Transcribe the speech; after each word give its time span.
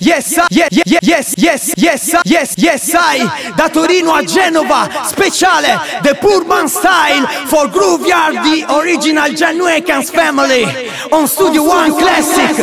yes, 0.00 0.36
yes, 0.50 0.68
yes, 1.02 1.34
yes, 1.36 1.74
yes, 1.76 2.14
yes, 2.24 2.54
yes, 2.56 2.94
I. 2.94 3.52
Da 3.56 3.68
Torino 3.68 4.14
a 4.14 4.22
Genova, 4.24 4.88
speciale 5.04 5.78
The 6.02 6.14
Pullman 6.14 6.68
Style 6.68 7.26
for 7.46 7.68
Grooveyard, 7.68 8.42
the 8.42 8.64
original 8.74 9.32
Genuecans 9.32 10.10
family. 10.10 10.64
On 11.10 11.26
Studio 11.26 11.64
One 11.64 11.96
Classic. 11.96 12.56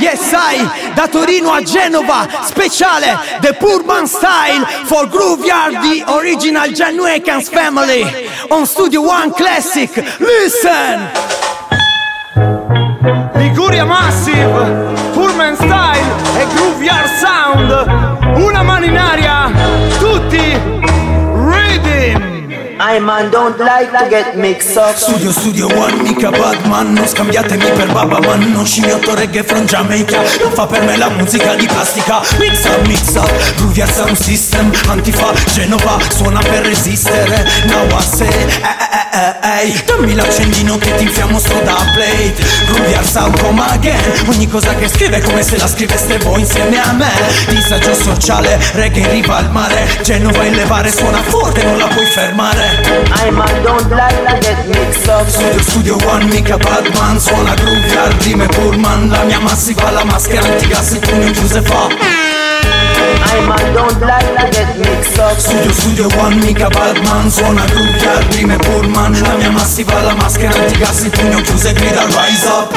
Yes 0.00 0.32
I, 0.32 0.92
da 0.94 1.06
Torino 1.06 1.52
a 1.52 1.62
Genova, 1.62 2.26
speciale 2.46 3.16
The 3.40 3.54
Pullman 3.54 4.06
Style 4.06 4.64
for 4.84 5.06
Grooveyard, 5.06 5.80
the 5.82 6.04
original 6.12 6.70
Genuecans 6.72 7.48
family. 7.48 8.04
On 8.50 8.66
Studio 8.66 9.02
One 9.02 9.32
Classic. 9.32 9.90
Listen! 10.18 11.10
Liguria 13.34 13.84
Massive! 13.84 15.03
Pullman 15.24 15.56
Style 15.56 16.04
e 16.38 16.46
Groove 16.54 16.84
Yard 16.84 17.08
Sound. 17.16 18.42
Una 18.42 18.62
mano 18.62 18.84
in 18.84 18.98
aria, 18.98 19.50
tutti 19.98 20.60
reading. 21.32 22.23
I 22.86 22.98
man 22.98 23.30
don't 23.30 23.58
like 23.58 23.90
to 23.92 24.10
get 24.10 24.36
mixed 24.36 24.76
up. 24.76 24.94
Studio 24.94 25.32
Studio 25.32 25.68
One, 25.68 26.02
mica 26.02 26.30
Batman. 26.30 26.92
Non 26.92 27.06
scambiatemi 27.08 27.70
per 27.72 27.90
Baba 27.90 28.20
Man. 28.20 28.52
Non 28.52 28.66
scimmioto 28.66 29.14
reggae 29.14 29.42
from 29.42 29.64
Jamaica. 29.64 30.18
Non 30.42 30.52
fa 30.52 30.66
per 30.66 30.82
me 30.82 30.94
la 30.98 31.08
musica 31.08 31.54
di 31.54 31.64
plastica. 31.64 32.20
Mix 32.38 32.64
up, 32.66 32.86
mix 32.86 33.14
up. 33.14 33.54
Groovia 33.56 33.86
Sound 33.86 34.18
System. 34.18 34.70
Antifa, 34.88 35.32
Genova 35.54 35.96
Suona 36.10 36.40
per 36.40 36.66
resistere. 36.66 37.50
Now 37.68 37.86
I 37.86 38.02
say 38.02 38.28
eh, 38.28 38.52
eh, 39.12 39.62
eh, 39.62 39.72
eh, 39.72 39.84
Dammi 39.86 40.14
l'accendino 40.14 40.76
che 40.76 40.94
ti 40.96 41.04
infiammo 41.04 41.38
sto 41.38 41.58
da 41.64 41.76
plate. 41.94 42.34
Groovia 42.66 43.02
Sound 43.02 43.40
come 43.40 43.62
again. 43.66 44.28
Ogni 44.28 44.46
cosa 44.46 44.74
che 44.74 44.88
scrive 44.88 45.16
è 45.16 45.22
come 45.22 45.42
se 45.42 45.56
la 45.56 45.68
scriveste 45.68 46.18
voi 46.18 46.40
insieme 46.40 46.78
a 46.82 46.92
me. 46.92 47.10
Disagio 47.48 47.94
sociale, 47.94 48.60
reggae 48.74 49.00
in 49.00 49.10
riva 49.10 49.36
al 49.36 49.50
mare. 49.50 49.88
Genova 50.02 50.44
in 50.44 50.54
levare 50.54 50.92
suona 50.92 51.22
forte 51.22 51.62
non 51.62 51.78
la 51.78 51.86
puoi 51.86 52.04
fermare 52.04 52.73
I 53.24 53.30
man 53.30 53.62
don't 53.62 53.90
like 53.90 54.20
to 54.26 54.40
get 54.40 54.66
mixed 54.66 55.08
up. 55.08 55.26
Studio 55.28 55.60
Studio 55.62 55.96
One, 56.06 56.28
mica 56.28 56.58
Batman 56.58 57.18
Suona 57.18 57.54
groove 57.54 58.24
rime 58.24 58.46
Pullman 58.48 59.08
La 59.10 59.24
mia 59.24 59.40
massiva, 59.40 59.90
la 59.90 60.04
maschera 60.04 60.46
antigas 60.46 60.92
Il 60.92 61.00
pugno 61.00 61.30
chiuso 61.30 61.58
e 61.58 61.62
fa. 61.62 61.88
I 63.26 63.40
man 63.46 63.72
don't 63.72 64.00
like 64.00 64.34
to 64.36 64.50
get 64.50 64.76
mixed 64.76 64.83
Studio 65.36 65.72
Studio 65.72 66.08
One, 66.18 66.36
mica 66.36 66.68
Batman 66.68 67.30
Suona 67.30 67.64
groove 67.66 68.08
al 68.08 68.22
rime 68.30 68.56
Pullman 68.56 69.20
La 69.20 69.34
mia 69.34 69.50
massiva, 69.50 70.00
la 70.00 70.14
maschera 70.14 70.54
antigas 70.54 71.02
Il 71.02 71.10
pugno 71.10 71.40
chiuso 71.42 71.68
e 71.68 71.72
grida 71.72 72.04
rise 72.06 72.46
up. 72.46 72.74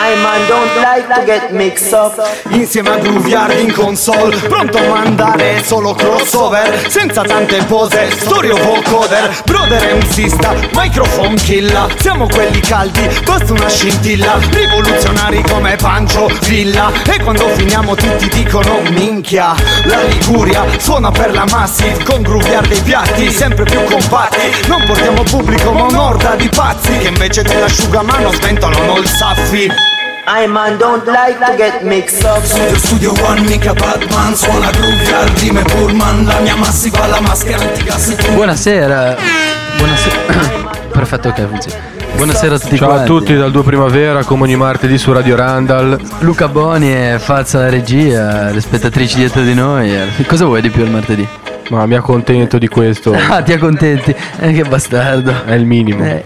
I 0.00 0.14
man 0.22 0.46
don't 0.46 0.74
like 0.80 1.08
to 1.12 1.24
get 1.26 1.50
mixed 1.50 1.92
up. 1.92 2.14
Insieme 2.50 2.90
a 2.90 2.98
Groove 2.98 3.28
Yard 3.28 3.58
in 3.58 3.72
console, 3.72 4.34
pronto 4.36 4.78
a 4.78 4.88
mandare 4.88 5.62
solo 5.64 5.92
crossover 5.92 6.88
Senza 6.88 7.22
tante 7.22 7.62
pose, 7.64 8.10
storia 8.12 8.54
o 8.54 8.56
vocoder. 8.56 9.42
Brother 9.44 9.96
MCista, 9.96 10.54
microphone 10.72 11.34
killa 11.34 11.88
Siamo 11.98 12.26
quelli 12.26 12.60
caldi, 12.60 13.06
basta 13.24 13.52
una 13.52 13.68
scintilla. 13.68 14.38
Rivoluzionari 14.50 15.42
come 15.42 15.76
Pancio 15.76 16.30
Villa 16.46 16.90
E 17.04 17.22
quando 17.22 17.48
finiamo 17.48 17.94
tutti 17.94 18.28
dicono 18.28 18.80
minchia 18.90 19.54
La 19.84 20.02
Liguria 20.04 20.64
suona 20.78 21.10
per 21.10 21.32
la 21.32 21.44
Massive 21.58 22.04
Con 22.04 22.22
Groove 22.22 22.48
Yard 22.50 22.68
dei 22.68 22.80
piatti 22.82 23.32
sempre 23.32 23.64
più 23.64 23.82
compatti 23.82 24.38
Non 24.68 24.84
portiamo 24.86 25.24
pubblico 25.24 25.72
ma 25.72 25.86
un'orda 25.86 26.36
di 26.36 26.48
pazzi 26.48 26.96
Che 26.98 27.08
invece 27.08 27.42
dell'asciugamano 27.42 28.30
sventolano 28.30 28.96
il 28.98 29.08
saffi 29.08 29.64
I 29.64 30.46
man 30.46 30.76
don't 30.76 31.04
like 31.06 31.44
to 31.44 31.56
get 31.56 31.80
mixed 31.80 32.22
up 32.22 32.44
Studio 32.44 32.78
Studio 32.78 33.12
One, 33.24 33.40
mica 33.40 33.72
Batman 33.72 34.36
Suona 34.36 34.70
groove 34.70 35.12
al 35.12 35.26
rime 35.30 35.62
Pullman 35.62 36.26
La 36.26 36.38
mia 36.38 36.54
massiva, 36.54 37.08
la 37.08 37.20
maschera 37.20 37.64
antigas 37.64 38.14
Buonasera. 38.30 39.16
Buonasera. 39.78 40.76
Perfetto, 40.92 41.28
ok, 41.28 41.48
funziona. 41.48 41.78
Buonasera 42.14 42.54
a 42.54 42.58
tutti 42.58 42.76
Ciao 42.76 42.88
a 42.88 42.92
quanti. 42.92 43.08
tutti 43.08 43.36
dal 43.36 43.50
2 43.50 43.62
Primavera, 43.62 44.24
come 44.24 44.44
ogni 44.44 44.56
martedì 44.56 44.96
su 44.96 45.12
Radio 45.12 45.34
Randall. 45.34 46.00
Luca 46.20 46.48
Boni 46.48 46.92
e 46.92 47.18
Fazza 47.18 47.58
la 47.58 47.68
regia, 47.68 48.50
le 48.50 48.60
spettatrici 48.60 49.16
dietro 49.16 49.42
di 49.42 49.54
noi. 49.54 49.96
Cosa 50.26 50.44
vuoi 50.44 50.60
di 50.60 50.70
più 50.70 50.82
il 50.82 50.90
martedì? 50.90 51.28
Ma 51.70 51.84
mi 51.86 51.94
accontento 51.94 52.56
di 52.58 52.68
questo, 52.68 53.12
Ah, 53.28 53.42
ti 53.42 53.52
accontenti? 53.52 54.14
Eh, 54.40 54.52
che 54.52 54.62
bastardo. 54.64 55.44
è 55.44 55.52
il 55.54 55.64
minimo. 55.66 56.02
Eh, 56.04 56.24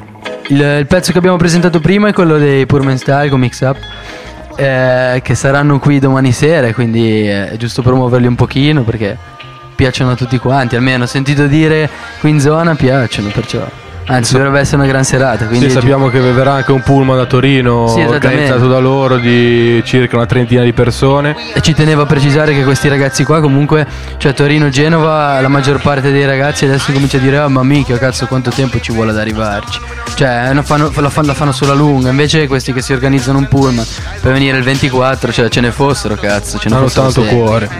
il, 0.48 0.60
il 0.80 0.86
pezzo 0.86 1.12
che 1.12 1.18
abbiamo 1.18 1.36
presentato 1.36 1.80
prima 1.80 2.08
è 2.08 2.12
quello 2.12 2.38
dei 2.38 2.64
Purman 2.66 2.96
Style 2.98 3.28
con 3.28 3.40
Mix 3.40 3.60
Up. 3.62 3.76
eh, 4.56 5.20
che 5.22 5.34
saranno 5.34 5.78
qui 5.78 5.98
domani 5.98 6.30
sera, 6.32 6.72
quindi 6.72 7.28
eh, 7.28 7.50
è 7.50 7.56
giusto 7.56 7.82
promuoverli 7.82 8.26
un 8.26 8.34
pochino 8.36 8.82
perché 8.82 9.16
piacciono 9.74 10.12
a 10.12 10.14
tutti 10.14 10.38
quanti. 10.38 10.76
Almeno 10.76 11.06
sentito 11.06 11.46
dire 11.46 11.88
qui 12.20 12.30
in 12.30 12.40
zona 12.40 12.74
piacciono, 12.74 13.28
perciò. 13.30 13.64
Anzi, 14.06 14.32
dovrebbe 14.32 14.58
essere 14.58 14.78
una 14.78 14.86
gran 14.86 15.04
serata. 15.04 15.46
Quindi 15.46 15.66
Sì, 15.66 15.72
sappiamo 15.72 16.08
che 16.08 16.18
verrà 16.20 16.54
anche 16.54 16.72
un 16.72 16.82
pullman 16.82 17.16
da 17.16 17.24
Torino 17.24 17.86
Sì, 17.86 18.00
organizzato 18.00 18.66
da 18.66 18.78
loro 18.78 19.16
di 19.16 19.80
circa 19.86 20.16
una 20.16 20.26
trentina 20.26 20.62
di 20.64 20.72
persone. 20.72 21.34
E 21.54 21.60
ci 21.60 21.72
tenevo 21.72 22.02
a 22.02 22.06
precisare 22.06 22.52
che 22.52 22.64
questi 22.64 22.88
ragazzi 22.88 23.24
qua 23.24 23.40
comunque, 23.40 23.86
cioè 24.18 24.34
Torino-Genova, 24.34 25.40
la 25.40 25.48
maggior 25.48 25.80
parte 25.80 26.10
dei 26.10 26.26
ragazzi 26.26 26.64
adesso 26.64 26.92
comincia 26.92 27.16
a 27.18 27.20
dire 27.20 27.38
ah 27.38 27.48
ma 27.48 27.62
mica 27.62 27.96
cazzo 27.96 28.26
quanto 28.26 28.50
tempo 28.50 28.80
ci 28.80 28.92
vuole 28.92 29.12
ad 29.12 29.18
arrivarci. 29.18 29.80
Cioè 30.14 30.52
non 30.52 30.64
fanno- 30.64 30.90
la, 30.96 31.08
fanno, 31.08 31.28
la 31.28 31.34
fanno 31.34 31.52
sulla 31.52 31.72
lunga, 31.74 32.10
invece 32.10 32.46
questi 32.48 32.72
che 32.72 32.82
si 32.82 32.92
organizzano 32.92 33.38
un 33.38 33.46
pullman 33.48 33.86
per 34.20 34.32
venire 34.32 34.58
il 34.58 34.64
24, 34.64 35.32
cioè 35.32 35.48
ce 35.48 35.60
ne 35.60 35.70
fossero 35.70 36.16
cazzo, 36.16 36.58
ce 36.58 36.68
ne 36.68 36.74
Hanno 36.74 36.88
tanto 36.90 37.22
sei. 37.22 37.34
cuore. 37.34 37.70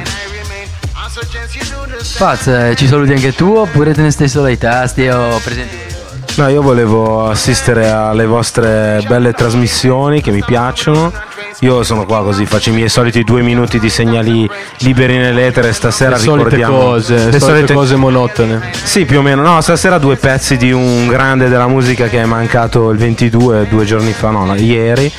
Faz, 2.15 2.47
eh, 2.47 2.75
ci 2.77 2.87
saluti 2.87 3.12
anche 3.12 3.34
tu 3.34 3.53
oppure 3.55 3.93
te 3.93 4.03
ne 4.03 4.11
stai 4.11 4.28
solo 4.28 4.47
ai 4.47 4.59
tasti 4.59 5.06
o 5.09 5.38
presenti? 5.43 5.92
No, 6.37 6.48
io 6.48 6.62
volevo 6.62 7.28
assistere 7.28 7.91
alle 7.91 8.25
vostre 8.25 9.04
belle 9.06 9.32
trasmissioni 9.32 10.22
che 10.22 10.31
mi 10.31 10.43
piacciono. 10.43 11.12
Io 11.60 11.82
sono 11.82 12.06
qua 12.06 12.22
così, 12.22 12.47
faccio 12.47 12.70
i 12.70 12.72
miei 12.72 12.88
soliti 12.88 13.22
due 13.22 13.43
minuti 13.43 13.78
di 13.78 13.91
segnali 13.91 14.48
liberi 14.78 15.19
nell'etere. 15.19 15.72
Stasera 15.72 16.16
Le 16.16 16.19
solite 16.19 16.44
ricordiamo 16.44 16.78
cose, 16.78 17.15
le 17.15 17.25
le 17.25 17.38
solite 17.38 17.47
solite 17.47 17.75
cose 17.75 17.97
monotone. 17.97 18.60
Sì, 18.82 19.04
più 19.04 19.19
o 19.19 19.22
meno. 19.22 19.43
No, 19.43 19.60
stasera 19.60 19.98
due 19.98 20.16
pezzi 20.16 20.56
di 20.56 20.72
un 20.72 21.06
grande 21.06 21.48
della 21.48 21.69
musica 21.69 22.09
che 22.09 22.22
è 22.22 22.25
mancato 22.25 22.91
il 22.91 22.99
22, 22.99 23.66
due 23.69 23.84
giorni 23.84 24.12
fa, 24.12 24.31
no, 24.31 24.47
no, 24.47 24.54
ieri. 24.54 25.12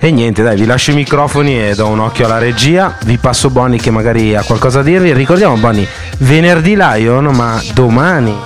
E 0.00 0.10
niente, 0.10 0.42
dai, 0.42 0.56
vi 0.56 0.64
lascio 0.64 0.92
i 0.92 0.94
microfoni 0.94 1.60
e 1.60 1.74
do 1.74 1.88
un 1.88 1.98
occhio 1.98 2.24
alla 2.24 2.38
regia. 2.38 2.96
Vi 3.04 3.18
passo 3.18 3.50
Bonnie 3.50 3.78
che 3.78 3.90
magari 3.90 4.34
ha 4.34 4.42
qualcosa 4.42 4.78
da 4.78 4.88
dirvi. 4.88 5.12
Ricordiamo 5.12 5.56
Bonnie, 5.56 5.86
venerdì 6.18 6.74
Lion, 6.74 7.26
ma 7.26 7.60
domani. 7.74 8.36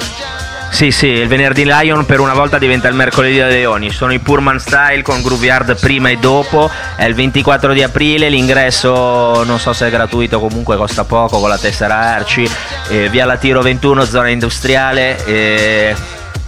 Sì, 0.72 0.90
sì, 0.90 1.08
il 1.08 1.28
venerdì 1.28 1.64
Lion 1.64 2.06
per 2.06 2.18
una 2.18 2.32
volta 2.32 2.56
diventa 2.56 2.88
il 2.88 2.94
mercoledì 2.94 3.38
da 3.38 3.46
Leoni. 3.46 3.90
Sono 3.90 4.14
i 4.14 4.18
Purman 4.18 4.58
Style 4.58 5.02
con 5.02 5.22
Groove 5.22 5.44
Yard 5.44 5.78
prima 5.78 6.08
e 6.08 6.16
dopo. 6.16 6.68
È 6.96 7.04
il 7.04 7.14
24 7.14 7.74
di 7.74 7.82
aprile. 7.82 8.30
L'ingresso 8.30 9.44
non 9.44 9.60
so 9.60 9.74
se 9.74 9.86
è 9.86 9.90
gratuito, 9.90 10.40
comunque 10.40 10.76
costa 10.76 11.04
poco 11.04 11.38
con 11.38 11.50
la 11.50 11.58
tessera 11.58 12.14
Arci. 12.14 12.50
Eh, 12.88 13.10
via 13.10 13.26
Latiro 13.26 13.60
21, 13.60 14.04
zona 14.06 14.28
industriale. 14.28 15.24
eh, 15.26 15.94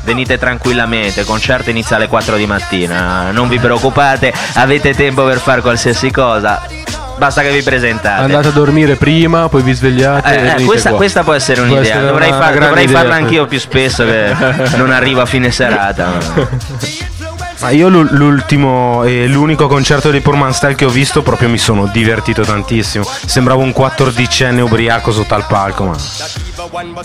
Venite 0.05 0.37
tranquillamente, 0.37 1.21
il 1.21 1.27
concerto 1.27 1.71
inizia 1.71 1.97
alle 1.97 2.09
4 2.09 2.37
di 2.37 2.45
mattina, 2.45 3.31
non 3.31 3.49
vi 3.49 3.59
preoccupate, 3.59 4.35
avete 4.57 4.93
tempo 4.93 5.25
per 5.25 5.39
fare 5.39 5.63
qualsiasi 5.63 6.11
cosa, 6.11 6.61
basta 7.17 7.43
che 7.43 7.51
vi 7.53 7.63
presentate. 7.63 8.23
Andate 8.23 8.49
a 8.49 8.51
dormire 8.51 8.97
prima, 8.97 9.49
poi 9.49 9.63
vi 9.63 9.73
svegliate. 9.73 10.57
Eh, 10.57 10.63
eh, 10.63 10.65
questa, 10.65 10.91
qua. 10.91 10.99
questa 10.99 11.23
può 11.23 11.33
essere 11.33 11.63
Può 11.63 11.73
un'idea. 11.77 11.93
essere 11.95 12.07
dovrei, 12.07 12.29
una 12.31 12.39
far- 12.41 12.59
dovrei 12.59 12.85
idea. 12.85 12.99
farla 12.99 13.15
anch'io 13.15 13.47
più 13.47 13.59
spesso 13.59 14.05
che 14.05 14.35
non 14.77 14.91
arrivo 14.91 15.21
a 15.21 15.27
fine 15.27 15.51
serata. 15.51 16.73
Ma 17.61 17.71
io 17.71 17.89
l'u- 17.89 18.09
l'ultimo 18.11 19.05
e 19.05 19.27
l'unico 19.27 19.69
concerto 19.69 20.11
dei 20.11 20.21
Purman 20.21 20.53
Style 20.53 20.75
che 20.75 20.85
ho 20.85 20.91
visto 20.91 21.23
proprio 21.23 21.49
mi 21.49 21.57
sono 21.57 21.87
divertito 21.87 22.43
tantissimo. 22.43 23.05
Sembravo 23.27 23.63
un 23.63 23.73
quattordicenne 23.73 24.61
ubriaco 24.61 25.13
sotto 25.13 25.35
al 25.35 25.47
palco, 25.47 25.85
ma 25.85 25.97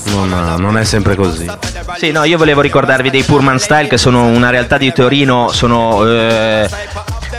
non, 0.06 0.56
non 0.58 0.78
è 0.78 0.84
sempre 0.84 1.16
così. 1.16 1.50
Sì, 1.98 2.12
no, 2.12 2.24
io 2.26 2.38
volevo 2.38 2.60
ricordarvi 2.62 3.10
dei 3.10 3.24
Purman 3.24 3.60
Style 3.60 3.88
che 3.88 3.98
sono 3.98 4.26
una 4.26 4.50
realtà 4.50 4.78
di 4.78 4.92
Torino, 4.92 5.50
sono 5.50 6.06
eh, 6.06 6.68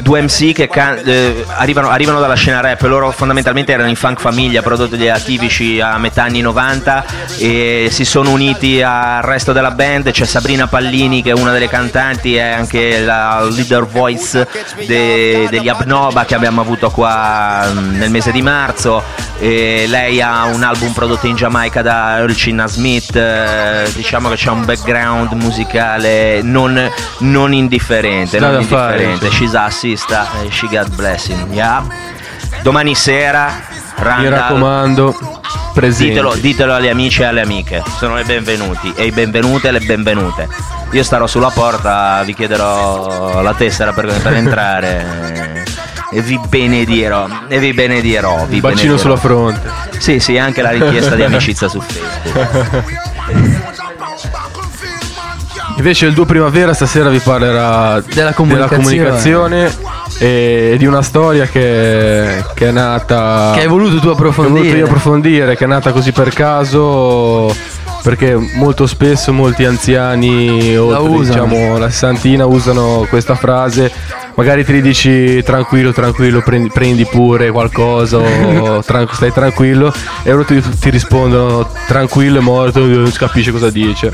due 0.02 0.22
MC 0.22 0.52
che 0.52 0.68
can- 0.68 1.00
eh, 1.04 1.44
arrivano, 1.56 1.90
arrivano 1.90 2.20
dalla 2.20 2.34
scena 2.34 2.60
rap, 2.60 2.80
loro 2.82 3.10
fondamentalmente 3.10 3.72
erano 3.72 3.88
in 3.88 3.96
funk 3.96 4.20
famiglia, 4.20 4.62
prodotti 4.62 5.08
atipici 5.08 5.80
a 5.80 5.98
metà 5.98 6.24
anni 6.24 6.40
90 6.40 7.04
e 7.38 7.88
si 7.90 8.04
sono 8.04 8.30
uniti 8.30 8.82
al 8.82 9.22
resto 9.22 9.52
della 9.52 9.70
band, 9.70 10.10
c'è 10.10 10.24
Sabrina 10.24 10.66
Pallini 10.66 11.22
che 11.22 11.30
è 11.30 11.34
una 11.34 11.52
delle 11.52 11.68
cantanti, 11.68 12.36
è 12.36 12.50
anche 12.50 13.00
la 13.00 13.42
leader 13.44 13.86
voice 13.86 14.46
de- 14.86 15.46
degli 15.50 15.68
Abnoba 15.68 16.24
che 16.24 16.34
abbiamo 16.34 16.60
avuto 16.60 16.90
qua 16.90 17.70
mm, 17.72 17.96
nel 17.96 18.10
mese 18.10 18.32
di 18.32 18.42
marzo, 18.42 19.02
e 19.38 19.86
lei 19.88 20.20
ha 20.20 20.44
un 20.44 20.62
album 20.62 20.92
prodotto 20.92 21.26
in 21.26 21.36
Giamaica 21.36 21.82
da 21.82 22.18
Earl 22.18 22.34
Smith, 22.66 23.16
eh, 23.16 23.90
diciamo 23.94 24.28
che 24.28 24.36
c'è 24.36 24.50
un 24.50 24.64
background 24.64 25.32
musicale 25.32 26.42
non, 26.42 26.90
non 27.18 27.52
indifferente, 27.52 28.38
non 28.38 28.52
da 28.52 28.62
fare, 28.62 29.02
indifferente. 29.04 29.26
insomma. 29.26 29.40
She's 29.90 30.02
a 30.02 30.06
sister, 30.06 30.28
eh, 30.44 30.50
she 30.50 30.68
got 30.68 30.88
blessing, 30.94 31.52
yeah. 31.52 31.84
domani 32.62 32.94
sera, 32.94 33.46
Mi 33.96 34.04
Randall, 34.04 34.30
raccomando, 34.30 35.40
presenti. 35.74 36.10
ditelo, 36.10 36.34
ditelo 36.36 36.74
agli 36.74 36.86
amici 36.86 37.22
e 37.22 37.24
alle 37.24 37.40
amiche, 37.40 37.82
sono 37.98 38.14
le 38.14 38.22
benvenuti 38.22 38.92
e 38.94 39.06
i 39.06 39.10
benvenute 39.10 39.66
e 39.66 39.72
le 39.72 39.80
benvenute. 39.80 40.46
Io 40.92 41.02
starò 41.02 41.26
sulla 41.26 41.50
porta, 41.50 42.22
vi 42.22 42.34
chiederò 42.34 43.42
la 43.42 43.54
tessera 43.54 43.92
per, 43.92 44.06
per 44.22 44.34
entrare 44.34 45.64
e 46.12 46.20
vi 46.22 46.38
benedirò, 46.48 47.26
e 47.48 47.58
vi 47.58 47.72
benedirò. 47.72 48.44
Vi 48.46 48.54
Un 48.54 48.60
bacino 48.60 48.94
benedirò. 48.94 48.96
sulla 48.96 49.16
fronte. 49.16 49.70
Sì, 49.98 50.20
sì, 50.20 50.38
anche 50.38 50.62
la 50.62 50.70
richiesta 50.70 51.16
di 51.16 51.24
amicizia 51.26 51.66
su 51.66 51.80
Facebook. 51.80 53.08
Invece 55.80 56.04
il 56.04 56.12
duo 56.12 56.26
primavera 56.26 56.74
stasera 56.74 57.08
vi 57.08 57.20
parlerà 57.20 58.02
Della 58.12 58.34
comunicazione. 58.34 58.82
comunicazione 58.82 59.74
e 60.18 60.74
di 60.78 60.84
una 60.84 61.00
storia 61.00 61.46
che, 61.46 62.44
che 62.52 62.68
è 62.68 62.70
nata... 62.70 63.52
Che 63.54 63.60
hai 63.62 63.66
voluto 63.66 63.94
tu 63.94 64.00
che 64.00 64.08
ho 64.08 64.14
voluto 64.14 64.28
approfondire. 64.28 64.76
io 64.76 64.84
approfondire, 64.84 65.56
che 65.56 65.64
è 65.64 65.66
nata 65.66 65.90
così 65.92 66.12
per 66.12 66.34
caso, 66.34 67.50
perché 68.02 68.36
molto 68.56 68.86
spesso 68.86 69.32
molti 69.32 69.64
anziani, 69.64 70.76
oltre 70.76 70.98
usano. 71.08 71.44
diciamo 71.46 71.78
la 71.78 71.88
sessantina, 71.88 72.44
usano 72.44 73.06
questa 73.08 73.34
frase. 73.34 73.90
Magari 74.40 74.64
ti 74.64 74.80
dici 74.80 75.42
tranquillo, 75.42 75.92
tranquillo, 75.92 76.40
prendi, 76.40 76.70
prendi 76.72 77.04
pure 77.04 77.50
qualcosa, 77.50 78.16
o 78.16 78.80
tran- 78.82 79.06
stai 79.12 79.34
tranquillo, 79.34 79.92
e 80.22 80.30
loro 80.30 80.44
ti, 80.44 80.62
ti 80.80 80.88
rispondono 80.88 81.70
tranquillo 81.86 82.38
è 82.38 82.40
morto, 82.40 82.80
non 82.80 83.12
si 83.12 83.18
capisce 83.18 83.50
cosa 83.50 83.68
dice. 83.68 84.10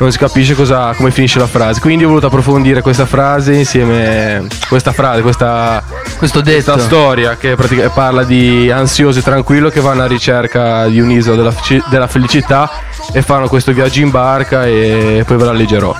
Non 0.00 0.10
si 0.10 0.18
capisce 0.18 0.56
cosa, 0.56 0.92
come 0.94 1.12
finisce 1.12 1.38
la 1.38 1.46
frase. 1.46 1.78
Quindi 1.78 2.02
ho 2.02 2.08
voluto 2.08 2.26
approfondire 2.26 2.82
questa 2.82 3.06
frase 3.06 3.52
insieme. 3.52 4.48
Questa 4.68 4.90
frase, 4.90 5.22
questa, 5.22 5.80
questa 6.18 6.78
storia 6.80 7.36
che 7.36 7.54
pratica- 7.54 7.88
parla 7.90 8.24
di 8.24 8.68
ansioso 8.68 9.20
e 9.20 9.22
tranquillo 9.22 9.68
che 9.68 9.80
vanno 9.80 10.02
a 10.02 10.06
ricerca 10.08 10.88
di 10.88 10.98
un'isola 10.98 11.36
della, 11.36 11.54
della 11.88 12.08
felicità 12.08 12.68
e 13.12 13.22
fanno 13.22 13.46
questo 13.46 13.72
viaggio 13.72 14.00
in 14.00 14.10
barca 14.10 14.66
e 14.66 15.22
poi 15.24 15.36
ve 15.36 15.44
la 15.44 15.52
leggerò. 15.52 15.94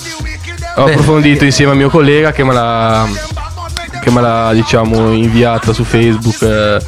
Ho 0.74 0.84
approfondito 0.84 1.44
insieme 1.44 1.72
a 1.72 1.74
mio 1.74 1.90
collega 1.90 2.32
che 2.32 2.42
me 2.42 2.54
l'ha, 2.54 3.06
che 4.02 4.10
me 4.10 4.20
l'ha 4.20 4.50
diciamo 4.52 5.12
inviata 5.12 5.72
su 5.72 5.84
Facebook. 5.84 6.42
eh, 6.42 6.78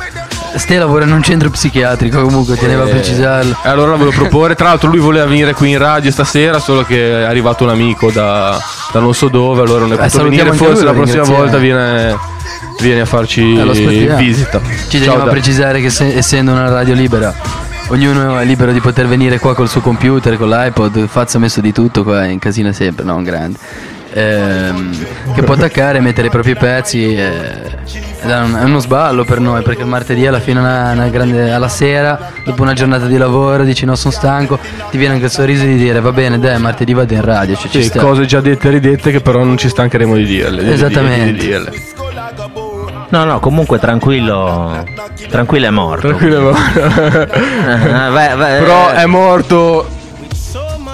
Ste 0.57 0.79
lavora 0.79 1.05
in 1.05 1.13
un 1.13 1.23
centro 1.23 1.51
psichiatrico, 1.51 2.23
comunque 2.23 2.57
teneva 2.57 2.83
a 2.85 2.89
eh, 2.89 2.91
precisarlo. 2.91 3.57
E 3.63 3.69
allora 3.69 3.93
la 3.93 3.97
volevo 3.97 4.17
proporre. 4.17 4.55
Tra 4.55 4.67
l'altro 4.69 4.89
lui 4.89 4.99
voleva 4.99 5.25
venire 5.27 5.53
qui 5.55 5.71
in 5.71 5.79
radio 5.79 6.11
stasera, 6.11 6.59
solo 6.59 6.83
che 6.85 7.21
è 7.21 7.25
arrivato 7.25 7.65
un 7.65 7.71
amico 7.71 8.11
da, 8.11 8.59
da 8.93 9.01
non 9.01 9.15
so 9.15 9.29
dove, 9.29 9.63
allora 9.63 9.81
non 9.81 9.93
è 9.93 9.97
potuto 9.97 10.17
salutiamo 10.17 10.51
venire. 10.51 10.67
Forse 10.67 10.85
la 10.85 10.93
prossima 10.93 11.23
volta 11.25 11.57
viene, 11.57 12.17
viene 12.81 13.01
a 13.01 13.07
farci 13.07 13.57
Eh, 13.57 14.15
visita. 14.17 14.61
Ci 14.89 14.99
teniamo 15.01 15.25
a 15.25 15.29
precisare 15.29 15.81
che 15.81 15.91
se- 15.91 16.15
essendo 16.17 16.53
una 16.53 16.69
radio 16.69 16.95
libera, 16.95 17.35
ognuno 17.89 18.39
è 18.39 18.45
libero 18.45 18.73
di 18.73 18.81
poter 18.81 19.07
venire 19.07 19.39
qua 19.39 19.55
col 19.55 19.69
suo 19.69 19.81
computer, 19.81 20.37
con 20.37 20.49
l'iPod, 20.49 21.07
Fazio 21.07 21.39
ha 21.39 21.43
messo 21.43 21.61
di 21.61 21.73
tutto 21.73 22.03
qua, 22.03 22.25
in 22.27 22.39
casina 22.39 22.73
sempre, 22.73 23.05
no? 23.05 23.17
Un 23.17 23.23
grande. 23.23 23.59
Ehm, 24.17 24.97
che 25.35 25.43
può 25.43 25.55
attaccare, 25.55 25.99
mettere 26.01 26.29
i 26.29 26.31
propri 26.31 26.55
pezzi. 26.55 27.15
eh, 27.17 27.83
ed 28.23 28.31
è, 28.31 28.39
un- 28.39 28.55
è 28.55 28.63
uno 28.65 28.79
sballo 28.79 29.25
per 29.25 29.39
noi 29.41 29.63
perché 29.63 29.85
martedì 29.85 30.25
alla 30.27 30.39
fine 30.41 30.61
una, 30.61 30.93
una 30.93 31.09
grande, 31.09 31.51
alla 31.53 31.69
sera, 31.69 32.31
dopo 32.45 32.63
una 32.63 32.73
giornata 32.75 33.07
di 33.07 33.17
lavoro, 33.19 33.65
dici 33.65 33.85
no, 33.85 33.97
sono 33.97 34.15
stanco, 34.15 34.59
ti 34.91 34.97
viene 34.99 35.15
anche 35.15 35.27
il 35.27 35.31
sorriso 35.33 35.65
di 35.65 35.77
dire 35.77 36.01
va 36.01 36.13
bene, 36.13 36.39
dai, 36.39 36.59
martedì 36.61 36.95
vado 36.95 37.13
in 37.13 37.21
radio, 37.23 37.57
cioè, 37.57 37.69
ci 37.71 37.83
Sì, 37.83 37.99
cose 37.99 38.25
già 38.25 38.41
dette 38.41 38.69
e 38.69 38.71
ridette 38.71 39.11
che 39.11 39.21
però 39.21 39.43
non 39.45 39.59
ci 39.59 39.69
stancheremo 39.69 40.15
di 40.15 40.25
dirle. 40.25 40.61
di- 40.63 40.69
di- 40.69 40.73
Esattamente. 40.75 41.33
di 41.33 41.39
dirle. 41.47 41.73
No, 43.09 43.25
no, 43.25 43.39
comunque 43.41 43.79
tranquillo. 43.79 44.85
Tranquillo 45.29 45.67
è 45.67 45.71
morto. 45.71 46.09
Tranquillo. 46.09 46.51
Ah, 46.51 48.09
vai- 48.11 48.37
vai- 48.37 48.59
però 48.59 48.91
è 48.91 49.07
morto. 49.07 49.89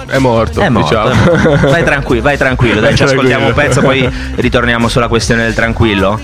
È 0.07 0.17
morto, 0.17 0.59
È 0.59 0.67
morto, 0.69 0.89
diciamo. 0.89 1.09
è 1.11 1.15
morto. 1.47 1.67
Vai 1.69 1.83
tranquillo, 1.85 2.21
vai 2.21 2.37
tranquillo, 2.37 2.73
dai, 2.81 2.89
Vai 2.89 2.95
ci 2.97 3.03
ascoltiamo 3.03 3.45
un 3.47 3.53
tranquillo. 3.53 3.81
pezzo, 3.95 4.09
poi 4.09 4.33
ritorniamo 4.35 4.87
sulla 4.89 5.07
questione 5.07 5.43
del 5.43 5.53
tranquillo. 5.53 6.19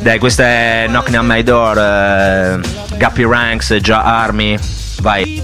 Dai, 0.00 0.18
questa 0.20 0.44
è 0.44 0.84
Knocking 0.88 1.18
on 1.18 1.26
My 1.26 1.42
Door, 1.42 1.78
eh, 1.78 2.60
Guppy 2.96 3.26
Ranks, 3.28 3.76
Già 3.80 4.02
Army. 4.02 4.56
Vai. 5.00 5.42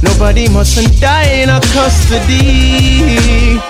Nobody 0.00 0.48
mustn't 0.48 0.88
die 0.98 1.42
in 1.42 1.50
our 1.50 1.60
custody. 1.72 3.60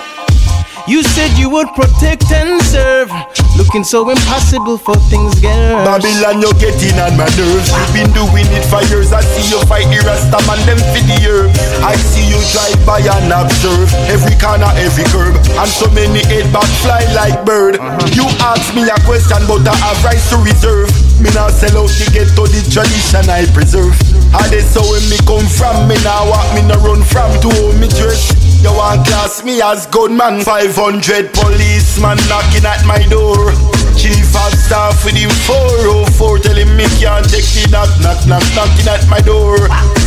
You 0.83 0.99
said 1.01 1.31
you 1.39 1.47
would 1.47 1.71
protect 1.79 2.27
and 2.35 2.59
serve. 2.67 3.07
Looking 3.55 3.87
so 3.87 4.03
impossible 4.09 4.75
for 4.75 4.99
things 5.07 5.39
get 5.39 5.55
worse. 5.71 5.87
Babylon, 5.87 6.43
you're 6.43 6.59
getting 6.59 6.99
on 6.99 7.15
my 7.15 7.23
nerves. 7.39 7.71
You've 7.71 7.93
been 7.95 8.11
doing 8.11 8.43
it 8.51 8.67
for 8.67 8.83
years. 8.91 9.15
I 9.15 9.23
see 9.23 9.47
you 9.47 9.63
fight 9.63 9.87
the 9.87 10.03
Rasta 10.03 10.43
man, 10.43 10.59
them 10.67 10.81
for 10.91 10.99
the 11.07 11.17
herb. 11.23 11.55
I 11.87 11.95
see 11.95 12.27
you 12.27 12.35
drive 12.51 12.75
by 12.83 12.99
and 12.99 13.31
observe 13.31 13.87
every 14.11 14.35
corner, 14.35 14.67
every 14.75 15.07
curb, 15.07 15.39
and 15.55 15.71
so 15.71 15.87
many 15.95 16.19
head 16.27 16.51
back 16.51 16.67
fly 16.83 16.99
like 17.15 17.47
bird. 17.47 17.79
Uh-huh. 17.79 18.03
You 18.11 18.27
ask 18.43 18.75
me 18.75 18.83
a 18.83 18.97
question, 19.07 19.39
but 19.47 19.63
I 19.63 19.75
have 19.79 20.03
rights 20.03 20.35
to 20.35 20.37
reserve. 20.43 20.91
Me 21.23 21.31
now 21.31 21.47
sell 21.47 21.79
out 21.79 21.95
to 21.95 22.05
get 22.11 22.27
to 22.35 22.43
the 22.43 22.59
tradition 22.67 23.23
I 23.31 23.47
preserve. 23.55 23.95
I 24.35 24.51
they 24.51 24.59
so 24.59 24.83
when 24.83 25.05
me 25.07 25.15
come 25.23 25.47
from, 25.47 25.87
me 25.87 25.95
now 26.03 26.27
walk 26.27 26.51
me 26.51 26.67
no 26.67 26.75
run 26.83 27.07
from 27.07 27.31
to 27.39 27.49
home 27.55 27.79
me 27.79 27.87
dress. 27.87 28.52
You 28.63 28.71
want 28.71 29.03
class 29.05 29.43
me 29.43 29.61
as 29.61 29.85
gunman? 29.87 30.39
500 30.39 31.35
policeman 31.35 32.15
knocking 32.31 32.63
at 32.63 32.79
my 32.87 33.03
door. 33.11 33.51
Chief 33.99 34.23
of 34.31 34.55
staff 34.55 35.03
with 35.03 35.19
him 35.19 35.29
404 35.45 36.39
Telling 36.39 36.71
me 36.75 36.87
can't 36.97 37.27
take 37.27 37.45
the 37.53 37.67
knock 37.69 37.91
knock 37.99 38.23
knock 38.23 38.43
knocking 38.55 38.87
at 38.87 39.03
my 39.11 39.19
door. 39.19 39.59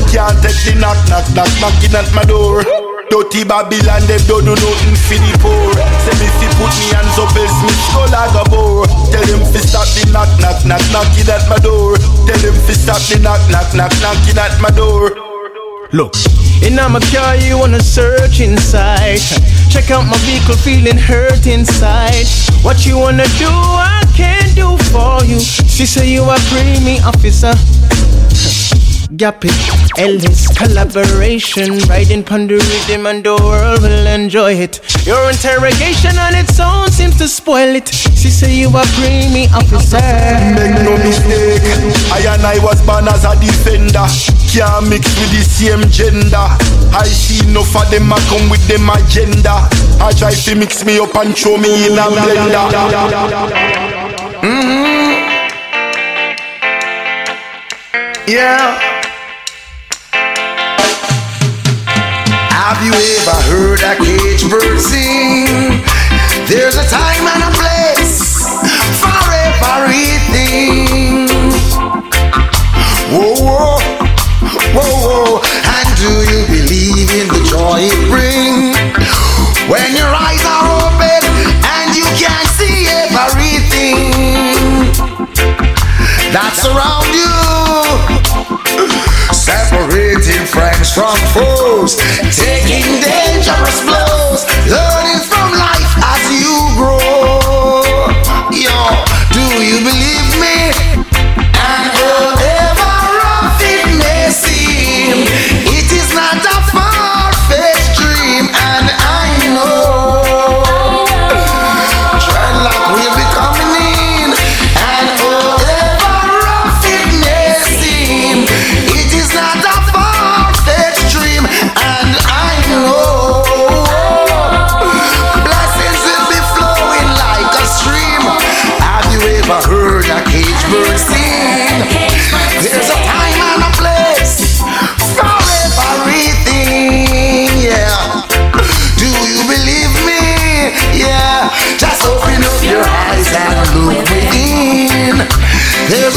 Can't 0.09 0.41
take 0.41 0.57
the 0.65 0.73
knock 0.81 0.97
knock 1.13 1.29
knock 1.37 1.53
knocking 1.61 1.93
at 1.93 2.09
my 2.17 2.25
door. 2.25 2.65
Dirty 3.13 3.45
Babylon, 3.45 4.03
them 4.09 4.25
don't 4.25 4.49
do 4.49 4.57
nothing 4.57 4.99
for 5.05 5.21
the 5.21 5.33
poor. 5.45 5.77
Say 6.09 6.17
me 6.17 6.27
fi 6.41 6.49
put 6.57 6.73
me 6.81 6.87
hands 6.97 7.17
up 7.21 7.37
else 7.37 7.61
me 7.61 7.73
skull 7.93 8.09
I 8.09 8.25
go 8.33 8.43
bore. 8.49 8.89
Tell 9.13 9.27
them 9.29 9.45
fi 9.53 9.61
stop 9.61 9.85
the 10.01 10.09
knock 10.17 10.33
knock 10.41 10.65
knock 10.65 10.83
knocking 10.97 11.29
at 11.29 11.45
my 11.53 11.61
door. 11.61 12.01
Tell 12.25 12.41
them 12.41 12.57
fi 12.65 12.73
stop 12.73 13.05
the 13.05 13.21
knock 13.21 13.45
knock 13.53 13.69
knock 13.77 13.93
knocking 14.01 14.41
at 14.41 14.57
my 14.65 14.73
door. 14.73 15.13
Look 15.93 16.17
In 16.63 16.77
my 16.77 17.01
car, 17.13 17.37
you 17.37 17.59
wanna 17.59 17.81
search 17.81 18.41
inside. 18.41 19.21
Check 19.71 19.91
out 19.91 20.07
my 20.07 20.17
vehicle, 20.19 20.57
feeling 20.57 20.97
hurt 20.97 21.47
inside. 21.47 22.27
What 22.63 22.87
you 22.87 22.99
wanna 22.99 23.27
do, 23.39 23.49
I 23.49 24.03
can 24.15 24.55
do 24.55 24.77
for 24.91 25.25
you. 25.25 25.39
She 25.41 25.87
say 25.87 26.09
you 26.09 26.23
a 26.23 26.37
me 26.85 27.01
officer. 27.01 27.55
Gap 29.15 29.45
it, 29.45 29.55
collaboration, 30.59 31.79
riding 31.87 32.25
pon 32.25 32.49
the 32.49 32.55
rhythm 32.59 33.07
and 33.07 33.23
the 33.23 33.37
world 33.39 33.83
will 33.83 34.07
enjoy 34.07 34.53
it. 34.55 34.81
Your 35.07 35.31
interrogation 35.31 36.19
on 36.19 36.35
its 36.35 36.59
own 36.59 36.91
seems 36.91 37.17
to 37.19 37.29
spoil 37.29 37.77
it. 37.77 37.87
She 37.87 38.31
say 38.31 38.53
you 38.53 38.67
a 38.67 38.83
me 39.31 39.47
officer. 39.55 40.03
Make 40.59 40.83
no 40.83 40.99
mistake, 40.99 41.63
I 42.11 42.35
and 42.35 42.43
I 42.43 42.59
was 42.59 42.83
born 42.83 43.07
as 43.07 43.23
a 43.25 43.39
defender. 43.39 44.11
Can't 44.51 44.91
mix 44.91 45.07
with 45.23 45.31
the 45.31 45.43
same 45.47 45.87
gender. 45.89 46.49
I 46.91 47.07
see 47.07 47.47
enough 47.49 47.77
of 47.77 47.89
them, 47.93 48.13
I 48.13 48.19
come 48.27 48.51
with 48.51 48.67
them 48.67 48.91
agenda. 48.91 49.71
I 50.03 50.11
try 50.19 50.35
to 50.35 50.55
mix 50.57 50.85
me 50.85 50.99
up 50.99 51.15
and 51.15 51.31
throw 51.39 51.57
me 51.57 51.87
in 51.87 51.95
a 51.95 52.11
blender. 52.11 52.67
Mhm. 54.43 55.07
Yeah. 58.27 58.96
Have 62.67 62.83
you 62.83 62.91
ever 62.91 63.39
heard 63.47 63.79
a 63.79 63.95
cage 63.95 64.51
bird 64.51 64.81
sing? 64.81 65.47
There's 66.51 66.75
a 66.75 66.83
time 66.91 67.23
and 67.23 67.45
a 67.47 67.51
place 67.55 68.43
for 68.99 69.23
everything. 69.71 71.29
Whoa, 73.15 73.39
whoa, 73.39 73.79
whoa, 74.75 74.83
whoa. 74.83 75.43
And 75.47 75.89
do 75.95 76.11
you 76.27 76.43
believe 76.51 77.07
in 77.15 77.29
the 77.31 77.47
joy 77.47 77.87
it 77.87 78.11
brings? 78.11 78.75
When 79.71 79.95
your 79.95 80.11
eyes 80.11 80.43
are 80.43 80.91
open 80.91 81.23
and 81.71 81.95
you 81.95 82.03
can 82.19 82.47
see 82.59 82.91
everything 83.15 84.11
that's 86.35 86.67
around 86.67 87.15
you. 87.15 88.16
Separating 89.47 90.45
friends 90.45 90.93
from 90.93 91.15
foes, 91.31 91.95
taking 92.35 92.83
dangerous 92.99 93.81
blows, 93.87 94.43
learning 94.67 95.23
from 95.23 95.46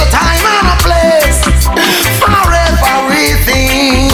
time 0.09 0.41
and 0.41 0.67
a 0.67 0.77
place 0.81 1.45
for 2.17 2.53
everything. 2.97 4.09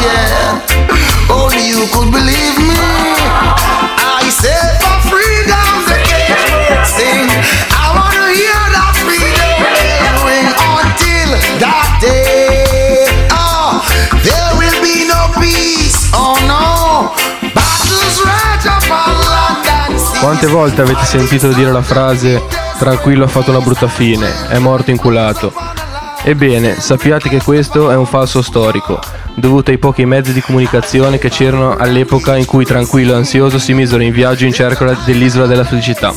Yeah, 0.00 0.64
only 1.28 1.68
you 1.68 1.84
could 1.92 2.10
believe 2.10 2.56
me. 2.56 2.80
I 4.00 4.24
said 4.30 4.80
for 4.80 4.96
freedom 5.12 5.84
the 5.88 6.00
cage 6.08 6.86
sing. 6.88 7.28
I 7.68 7.92
wanna 7.92 8.32
hear 8.32 8.56
that 8.72 8.96
freedom 9.04 10.16
ring 10.24 10.48
until 10.72 11.28
that 11.60 11.88
day. 12.00 13.04
Oh, 13.28 13.84
there 14.24 14.56
will 14.56 14.80
be 14.80 15.04
no 15.04 15.28
peace. 15.36 16.08
Oh 16.14 16.40
no, 16.48 17.12
battles 17.52 18.24
rage 18.24 18.66
upon 18.72 19.98
sea. 19.98 20.18
Quante 20.20 20.46
volte 20.46 20.80
avete 20.80 21.04
sentito 21.04 21.48
dire 21.48 21.72
la 21.72 21.82
frase 21.82 22.63
tranquillo 22.78 23.24
ha 23.24 23.28
fatto 23.28 23.50
una 23.50 23.60
brutta 23.60 23.88
fine, 23.88 24.48
è 24.48 24.58
morto 24.58 24.90
inculato? 24.90 25.52
Ebbene, 26.22 26.80
sappiate 26.80 27.28
che 27.28 27.42
questo 27.42 27.90
è 27.90 27.96
un 27.96 28.06
falso 28.06 28.42
storico, 28.42 28.98
dovuto 29.34 29.70
ai 29.70 29.78
pochi 29.78 30.04
mezzi 30.04 30.32
di 30.32 30.40
comunicazione 30.40 31.18
che 31.18 31.28
c'erano 31.28 31.76
all'epoca 31.76 32.36
in 32.36 32.46
cui 32.46 32.64
Tranquillo 32.64 33.12
e 33.12 33.16
Ansioso 33.16 33.58
si 33.58 33.74
misero 33.74 34.02
in 34.02 34.12
viaggio 34.12 34.44
in 34.44 34.52
cerca 34.52 34.96
dell'isola 35.04 35.46
della 35.46 35.64
felicità. 35.64 36.14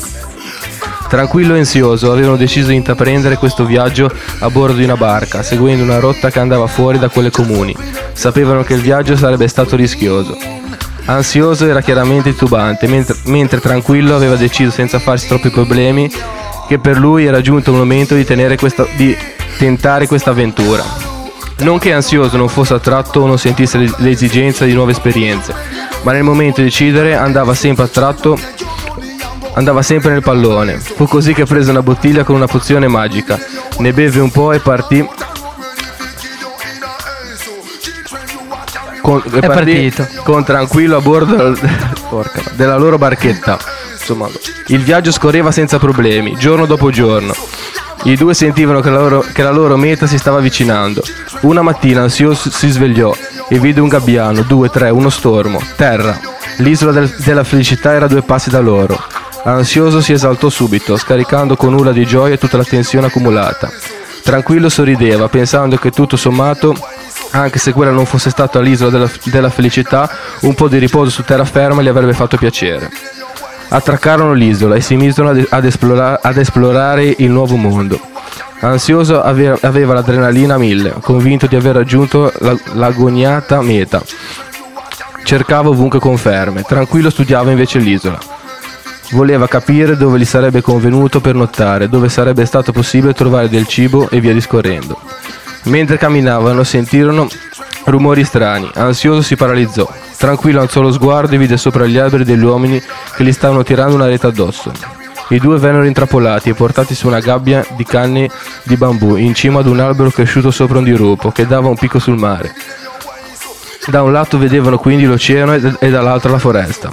Tranquillo 1.08 1.56
e 1.56 1.60
ansioso 1.60 2.12
avevano 2.12 2.36
deciso 2.36 2.68
di 2.68 2.76
intraprendere 2.76 3.38
questo 3.38 3.64
viaggio 3.64 4.12
a 4.40 4.50
bordo 4.50 4.78
di 4.78 4.84
una 4.84 4.98
barca, 4.98 5.42
seguendo 5.42 5.82
una 5.84 6.00
rotta 6.00 6.30
che 6.30 6.40
andava 6.40 6.68
fuori 6.68 7.00
da 7.00 7.08
quelle 7.08 7.32
comuni. 7.32 7.74
Sapevano 8.12 8.64
che 8.64 8.74
il 8.74 8.82
viaggio 8.82 9.16
sarebbe 9.16 9.48
stato 9.48 9.78
rischioso. 9.78 10.38
Ansioso 11.06 11.66
era 11.66 11.82
chiaramente 11.82 12.32
titubante, 12.32 12.88
mentre, 12.88 13.16
mentre 13.26 13.62
Tranquillo 13.62 14.16
aveva 14.16 14.36
deciso 14.36 14.72
senza 14.72 15.00
farsi 15.00 15.28
troppi 15.28 15.50
problemi 15.50 16.12
che 16.68 16.80
per 16.80 16.98
lui 16.98 17.26
era 17.26 17.42
giunto 17.42 17.72
il 17.72 17.78
momento 17.78 18.14
di, 18.16 18.26
questa- 18.58 18.88
di 18.96 19.16
tentare 19.58 20.08
questa 20.08 20.32
avventura. 20.32 20.84
Non 21.60 21.80
che 21.80 21.92
Ansioso 21.94 22.38
non 22.38 22.50
fosse 22.50 22.76
attratto 22.76 23.22
o 23.22 23.26
non 23.28 23.40
sentisse 23.40 23.78
l'es- 23.80 23.98
l'esigenza 23.98 24.66
di 24.66 24.74
nuove 24.74 24.92
esperienze, 24.92 25.54
ma 26.04 26.12
nel 26.12 26.24
momento 26.24 26.62
di 26.62 26.68
decidere 26.68 27.16
andava 27.16 27.54
sempre 27.56 27.86
attratto 27.86 28.38
andava 29.54 29.82
sempre 29.82 30.12
nel 30.12 30.22
pallone. 30.22 30.78
Fu 30.78 31.08
così 31.08 31.34
che 31.34 31.46
prese 31.46 31.72
una 31.72 31.82
bottiglia 31.82 32.24
con 32.24 32.36
una 32.36 32.46
pozione 32.46 32.88
magica, 32.88 33.40
ne 33.80 33.92
beve 33.92 34.20
un 34.20 34.30
po' 34.30 34.52
e 34.52 34.60
partì. 34.60 35.04
Con, 39.08 39.24
È 39.24 39.40
partito. 39.48 40.06
con 40.24 40.44
tranquillo 40.44 40.98
a 40.98 41.00
bordo 41.00 41.58
porca, 42.10 42.42
della 42.56 42.76
loro 42.76 42.98
barchetta. 42.98 43.58
Insomma, 43.94 44.28
il 44.68 44.84
viaggio 44.84 45.14
scorreva 45.14 45.50
senza 45.54 45.80
problemi, 45.80 46.36
giorno 46.38 46.66
dopo 46.66 46.90
giorno. 46.90 47.34
I 48.04 48.18
due 48.18 48.34
sentivano 48.34 48.82
che 48.82 48.90
la, 48.90 49.00
loro, 49.00 49.24
che 49.32 49.44
la 49.44 49.52
loro 49.52 49.78
meta 49.78 50.08
si 50.08 50.18
stava 50.18 50.40
avvicinando. 50.40 51.02
Una 51.44 51.62
mattina 51.62 52.02
ansioso 52.02 52.52
si 52.52 52.68
svegliò 52.70 53.16
e 53.48 53.60
vide 53.60 53.80
un 53.80 53.88
gabbiano, 53.88 54.42
due, 54.42 54.70
tre, 54.70 54.90
uno 54.90 55.10
stormo, 55.10 55.62
terra. 55.78 56.20
L'isola 56.58 56.92
del- 56.92 57.16
della 57.20 57.46
felicità 57.46 57.94
era 57.94 58.06
a 58.06 58.10
due 58.10 58.24
passi 58.24 58.50
da 58.50 58.60
loro. 58.60 59.02
Ansioso 59.46 60.02
si 60.02 60.12
esaltò 60.12 60.50
subito, 60.50 60.98
scaricando 60.98 61.56
con 61.56 61.74
urla 61.74 61.94
di 61.94 62.06
gioia 62.06 62.36
tutta 62.36 62.58
la 62.58 62.66
tensione 62.66 63.08
accumulata. 63.08 63.72
Tranquillo 64.22 64.68
sorrideva, 64.68 65.30
pensando 65.30 65.78
che 65.78 65.92
tutto 65.92 66.18
sommato, 66.18 66.76
anche 67.31 67.60
se 67.60 67.74
quella 67.74 67.91
non 67.91 68.05
fosse 68.05 68.29
stata 68.29 68.60
l'isola 68.60 68.89
della, 68.89 69.10
della 69.24 69.50
felicità, 69.50 70.10
un 70.41 70.53
po' 70.53 70.67
di 70.67 70.77
riposo 70.77 71.10
su 71.10 71.24
terraferma 71.24 71.81
gli 71.81 71.88
avrebbe 71.88 72.13
fatto 72.13 72.38
piacere. 72.38 72.89
Attraccarono 73.69 74.34
l'isola 74.34 74.75
e 74.75 74.81
si 74.81 74.96
misero 74.96 75.29
ad, 75.29 75.46
ad 75.50 75.65
esplora- 75.65 76.19
ad 76.22 76.38
esplorare 76.38 77.13
il 77.17 77.29
nuovo 77.29 77.55
mondo. 77.57 78.00
Ansioso 78.60 79.22
ave- 79.22 79.57
aveva 79.62 79.93
l'adrenalina 79.93 80.55
a 80.55 80.57
mille, 80.57 80.93
convinto 81.01 81.48
di 81.48 81.55
aver 81.55 81.75
raggiunto 81.75 82.31
la- 82.39 82.57
l'agoniata 82.74 83.62
meta. 83.62 84.01
Cercava 85.24 85.69
ovunque 85.69 86.00
conferme, 86.00 86.63
tranquillo 86.63 87.10
studiava 87.10 87.51
invece 87.51 87.79
l'isola. 87.79 88.17
Voleva 89.12 89.48
capire 89.48 89.96
dove 89.96 90.17
gli 90.17 90.25
sarebbe 90.25 90.62
convenuto 90.62 91.19
per 91.22 91.36
nottare, 91.36 91.89
dove 91.89 92.10
sarebbe 92.10 92.46
stato 92.46 92.72
possibile 92.72 93.13
trovare 93.13 93.50
del 93.50 93.67
cibo 93.67 94.10
e 94.10 94.19
via 94.19 94.34
discorrendo. 94.34 95.00
Mentre 95.68 95.98
camminavano 95.98 96.64
sentirono 96.64 97.28
rumori 97.86 98.24
strani, 98.24 98.70
ansioso 98.76 99.22
si 99.22 99.36
paralizzò. 99.36 99.88
Tranquillo 100.18 100.62
alzò 100.62 100.82
lo 100.82 100.92
sguardo 100.92 101.36
e 101.36 101.38
vide 101.38 101.58
sopra 101.58 101.86
gli 101.86 101.98
alberi 101.98 102.24
degli 102.24 102.44
uomini 102.44 102.82
che 103.16 103.24
gli 103.24 103.32
stavano 103.32 103.64
tirando 103.64 103.96
una 103.96 104.08
rete 104.08 104.28
addosso. 104.28 104.72
I 105.30 105.40
due 105.40 105.60
vennero 105.60 105.84
intrappolati 105.84 106.50
e 106.50 106.54
portati 106.54 106.96
su 106.96 107.08
una 107.08 107.20
gabbia 107.20 107.66
di 107.76 107.84
canne 107.84 108.30
di 108.64 108.78
bambù 108.78 109.18
in 109.18 109.34
cima 109.34 109.60
ad 109.60 109.68
un 109.68 109.80
albero 109.80 110.10
cresciuto 110.10 110.52
sopra 110.52 110.78
un 110.78 110.86
dirupo 110.86 111.32
che 111.32 111.46
dava 111.46 111.68
un 111.68 111.76
picco 111.76 112.00
sul 112.00 112.18
mare. 112.18 112.54
Da 113.88 114.04
un 114.04 114.14
lato 114.14 114.38
vedevano 114.38 114.78
quindi 114.78 115.06
l'oceano 115.06 115.54
e, 115.54 115.90
dall'altro 115.90 116.32
la 116.32 116.40
foresta. 116.40 116.92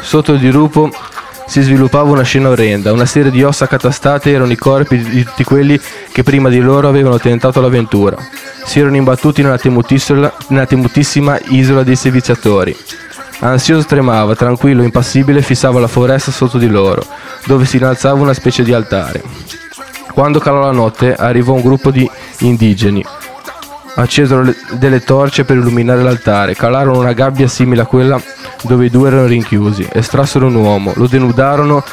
Sotto 0.00 0.32
il 0.32 0.38
dirupo 0.38 0.90
si 1.52 1.60
sviluppava 1.60 2.10
una 2.10 2.22
scena 2.22 2.48
orrenda, 2.48 2.92
una 2.92 3.04
serie 3.04 3.30
di 3.30 3.42
ossa 3.42 3.66
catastate 3.66 4.30
erano 4.30 4.50
i 4.50 4.56
corpi 4.56 4.96
di 4.96 5.22
tutti 5.22 5.44
quelli 5.44 5.78
che 6.10 6.22
prima 6.22 6.48
di 6.48 6.58
loro 6.60 6.88
avevano 6.88 7.18
tentato 7.18 7.60
l'avventura. 7.60 8.16
Si 8.64 8.80
erano 8.80 8.96
imbattuti 8.96 9.42
nella 9.42 9.60
nella 10.48 10.66
temutissima 10.66 11.38
isola 11.48 11.82
dei 11.82 11.94
seviziatori. 11.94 12.74
Ansioso 13.40 13.86
tremava, 13.86 14.34
tranquillo, 14.34 14.82
impassibile, 14.82 15.42
fissava 15.42 15.78
la 15.78 15.88
foresta 15.88 16.30
sotto 16.30 16.56
di 16.56 16.68
loro, 16.68 17.04
dove 17.44 17.66
si 17.66 17.76
innalzava 17.76 18.22
una 18.22 18.32
specie 18.32 18.62
di 18.62 18.72
altare. 18.72 19.22
Quando 20.14 20.38
calò 20.38 20.60
la 20.60 20.72
notte, 20.72 21.14
arrivò 21.14 21.52
un 21.52 21.60
gruppo 21.60 21.90
di 21.90 22.10
indigeni. 22.38 23.04
Accesero 23.94 24.42
le- 24.42 24.56
delle 24.72 25.00
torce 25.00 25.44
per 25.44 25.56
illuminare 25.56 26.02
l'altare, 26.02 26.54
calarono 26.54 26.98
una 26.98 27.12
gabbia 27.12 27.46
simile 27.46 27.82
a 27.82 27.86
quella 27.86 28.20
dove 28.62 28.86
i 28.86 28.90
due 28.90 29.08
erano 29.08 29.26
rinchiusi, 29.26 29.86
estrassero 29.92 30.46
un 30.46 30.54
uomo, 30.54 30.92
lo 30.96 31.06
denudarono, 31.06 31.84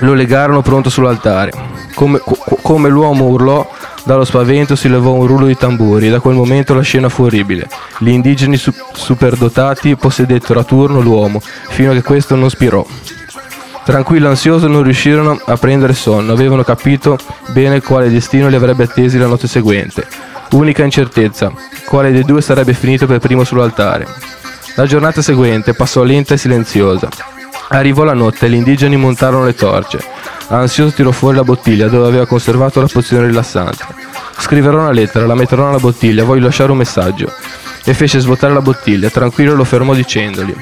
lo 0.00 0.14
legarono 0.14 0.62
pronto 0.62 0.90
sull'altare. 0.90 1.52
Come, 1.94 2.18
co- 2.18 2.36
come 2.60 2.88
l'uomo 2.88 3.26
urlò, 3.26 3.70
dallo 4.04 4.24
spavento 4.24 4.74
si 4.74 4.88
levò 4.88 5.12
un 5.12 5.26
rullo 5.26 5.46
di 5.46 5.56
tamburi 5.56 6.08
e 6.08 6.10
da 6.10 6.20
quel 6.20 6.34
momento 6.34 6.74
la 6.74 6.82
scena 6.82 7.08
fu 7.08 7.22
orribile. 7.24 7.68
Gli 7.98 8.08
indigeni 8.08 8.56
su- 8.56 8.72
superdotati 8.92 9.94
possedettero 9.96 10.58
a 10.60 10.64
turno 10.64 11.00
l'uomo, 11.00 11.40
fino 11.68 11.92
a 11.92 11.94
che 11.94 12.02
questo 12.02 12.34
non 12.34 12.50
spirò. 12.50 12.84
Tranquillo 13.84 14.26
e 14.26 14.30
ansioso 14.30 14.66
non 14.66 14.82
riuscirono 14.82 15.40
a 15.44 15.56
prendere 15.56 15.94
sonno, 15.94 16.32
avevano 16.32 16.64
capito 16.64 17.16
bene 17.52 17.80
quale 17.80 18.10
destino 18.10 18.48
li 18.48 18.56
avrebbe 18.56 18.82
attesi 18.84 19.16
la 19.16 19.26
notte 19.28 19.46
seguente. 19.46 20.04
Unica 20.52 20.84
incertezza, 20.84 21.52
quale 21.86 22.12
dei 22.12 22.24
due 22.24 22.40
sarebbe 22.40 22.72
finito 22.72 23.06
per 23.06 23.18
primo 23.18 23.44
sull'altare. 23.44 24.06
La 24.76 24.86
giornata 24.86 25.22
seguente 25.22 25.74
passò 25.74 26.02
lenta 26.02 26.34
e 26.34 26.38
silenziosa. 26.38 27.08
Arrivò 27.68 28.04
la 28.04 28.14
notte 28.14 28.46
e 28.46 28.50
gli 28.50 28.54
indigeni 28.54 28.96
montarono 28.96 29.44
le 29.44 29.54
torce. 29.54 29.98
Ansioso 30.48 30.94
tirò 30.94 31.10
fuori 31.10 31.36
la 31.36 31.42
bottiglia 31.42 31.88
dove 31.88 32.06
aveva 32.06 32.26
conservato 32.26 32.80
la 32.80 32.86
pozione 32.86 33.26
rilassante. 33.26 33.84
Scriverò 34.38 34.78
una 34.78 34.92
lettera, 34.92 35.26
la 35.26 35.34
metterò 35.34 35.64
nella 35.64 35.78
bottiglia, 35.78 36.24
voglio 36.24 36.44
lasciare 36.44 36.70
un 36.70 36.78
messaggio. 36.78 37.32
E 37.84 37.94
fece 37.94 38.20
svuotare 38.20 38.52
la 38.52 38.60
bottiglia, 38.60 39.10
tranquillo 39.10 39.54
lo 39.54 39.64
fermò 39.64 39.94
dicendogli 39.94 40.54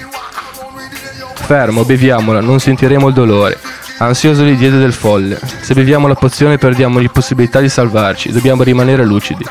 Fermo, 1.34 1.84
beviamola, 1.84 2.40
non 2.40 2.58
sentiremo 2.58 3.08
il 3.08 3.14
dolore. 3.14 3.58
Ansioso 3.98 4.42
gli 4.42 4.56
diede 4.56 4.78
del 4.78 4.92
folle. 4.92 5.38
Se 5.60 5.72
beviamo 5.72 6.08
la 6.08 6.14
pozione 6.14 6.58
perdiamo 6.58 6.98
l'impossibilità 6.98 7.60
di 7.60 7.68
salvarci, 7.68 8.32
dobbiamo 8.32 8.62
rimanere 8.62 9.04
lucidi. 9.04 9.44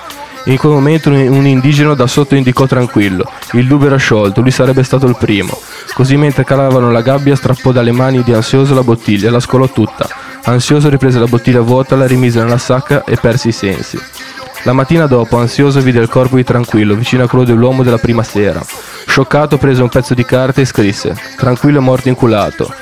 In 0.46 0.58
quel 0.58 0.74
momento 0.74 1.10
un 1.10 1.48
indigeno 1.48 1.94
da 1.94 2.06
sotto 2.06 2.36
indicò 2.36 2.66
tranquillo. 2.66 3.32
Il 3.54 3.66
dubbio 3.66 3.88
era 3.88 3.96
sciolto, 3.96 4.42
lui 4.42 4.52
sarebbe 4.52 4.84
stato 4.84 5.06
il 5.06 5.16
primo. 5.18 5.58
Così 5.94 6.18
mentre 6.18 6.44
calavano 6.44 6.92
la 6.92 7.02
gabbia 7.02 7.38
strappò 7.38 7.72
dalle 7.72 7.94
mani 7.94 8.24
di 8.24 8.34
Ansioso 8.34 8.74
la 8.74 8.84
bottiglia 8.84 9.30
e 9.30 9.32
la 9.32 9.40
scolò 9.40 9.70
tutta. 9.70 10.10
Ansioso 10.44 10.90
riprese 10.90 11.20
la 11.20 11.28
bottiglia 11.28 11.62
vuota, 11.62 11.96
la 11.96 12.06
rimise 12.06 12.42
nella 12.42 12.58
sacca 12.58 13.06
e 13.06 13.16
perse 13.16 13.48
i 13.48 13.54
sensi. 13.54 13.98
La 14.64 14.74
mattina 14.74 15.08
dopo, 15.08 15.38
ansioso, 15.38 15.80
vide 15.80 16.00
il 16.00 16.10
corpo 16.10 16.36
di 16.36 16.44
Tranquillo 16.44 16.96
vicino 16.96 17.24
a 17.24 17.28
quello 17.30 17.46
dell'uomo 17.46 17.84
della 17.84 17.98
prima 17.98 18.24
sera. 18.24 18.62
Scioccato, 19.06 19.58
prese 19.58 19.82
un 19.82 19.90
pezzo 19.90 20.14
di 20.14 20.26
carta 20.26 20.60
e 20.60 20.66
scrisse: 20.66 21.16
Tranquillo 21.38 21.80
è 21.80 21.82
morto 21.82 22.10
inculato. 22.10 22.74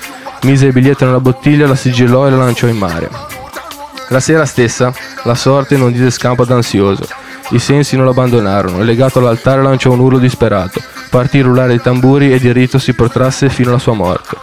Mise 0.44 0.66
il 0.66 0.74
biglietto 0.74 1.06
nella 1.06 1.20
bottiglia, 1.20 1.68
la 1.68 1.76
sigillò 1.76 2.28
e 2.28 2.32
la 2.32 2.38
lanciò 2.38 2.68
in 2.68 2.78
mare. 2.78 3.10
La 4.10 4.20
sera 4.20 4.46
stessa, 4.46 4.92
la 5.24 5.36
sorte 5.36 5.78
non 5.78 5.92
diede 5.92 6.10
scampo 6.10 6.42
ad 6.42 6.52
ansioso. 6.52 7.06
I 7.52 7.60
sensi 7.60 7.96
non 7.96 8.06
lo 8.06 8.12
abbandonarono 8.12 8.80
e 8.80 8.84
legato 8.84 9.20
all'altare 9.20 9.62
lanciò 9.62 9.92
un 9.92 10.00
urlo 10.00 10.18
disperato. 10.18 10.82
Partì 11.10 11.40
a 11.40 11.44
rullare 11.44 11.76
i 11.76 11.82
tamburi 11.82 12.28
il 12.28 12.54
rito 12.54 12.80
si 12.80 12.94
protrasse 12.94 13.50
fino 13.50 13.70
alla 13.70 13.80
sua 13.80 13.94
morte. 13.94 14.38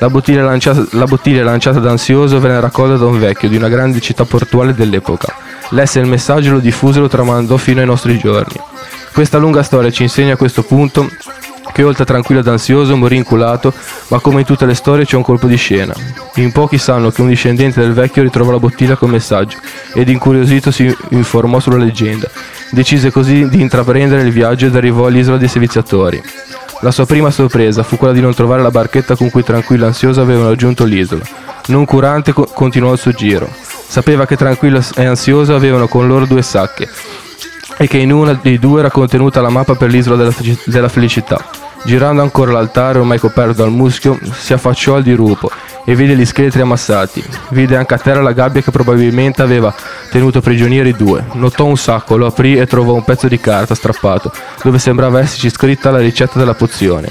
La 0.00 0.10
bottiglia, 0.10 0.42
lanciata, 0.42 0.84
la 0.92 1.06
bottiglia 1.06 1.42
lanciata 1.42 1.78
da 1.78 1.90
ansioso 1.90 2.40
venne 2.40 2.60
raccolta 2.60 2.96
da 2.96 3.06
un 3.06 3.18
vecchio 3.18 3.48
di 3.48 3.56
una 3.56 3.68
grande 3.68 4.00
città 4.00 4.24
portuale 4.24 4.74
dell'epoca. 4.74 5.34
Lesse 5.70 6.00
il 6.00 6.06
messaggio, 6.06 6.52
lo 6.52 6.58
diffuse 6.60 6.98
e 6.98 7.02
lo 7.02 7.08
tramandò 7.08 7.56
fino 7.56 7.80
ai 7.80 7.86
nostri 7.86 8.16
giorni. 8.18 8.60
Questa 9.12 9.38
lunga 9.38 9.62
storia 9.62 9.90
ci 9.90 10.02
insegna 10.02 10.34
a 10.34 10.36
questo 10.36 10.62
punto 10.62 11.08
che 11.78 11.84
oltre 11.84 12.02
a 12.02 12.06
tranquillo 12.06 12.40
ed 12.40 12.48
ansioso 12.48 12.96
morì 12.96 13.14
inculato, 13.14 13.72
ma 14.08 14.18
come 14.18 14.40
in 14.40 14.46
tutte 14.46 14.66
le 14.66 14.74
storie 14.74 15.04
c'è 15.04 15.14
un 15.14 15.22
colpo 15.22 15.46
di 15.46 15.54
scena. 15.54 15.94
In 16.34 16.50
pochi 16.50 16.76
sanno 16.76 17.12
che 17.12 17.20
un 17.20 17.28
discendente 17.28 17.78
del 17.78 17.92
vecchio 17.92 18.24
ritrovò 18.24 18.50
la 18.50 18.58
bottiglia 18.58 18.96
con 18.96 19.10
messaggio 19.10 19.58
ed 19.94 20.08
incuriosito 20.08 20.72
si 20.72 20.92
informò 21.10 21.60
sulla 21.60 21.76
leggenda. 21.76 22.28
Decise 22.72 23.12
così 23.12 23.48
di 23.48 23.60
intraprendere 23.60 24.22
il 24.22 24.32
viaggio 24.32 24.66
ed 24.66 24.74
arrivò 24.74 25.06
all'isola 25.06 25.36
dei 25.36 25.46
seviziatori. 25.46 26.20
La 26.80 26.90
sua 26.90 27.06
prima 27.06 27.30
sorpresa 27.30 27.84
fu 27.84 27.96
quella 27.96 28.12
di 28.12 28.20
non 28.20 28.34
trovare 28.34 28.60
la 28.60 28.72
barchetta 28.72 29.14
con 29.14 29.30
cui 29.30 29.44
tranquillo 29.44 29.84
e 29.84 29.86
ansioso 29.86 30.20
avevano 30.20 30.48
raggiunto 30.48 30.82
l'isola. 30.82 31.22
Non 31.66 31.84
curante 31.84 32.32
co- 32.32 32.50
continuò 32.52 32.90
il 32.92 32.98
suo 32.98 33.12
giro. 33.12 33.48
Sapeva 33.86 34.26
che 34.26 34.36
tranquillo 34.36 34.82
e 34.96 35.04
ansioso 35.04 35.54
avevano 35.54 35.86
con 35.86 36.08
loro 36.08 36.26
due 36.26 36.42
sacche 36.42 36.88
e 37.78 37.86
che 37.86 37.98
in 37.98 38.12
una 38.12 38.38
dei 38.40 38.58
due 38.58 38.80
era 38.80 38.90
contenuta 38.90 39.40
la 39.40 39.48
mappa 39.48 39.74
per 39.74 39.88
l'isola 39.88 40.16
della, 40.16 40.34
della 40.66 40.88
felicità. 40.88 41.42
Girando 41.84 42.22
ancora 42.22 42.52
l'altare, 42.52 42.98
ormai 42.98 43.18
coperto 43.18 43.62
dal 43.62 43.70
muschio, 43.70 44.18
si 44.32 44.52
affacciò 44.52 44.96
al 44.96 45.02
dirupo 45.04 45.48
e 45.84 45.94
vide 45.94 46.16
gli 46.16 46.24
scheletri 46.24 46.60
ammassati. 46.60 47.24
Vide 47.50 47.76
anche 47.76 47.94
a 47.94 47.98
terra 47.98 48.20
la 48.20 48.32
gabbia 48.32 48.60
che 48.60 48.72
probabilmente 48.72 49.42
aveva 49.42 49.72
tenuto 50.10 50.40
prigionieri 50.40 50.92
due. 50.92 51.24
Notò 51.34 51.64
un 51.64 51.76
sacco, 51.76 52.16
lo 52.16 52.26
aprì 52.26 52.56
e 52.56 52.66
trovò 52.66 52.94
un 52.94 53.04
pezzo 53.04 53.28
di 53.28 53.38
carta 53.38 53.74
strappato, 53.74 54.32
dove 54.62 54.78
sembrava 54.78 55.20
esserci 55.20 55.50
scritta 55.50 55.90
la 55.90 55.98
ricetta 55.98 56.38
della 56.38 56.54
pozione. 56.54 57.10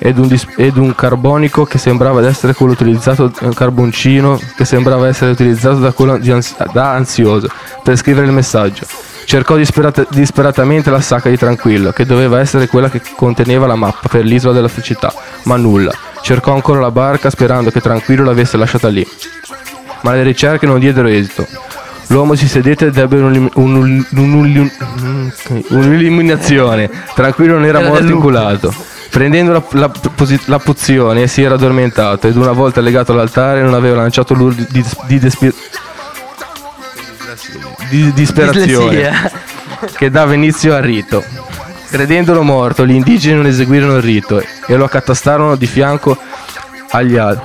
Ed 0.00 0.18
un, 0.18 0.26
dis- 0.26 0.48
ed 0.56 0.76
un 0.76 0.94
carbonico 0.94 1.64
che 1.64 1.78
sembrava 1.78 2.26
essere 2.26 2.52
quello 2.52 2.72
utilizzato, 2.72 3.32
un 3.40 3.54
carboncino 3.54 4.38
che 4.56 4.64
sembrava 4.64 5.06
essere 5.06 5.30
utilizzato 5.30 5.76
da, 5.76 5.92
quello 5.92 6.18
di 6.18 6.30
ans- 6.32 6.56
da 6.72 6.90
ansioso 6.90 7.48
per 7.82 7.96
scrivere 7.96 8.26
il 8.26 8.32
messaggio. 8.32 8.84
Cercò 9.24 9.56
disperata- 9.56 10.06
disperatamente 10.10 10.90
la 10.90 11.00
sacca 11.00 11.28
di 11.28 11.36
Tranquillo, 11.36 11.90
che 11.92 12.04
doveva 12.06 12.40
essere 12.40 12.66
quella 12.68 12.88
che 12.90 13.00
conteneva 13.16 13.66
la 13.66 13.74
mappa 13.74 14.08
per 14.08 14.24
l'isola 14.24 14.52
della 14.52 14.68
felicità, 14.68 15.12
ma 15.44 15.56
nulla. 15.56 15.92
Cercò 16.22 16.52
ancora 16.54 16.80
la 16.80 16.90
barca 16.90 17.30
sperando 17.30 17.70
che 17.70 17.80
Tranquillo 17.80 18.24
l'avesse 18.24 18.56
lasciata 18.56 18.88
lì. 18.88 19.06
Ma 20.02 20.12
le 20.12 20.22
ricerche 20.22 20.66
non 20.66 20.78
diedero 20.78 21.08
esito. 21.08 21.46
L'uomo 22.08 22.34
si 22.34 22.46
sedette 22.46 22.86
ed 22.86 22.98
ebbe 22.98 23.16
un- 23.18 23.50
un'illuminazione. 25.70 26.90
Tranquillo 27.14 27.54
non 27.54 27.64
era 27.64 27.80
Era 27.80 27.88
morto 27.88 28.04
inculato. 28.12 28.74
Prendendo 29.10 29.52
la, 29.52 29.62
la, 29.70 29.90
la 30.46 30.58
pozione 30.58 31.26
si 31.28 31.42
era 31.42 31.54
addormentato 31.54 32.26
ed 32.26 32.36
una 32.36 32.52
volta 32.52 32.80
legato 32.80 33.12
all'altare 33.12 33.62
non 33.62 33.72
aveva 33.72 33.96
lanciato 33.96 34.34
l'urlo 34.34 34.64
di, 34.68 34.84
di, 35.06 35.18
despi- 35.20 35.54
di 37.90 38.12
disperazione 38.12 39.30
che 39.96 40.10
dava 40.10 40.34
inizio 40.34 40.74
al 40.74 40.82
rito. 40.82 41.22
Credendolo 41.88 42.42
morto, 42.42 42.84
gli 42.86 42.92
indigeni 42.94 43.36
non 43.36 43.46
eseguirono 43.46 43.96
il 43.96 44.02
rito 44.02 44.42
e 44.66 44.76
lo 44.76 44.84
accatastarono 44.84 45.54
di 45.54 45.66
fianco 45.66 46.16
agli, 46.90 47.16
al- 47.16 47.40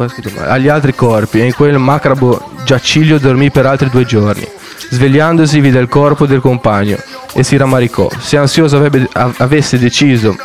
agli 0.47 0.67
altri 0.67 0.95
corpi 0.95 1.39
e 1.41 1.45
in 1.45 1.53
quel 1.53 1.77
macabro 1.77 2.51
giaciglio 2.63 3.19
dormì 3.19 3.51
per 3.51 3.65
altri 3.65 3.89
due 3.89 4.05
giorni. 4.05 4.47
Svegliandosi 4.89 5.59
vide 5.59 5.79
il 5.79 5.87
corpo 5.87 6.25
del 6.25 6.41
compagno 6.41 6.97
e 7.33 7.43
si 7.43 7.57
rammaricò. 7.57 8.09
Se 8.17 8.37
ansioso 8.37 8.77
avrebbe- 8.77 9.07
av- 9.13 9.35
avesse 9.37 9.77
deciso 9.77 10.35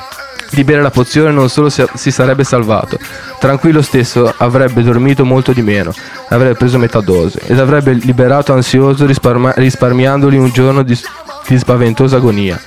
di 0.50 0.64
bere 0.64 0.82
la 0.82 0.90
pozione 0.90 1.30
non 1.30 1.48
solo 1.48 1.68
si, 1.68 2.10
sarebbe 2.10 2.44
salvato, 2.44 2.98
tranquillo 3.38 3.82
stesso 3.82 4.32
avrebbe 4.36 4.82
dormito 4.82 5.24
molto 5.24 5.52
di 5.52 5.62
meno, 5.62 5.92
avrebbe 6.28 6.54
preso 6.54 6.78
metà 6.78 7.00
dose 7.00 7.40
ed 7.46 7.58
avrebbe 7.58 7.92
liberato 7.92 8.52
ansioso 8.52 9.06
risparma- 9.06 9.52
risparmiandogli 9.56 10.36
un 10.36 10.50
giorno 10.50 10.82
di, 10.82 10.98
di 11.46 11.58
spaventosa 11.58 12.16
agonia. 12.16 12.60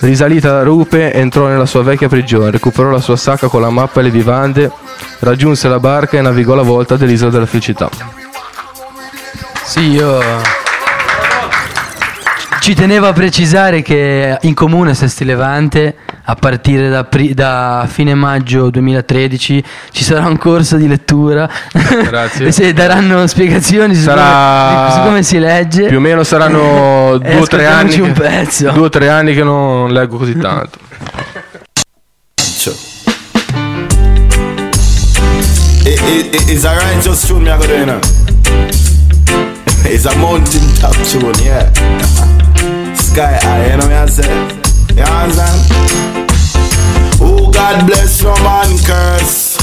Risalita 0.00 0.52
la 0.52 0.62
rupe, 0.62 1.12
entrò 1.12 1.48
nella 1.48 1.66
sua 1.66 1.82
vecchia 1.82 2.08
prigione, 2.08 2.52
recuperò 2.52 2.90
la 2.90 3.00
sua 3.00 3.16
sacca 3.16 3.48
con 3.48 3.60
la 3.60 3.70
mappa 3.70 3.98
e 3.98 4.04
le 4.04 4.10
vivande, 4.10 4.70
raggiunse 5.18 5.66
la 5.66 5.80
barca 5.80 6.16
e 6.16 6.20
navigò 6.20 6.54
la 6.54 6.62
volta 6.62 6.96
dell'isola 6.96 7.32
della 7.32 7.46
felicità. 7.46 7.90
Sì, 9.64 9.90
io 9.90 10.20
ci 12.60 12.74
tenevo 12.74 13.06
a 13.06 13.12
precisare 13.12 13.82
che 13.82 14.36
in 14.42 14.54
comune 14.54 14.94
Sesti 14.94 15.24
Levante 15.24 15.96
a 16.30 16.34
partire 16.34 16.90
da, 16.90 17.04
pri- 17.04 17.32
da 17.32 17.86
fine 17.90 18.14
maggio 18.14 18.68
2013 18.68 19.64
ci 19.92 20.04
sarà 20.04 20.26
un 20.26 20.36
corso 20.36 20.76
di 20.76 20.86
lettura 20.86 21.48
Grazie. 22.04 22.48
e 22.48 22.52
se 22.52 22.72
daranno 22.74 23.26
spiegazioni 23.26 23.94
su, 23.94 24.02
Sarà- 24.02 24.90
come, 24.90 24.92
su 24.92 25.00
come 25.08 25.22
si 25.22 25.38
legge 25.38 25.86
Più 25.86 25.96
o 25.96 26.00
meno 26.00 26.22
saranno 26.24 27.16
due 27.22 27.34
o 27.40 27.46
tre 27.46 27.64
anni. 27.66 27.98
un 28.00 28.12
che- 28.12 28.20
pezzo. 28.20 28.70
Due 28.72 28.86
o 28.86 28.88
tre 28.90 29.08
anni 29.08 29.32
che 29.34 29.42
non 29.42 29.90
leggo 29.90 30.18
così 30.18 30.36
tanto. 30.36 30.78
It, 35.86 36.00
it, 36.02 36.34
it- 36.34 36.50
it's 36.50 36.64
a 36.64 36.74
righteous 36.74 37.26
tune 37.26 37.44
me 37.44 37.50
I 37.50 37.56
go 37.58 37.66
do, 37.66 37.74
you 37.74 37.86
know. 37.86 38.00
It's 39.84 40.04
a 40.04 40.14
mountain 40.18 40.60
top 40.78 40.94
tune, 41.08 41.32
yeah. 41.42 41.72
Sky 42.94 43.38
high, 43.40 43.70
you 43.70 43.76
know 43.78 43.88
what 43.88 44.08
I 44.08 44.12
say? 44.12 44.57
You 44.98 45.04
understand? 45.04 45.62
Oh, 47.22 47.50
God 47.54 47.86
bless 47.86 48.20
no 48.20 48.34
man 48.42 48.74
curse. 48.82 49.62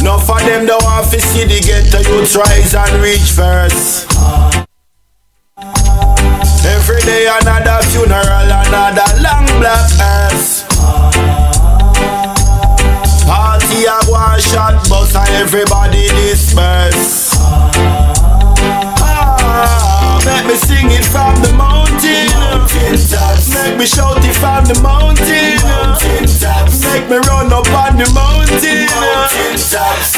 No 0.00 0.16
for 0.16 0.40
them 0.40 0.64
that 0.64 0.80
want 0.80 1.12
to 1.12 1.20
see 1.20 1.44
the 1.44 1.60
ghetto 1.60 2.00
youth 2.08 2.32
rise 2.34 2.72
and 2.72 3.02
reach 3.04 3.28
first. 3.36 4.08
Every 6.64 7.04
day 7.04 7.28
another 7.28 7.84
funeral, 7.92 8.48
another 8.56 9.08
long 9.20 9.44
black 9.60 9.92
hearse. 10.00 10.64
Party 13.28 13.84
a 13.84 14.00
one 14.08 14.40
shot 14.40 14.80
and 14.88 15.34
everybody 15.36 16.08
disperse. 16.08 17.36
Make 20.38 20.46
me 20.46 20.54
sing 20.54 20.90
it 20.94 21.04
from 21.04 21.34
the 21.42 21.52
mountain. 21.58 22.30
Make 23.50 23.76
me 23.76 23.86
shout 23.86 24.22
it 24.22 24.36
from 24.38 24.62
the 24.70 24.78
mountain. 24.86 25.58
Make 26.94 27.10
me 27.10 27.18
run 27.26 27.50
up 27.52 27.66
on 27.74 27.98
the 27.98 28.06
mountain. 28.14 28.86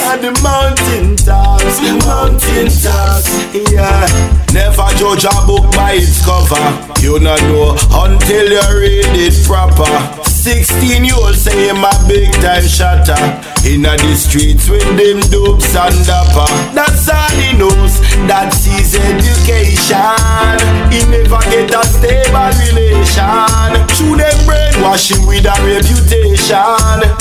On 0.04 0.20
the 0.20 0.32
mountain 0.44 1.16
tops, 1.16 1.80
mountain 2.04 2.68
tops. 2.68 3.32
Yeah, 3.72 4.04
never 4.52 4.92
judge 5.00 5.24
a 5.24 5.32
book 5.46 5.72
by 5.72 5.96
its 5.96 6.22
cover. 6.22 6.68
You 7.00 7.18
not 7.18 7.40
know 7.48 7.72
until 8.04 8.44
you 8.44 8.60
read 8.76 9.16
it 9.16 9.46
proper. 9.46 9.88
16 10.28 11.02
year 11.02 11.14
old 11.16 11.34
say 11.34 11.68
him 11.68 11.82
a 11.82 11.92
big 12.06 12.30
time 12.44 12.68
shatter 12.68 13.16
Inna 13.64 13.92
the 14.00 14.16
streets 14.16 14.68
with 14.68 14.88
them 14.96 15.20
dopes 15.28 15.76
and 15.76 15.94
dapper 16.06 16.48
That's 16.72 17.08
all 17.12 17.28
he 17.36 17.52
knows, 17.56 18.00
that's 18.24 18.64
his 18.64 18.96
education. 18.96 20.56
He 20.88 21.04
never 21.12 21.38
get 21.52 21.68
a 21.68 21.82
stable 21.84 22.50
relation. 22.64 23.76
Through 23.94 24.16
them 24.16 24.38
brainwash 24.48 25.12
him 25.12 25.26
with 25.28 25.44
a 25.44 25.54
reputation. 25.60 26.56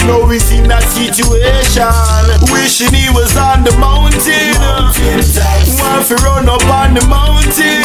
Now 0.08 0.26
he's 0.32 0.50
in 0.56 0.72
a 0.72 0.80
situation. 0.82 1.92
Wishing 2.56 2.96
he 2.96 3.12
was 3.12 3.36
on 3.36 3.68
the 3.68 3.76
mountain. 3.76 4.56
Want 5.76 6.08
to 6.08 6.16
run 6.24 6.48
up 6.48 6.64
on 6.72 6.96
the 6.96 7.04
mountain. 7.12 7.84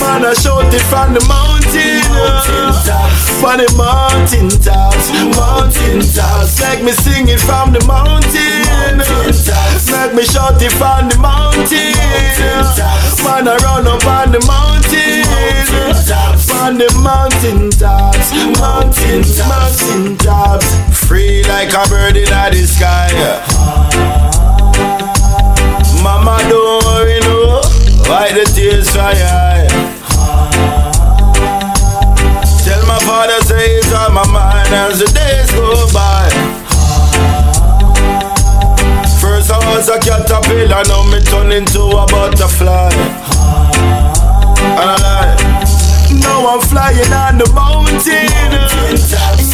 Man 0.00 0.24
I 0.24 0.32
shout 0.32 0.72
it 0.72 0.80
from 0.88 1.12
the 1.12 1.20
mountain. 1.28 2.00
From 3.38 3.58
the 3.58 3.70
mountain 3.78 4.50
tops, 4.50 5.10
mountain 5.36 6.02
tops. 6.02 6.58
Make 6.60 6.82
me 6.82 6.92
sing 7.18 7.28
it 7.34 7.40
from 7.40 7.72
the 7.72 7.82
mountain. 7.86 8.98
Make 9.90 10.14
me 10.14 10.24
shout 10.24 10.60
it 10.62 10.72
from 10.72 11.08
the 11.08 11.18
mountain. 11.18 11.94
Man 13.24 13.48
I 13.48 13.56
run 13.64 13.86
up 13.86 14.04
on 14.06 14.32
the 14.32 14.40
mountain. 14.46 15.26
On 16.60 16.76
the 16.76 16.88
mountain 17.02 17.70
tops, 17.70 18.32
mountain 18.60 19.22
mountain 19.48 20.16
tops. 20.18 20.68
Free 21.06 21.42
like 21.44 21.72
a 21.72 21.88
bird 21.88 22.16
in 22.16 22.24
the 22.24 22.66
sky 22.66 23.08
Mama 26.02 26.38
don't 26.48 26.84
worry 26.84 27.20
no. 27.20 27.60
Wipe 28.08 28.34
the 28.34 28.44
tears 28.54 28.96
eye 28.96 29.97
caterpillar, 40.78 40.84
now 40.84 41.10
me 41.10 41.24
turn 41.24 41.52
into 41.52 41.80
a 41.80 42.06
butterfly 42.06 42.90
And 44.78 44.90
I 44.90 45.58
now 46.10 46.48
I'm 46.48 46.60
flying 46.60 47.12
on 47.12 47.36
the 47.36 47.44
mountain. 47.52 48.28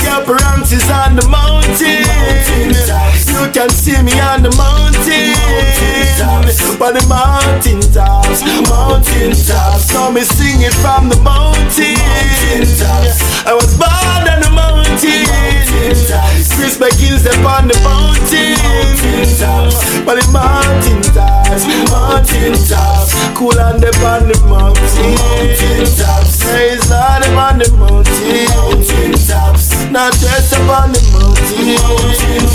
Get 0.04 0.24
branches 0.24 0.88
on 0.88 1.16
the 1.16 1.26
mountain. 1.28 2.04
You 3.26 3.50
can 3.52 3.70
see 3.70 4.00
me 4.02 4.12
on 4.20 4.42
the 4.42 4.54
mountain. 4.56 5.34
But 6.78 6.94
the 6.94 7.06
mountain 7.08 7.80
tops, 7.92 8.23
mountain 8.74 9.30
tops. 9.30 9.94
Now 9.94 10.10
me 10.10 10.22
sing 10.22 10.60
it 10.66 10.74
from 10.82 11.08
the 11.08 11.18
mountain. 11.22 11.94
mountain 12.74 13.22
I 13.46 13.54
was 13.54 13.78
born 13.78 14.26
on 14.26 14.42
the 14.42 14.50
mountain. 14.50 15.54
on 17.54 17.68
the 17.68 17.78
mountain 17.82 18.56
tops, 19.38 19.78
on 20.08 20.16
the 20.18 20.26
mountain 20.32 21.02
tops, 21.14 21.64
mountain 21.90 22.54
tops. 22.68 23.12
Cool 23.38 23.58
on 23.58 23.80
the 23.80 23.90
on 24.04 24.28
the 24.28 24.36
mountain 24.48 25.86
tops. 25.96 26.42
Praise 26.42 26.90
on 26.90 27.22
the 27.22 27.30
the 27.58 27.70
mountain 27.78 29.12
tops. 29.26 29.53
Not 29.94 30.10
just 30.14 30.52
up 30.54 30.68
on 30.82 30.90
the 30.90 30.98
mountain 31.14 31.78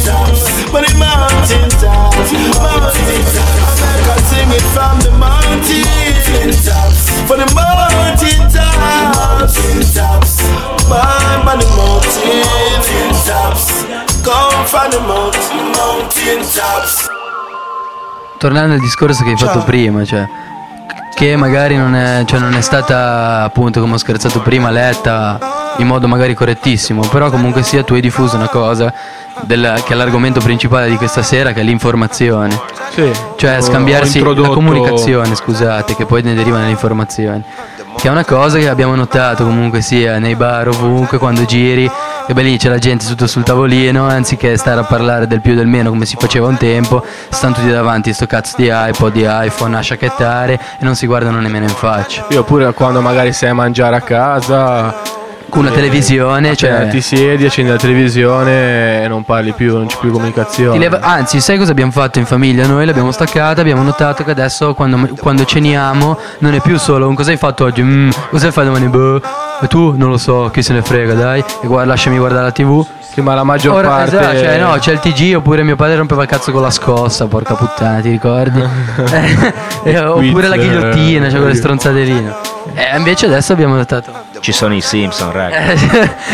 tops, 0.03 0.43
but 0.73 0.83
the 0.85 0.91
mountain 0.99 1.69
tops, 1.79 2.33
mountain 2.59 3.23
tops. 3.31 3.79
Can 4.03 4.19
sing 4.27 4.51
it 4.51 4.65
from 4.75 4.99
the 4.99 5.11
mountain 5.15 6.51
tops, 6.67 7.07
for 7.23 7.37
the 7.37 7.47
mountain 7.55 8.43
tops, 8.51 9.55
tops. 9.95 10.43
Man, 10.91 11.47
on 11.47 11.59
the 11.59 11.67
mountain 11.79 12.43
tops. 13.23 13.87
Come 14.19 14.65
from 14.65 14.91
the 14.91 14.99
mountain, 14.99 15.71
mountain 15.79 16.43
tops. 16.43 17.07
Tornando 18.37 18.73
al 18.73 18.81
discorso 18.81 19.23
che 19.23 19.29
hai 19.29 19.37
fatto 19.37 19.63
prima, 19.63 20.03
cioè 20.03 20.27
che 21.15 21.37
magari 21.37 21.77
non 21.77 21.95
è, 21.95 22.23
cioè, 22.25 22.39
non 22.39 22.53
è 22.53 22.61
stata 22.61 23.43
appunto 23.43 23.79
come 23.79 23.93
ho 23.93 23.97
scherzato 23.97 24.41
prima 24.41 24.69
letta 24.71 25.68
in 25.79 25.87
modo 25.87 26.07
magari 26.07 26.33
correttissimo, 26.33 27.01
però 27.09 27.29
comunque 27.29 27.63
sia 27.63 27.83
tu 27.83 27.93
hai 27.93 28.01
diffuso 28.01 28.35
una 28.35 28.47
cosa 28.47 28.93
del- 29.41 29.81
che 29.85 29.93
è 29.93 29.95
l'argomento 29.95 30.39
principale 30.39 30.89
di 30.89 30.95
questa 30.97 31.21
sera 31.23 31.51
che 31.51 31.61
è 31.61 31.63
l'informazione. 31.63 32.59
Sì. 32.91 33.09
Cioè 33.35 33.61
scambiarsi 33.61 34.19
ho 34.19 34.23
la 34.23 34.29
introdotto- 34.29 34.53
comunicazione, 34.53 35.35
scusate, 35.35 35.95
che 35.95 36.05
poi 36.05 36.21
ne 36.21 36.33
derivano 36.33 36.63
le 36.65 36.71
informazioni. 36.71 37.43
Che 37.95 38.07
è 38.07 38.11
una 38.11 38.23
cosa 38.23 38.57
che 38.59 38.69
abbiamo 38.69 38.95
notato 38.95 39.43
comunque 39.43 39.81
sia 39.81 40.19
nei 40.19 40.35
bar 40.35 40.69
ovunque 40.69 41.17
quando 41.17 41.43
giri, 41.43 41.89
che 42.27 42.33
beh 42.33 42.41
lì 42.43 42.57
c'è 42.57 42.69
la 42.69 42.77
gente 42.77 43.05
tutto 43.05 43.27
sul 43.27 43.43
tavolino, 43.43 44.07
anziché 44.07 44.55
stare 44.57 44.79
a 44.79 44.83
parlare 44.83 45.27
del 45.27 45.41
più 45.41 45.51
e 45.51 45.55
del 45.55 45.67
meno 45.67 45.89
come 45.89 46.05
si 46.05 46.15
faceva 46.17 46.47
un 46.47 46.55
tempo, 46.55 47.03
stanno 47.29 47.55
tutti 47.55 47.69
davanti 47.69 48.13
sto 48.13 48.25
cazzo 48.25 48.53
di 48.57 48.69
iPod, 48.71 49.11
di 49.11 49.25
iPhone 49.27 49.75
a 49.75 49.81
sciacchettare 49.81 50.53
e 50.53 50.59
non 50.85 50.95
si 50.95 51.07
guardano 51.07 51.39
nemmeno 51.41 51.65
in 51.65 51.73
faccia. 51.73 52.25
Io 52.29 52.43
pure 52.43 52.71
quando 52.73 53.01
magari 53.01 53.33
sei 53.33 53.49
a 53.49 53.53
mangiare 53.53 53.95
a 53.97 54.01
casa 54.01 54.95
Con 55.49 55.61
una 55.61 55.71
eh, 55.71 55.75
televisione, 55.75 56.55
cioè, 56.55 56.87
ti 56.89 57.01
siedi, 57.01 57.45
accendi 57.45 57.71
la 57.71 57.77
televisione 57.77 59.03
e 59.03 59.07
non 59.07 59.23
parli 59.23 59.51
più, 59.51 59.77
non 59.77 59.87
c'è 59.87 59.97
più 59.97 60.11
comunicazione. 60.11 60.77
Leva- 60.77 60.99
anzi, 61.01 61.39
sai 61.39 61.57
cosa 61.57 61.71
abbiamo 61.71 61.91
fatto 61.91 62.19
in 62.19 62.25
famiglia? 62.25 62.67
Noi 62.67 62.85
l'abbiamo 62.85 63.11
staccata, 63.11 63.61
abbiamo 63.61 63.83
notato 63.83 64.23
che 64.23 64.31
adesso 64.31 64.73
quando, 64.73 65.09
quando 65.19 65.45
ceniamo 65.45 66.17
non 66.39 66.53
è 66.53 66.61
più 66.61 66.77
solo 66.77 67.07
un 67.07 67.15
cosa 67.15 67.31
hai 67.31 67.37
fatto 67.37 67.65
oggi? 67.65 67.81
Mm, 67.81 68.09
cosa 68.29 68.51
fai 68.51 68.65
domani? 68.65 68.87
Boh. 68.87 69.21
E 69.61 69.67
tu? 69.67 69.93
Non 69.97 70.09
lo 70.09 70.17
so, 70.17 70.49
chi 70.53 70.61
se 70.61 70.73
ne 70.73 70.81
frega, 70.81 71.13
dai. 71.13 71.43
E 71.61 71.67
guarda, 71.67 71.89
lasciami 71.89 72.17
guardare 72.17 72.43
la 72.43 72.51
tv. 72.51 72.85
Sì, 73.11 73.21
ma 73.21 73.33
la 73.33 73.43
maggior 73.43 73.73
Ora, 73.75 73.87
parte 73.87 74.19
esatto, 74.19 74.37
cioè, 74.37 74.59
no, 74.59 74.77
c'è 74.77 74.91
il 74.91 74.99
TG 74.99 75.35
oppure 75.35 75.63
mio 75.63 75.75
padre 75.75 75.95
rompeva 75.95 76.21
il 76.21 76.27
cazzo 76.29 76.51
con 76.51 76.61
la 76.61 76.69
scossa, 76.69 77.25
porca 77.25 77.55
puttana, 77.55 77.99
ti 78.01 78.09
ricordi? 78.09 78.63
Eh, 79.83 79.97
oppure 80.05 80.47
la 80.47 80.57
ghigliottina, 80.57 81.29
cioè 81.29 81.39
quelle 81.39 81.55
stronzate 81.55 82.03
lì. 82.03 82.31
Eh, 82.75 82.97
invece 82.97 83.25
adesso 83.25 83.53
abbiamo 83.53 83.75
notato. 83.75 84.11
Ci 84.39 84.51
sono 84.51 84.73
i 84.73 84.81
Simpson, 84.81 85.31
raga. 85.31 85.55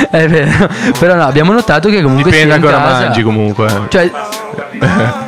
è 0.09 0.27
vero. 0.27 0.69
Però 0.99 1.15
no, 1.15 1.23
abbiamo 1.25 1.51
notato 1.53 1.89
che 1.89 2.01
comunque 2.01 2.31
Dipende 2.31 2.51
sia 2.51 2.57
in 2.57 2.63
ancora 2.63 2.83
casa- 2.83 3.05
mangi 3.05 3.21
comunque. 3.23 3.67
Cioè, 3.89 4.11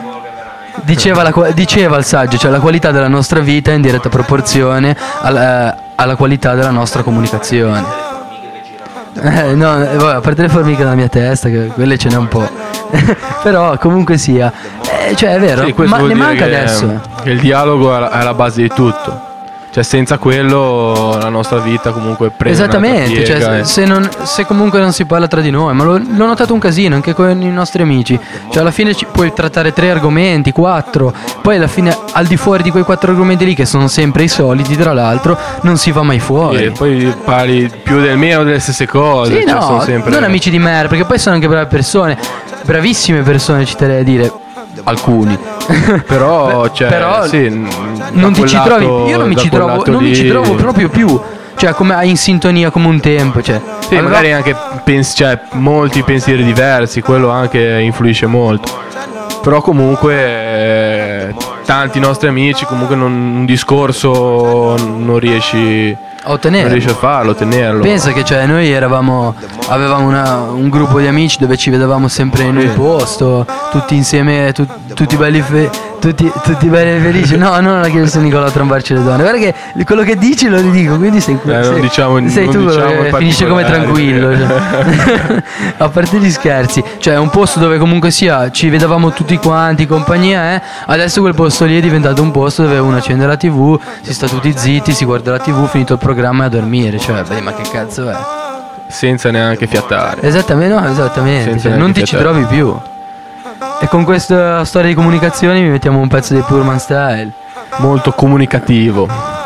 diceva, 0.83 1.23
la, 1.23 1.31
qua- 1.31 1.51
diceva 1.51 1.97
il 1.97 2.05
saggio, 2.05 2.37
cioè 2.37 2.51
la 2.51 2.59
qualità 2.59 2.91
della 2.91 3.07
nostra 3.07 3.39
vita 3.39 3.71
è 3.71 3.75
in 3.75 3.81
diretta 3.81 4.09
proporzione 4.09 4.95
alla, 5.21 5.75
alla 5.95 6.15
qualità 6.15 6.53
della 6.53 6.71
nostra 6.71 7.01
comunicazione. 7.03 8.05
Eh, 9.19 9.55
no, 9.55 9.81
eh, 9.81 9.95
vabbè, 9.95 10.15
a 10.17 10.19
parte 10.21 10.43
le 10.43 10.49
formiche 10.49 10.83
nella 10.83 10.93
mia 10.95 11.07
testa, 11.09 11.49
che 11.49 11.67
quelle 11.73 11.97
ce 11.97 12.09
n'è 12.09 12.17
un 12.17 12.27
po'. 12.27 12.47
Però 13.41 13.75
comunque 13.77 14.17
sia, 14.19 14.51
eh, 15.09 15.15
cioè 15.15 15.33
è 15.35 15.39
vero, 15.39 15.65
Sì, 15.65 15.73
questo 15.73 15.95
ma 15.95 16.01
vuol 16.01 16.09
ne 16.09 16.15
dire 16.15 16.27
manca 16.27 16.45
che- 16.45 16.55
adesso. 16.55 17.01
Che 17.23 17.29
il 17.31 17.39
dialogo 17.39 17.95
è 17.95 17.99
la, 17.99 18.11
è 18.11 18.23
la 18.23 18.33
base 18.35 18.61
di 18.61 18.67
tutto. 18.69 19.21
Cioè, 19.77 19.85
senza 19.85 20.17
quello 20.17 21.19
la 21.21 21.29
nostra 21.29 21.59
vita 21.59 21.91
comunque 21.91 22.31
prende 22.35 22.57
Esattamente, 22.57 23.23
cioè, 23.23 23.59
e- 23.59 23.63
se 23.63 23.85
non- 23.85 24.09
se 24.23 24.43
comunque 24.47 24.79
non 24.79 24.91
si 24.91 25.05
parla 25.05 25.27
tra 25.27 25.39
di 25.39 25.51
noi, 25.51 25.75
ma 25.75 25.83
l'ho, 25.83 25.99
l'ho 25.99 26.25
notato 26.25 26.51
un 26.51 26.57
casino 26.57 26.95
anche 26.95 27.13
con 27.13 27.39
i 27.39 27.51
nostri 27.51 27.83
amici. 27.83 28.19
Cioè, 28.49 28.61
alla 28.61 28.71
fine 28.71 28.95
ci 28.95 29.05
puoi 29.05 29.31
trattare 29.33 29.73
tre 29.73 29.91
argomenti, 29.91 30.51
quattro, 30.51 31.13
poi 31.43 31.57
alla 31.57 31.67
fine, 31.67 31.95
al 32.13 32.25
di 32.25 32.37
fuori 32.37 32.63
di 32.63 32.71
quei 32.71 32.81
quattro 32.81 33.11
argomenti 33.11 33.45
lì, 33.45 33.53
che 33.53 33.67
sono 33.67 33.87
sempre 33.87 34.23
i 34.23 34.27
soliti, 34.27 34.75
tra 34.75 34.93
l'altro, 34.93 35.37
non 35.61 35.77
si 35.77 35.91
va 35.91 36.01
mai 36.01 36.19
fuori. 36.19 36.63
E 36.63 36.71
poi 36.71 37.13
parli 37.23 37.69
più 37.83 38.01
del 38.01 38.17
meno 38.17 38.43
delle 38.43 38.57
stesse 38.57 38.87
cose. 38.87 39.39
Sì, 39.41 39.45
cioè, 39.47 39.59
no, 39.59 39.81
sempre... 39.85 40.09
non 40.09 40.23
amici 40.23 40.49
di 40.49 40.57
merda, 40.57 40.87
perché 40.87 41.05
poi 41.05 41.19
sono 41.19 41.35
anche 41.35 41.47
brave 41.47 41.67
persone, 41.67 42.17
bravissime 42.63 43.21
persone, 43.21 43.63
ci 43.63 43.75
terrei 43.75 43.99
a 43.99 44.03
dire. 44.03 44.31
Alcuni. 44.83 45.37
Però, 46.05 46.69
cioè, 46.71 46.87
Però 46.89 47.25
sì, 47.27 47.49
non 48.11 48.33
ti 48.33 48.47
ci 48.47 48.59
trovi. 48.63 48.85
Io 49.09 49.17
non 49.17 49.27
mi 49.27 49.35
ci 49.37 49.49
trovo, 49.49 49.83
non 49.85 50.03
mi 50.03 50.15
ci 50.15 50.27
trovo 50.27 50.53
proprio 50.55 50.89
più. 50.89 51.19
Cioè, 51.55 51.73
come 51.73 51.97
in 52.05 52.17
sintonia 52.17 52.69
come 52.69 52.87
un 52.87 52.99
tempo. 52.99 53.41
Cioè, 53.41 53.59
Sì, 53.79 53.95
Aveva- 53.95 54.09
magari 54.09 54.31
anche 54.31 54.55
pens- 54.83 55.13
cioè, 55.15 55.39
molti 55.53 56.03
pensieri 56.03 56.43
diversi, 56.43 57.01
quello 57.01 57.29
anche 57.29 57.79
influisce 57.81 58.27
molto. 58.27 58.71
Però 59.41 59.61
comunque 59.61 60.13
eh, 60.15 61.33
tanti 61.67 61.99
nostri 61.99 62.29
amici 62.29 62.63
comunque 62.65 62.95
non- 62.95 63.11
un 63.11 63.45
discorso 63.45 64.77
non 64.77 65.19
riesci 65.19 65.95
a 66.23 66.31
ottenerlo. 66.31 66.67
Non 66.69 66.77
riesci 66.77 66.89
a 66.89 66.97
farlo, 66.97 67.31
a 67.31 67.35
tenerlo. 67.35 67.81
Pensa 67.81 68.13
che 68.13 68.23
cioè, 68.23 68.45
noi 68.45 68.69
eravamo, 68.71 69.35
avevamo 69.67 70.07
una- 70.07 70.39
un 70.49 70.69
gruppo 70.69 70.99
di 70.99 71.07
amici 71.07 71.37
dove 71.39 71.57
ci 71.57 71.69
vedevamo 71.69 72.07
sempre 72.07 72.43
in 72.43 72.55
un 72.55 72.73
posto, 72.73 73.45
tutti 73.71 73.95
insieme, 73.95 74.53
tu- 74.53 74.65
tutti 74.93 75.17
belli 75.17 75.41
fe- 75.41 75.69
tutti, 75.99 76.31
tutti 76.43 76.67
belli 76.67 76.97
e 76.97 76.99
felici. 76.99 77.37
No, 77.37 77.49
no, 77.59 77.73
non 77.75 77.83
è 77.83 77.91
che 77.91 78.07
sono 78.07 78.23
Nicola 78.23 78.47
a 78.47 78.51
trombarci 78.51 78.93
le 78.93 79.03
donne. 79.03 79.21
Guarda 79.23 79.39
che 79.39 79.83
quello 79.83 80.03
che 80.03 80.15
dici 80.17 80.47
lo 80.47 80.61
dico, 80.61 80.97
quindi 80.97 81.19
sei, 81.19 81.37
Eh, 81.43 81.47
non 81.49 81.63
sei, 81.63 81.81
diciamo- 81.81 82.29
sei 82.29 82.45
non 82.45 82.53
tu 82.53 82.65
diciamo 82.67 83.01
che 83.01 83.07
i 83.07 83.13
finisce 83.13 83.47
come 83.47 83.63
tranquillo. 83.65 84.35
cioè. 84.35 85.43
a 85.77 85.89
parte 85.89 86.17
gli 86.17 86.29
scherzi, 86.29 86.83
cioè 86.99 87.15
è 87.15 87.17
un 87.17 87.29
posto 87.29 87.59
dove 87.59 87.77
comunque 87.77 88.11
sia 88.11 88.49
ci 88.51 88.69
vedevamo 88.69 89.11
tutti 89.11 89.37
quanti, 89.37 89.85
compagnia, 89.85 90.55
eh. 90.55 90.61
Adesso 90.87 91.21
quel 91.21 91.35
posto 91.35 91.65
lì 91.65 91.77
è 91.77 91.81
diventato 91.81 92.21
un 92.21 92.31
posto 92.31 92.63
dove 92.63 92.77
uno 92.77 92.97
accende 92.97 93.25
la 93.25 93.37
tv, 93.37 93.79
si 94.01 94.13
sta 94.13 94.27
tutti 94.27 94.53
zitti, 94.55 94.93
si 94.93 95.05
guarda 95.05 95.31
la 95.31 95.39
tv, 95.39 95.67
finito 95.67 95.93
il 95.93 95.99
programma 95.99 96.43
e 96.43 96.47
a 96.47 96.49
dormire. 96.49 96.97
Cioè, 96.99 97.23
beh, 97.23 97.41
ma 97.41 97.53
che 97.53 97.63
cazzo 97.69 98.09
è? 98.09 98.15
Senza 98.87 99.31
neanche 99.31 99.67
fiatare. 99.67 100.21
Esattamente, 100.21 100.73
no, 100.73 100.87
esattamente. 100.89 101.59
Cioè, 101.59 101.75
non 101.75 101.91
ti 101.91 102.05
ci 102.05 102.15
fiatare. 102.15 102.29
trovi 102.39 102.45
più. 102.55 102.79
E 103.79 103.87
con 103.87 104.03
questa 104.03 104.63
storia 104.65 104.89
di 104.89 104.95
comunicazioni 104.95 105.61
mi 105.61 105.69
mettiamo 105.69 105.99
un 105.99 106.07
pezzo 106.07 106.33
di 106.33 106.41
Purman 106.41 106.79
Style. 106.79 107.31
Molto 107.77 108.11
comunicativo. 108.11 109.36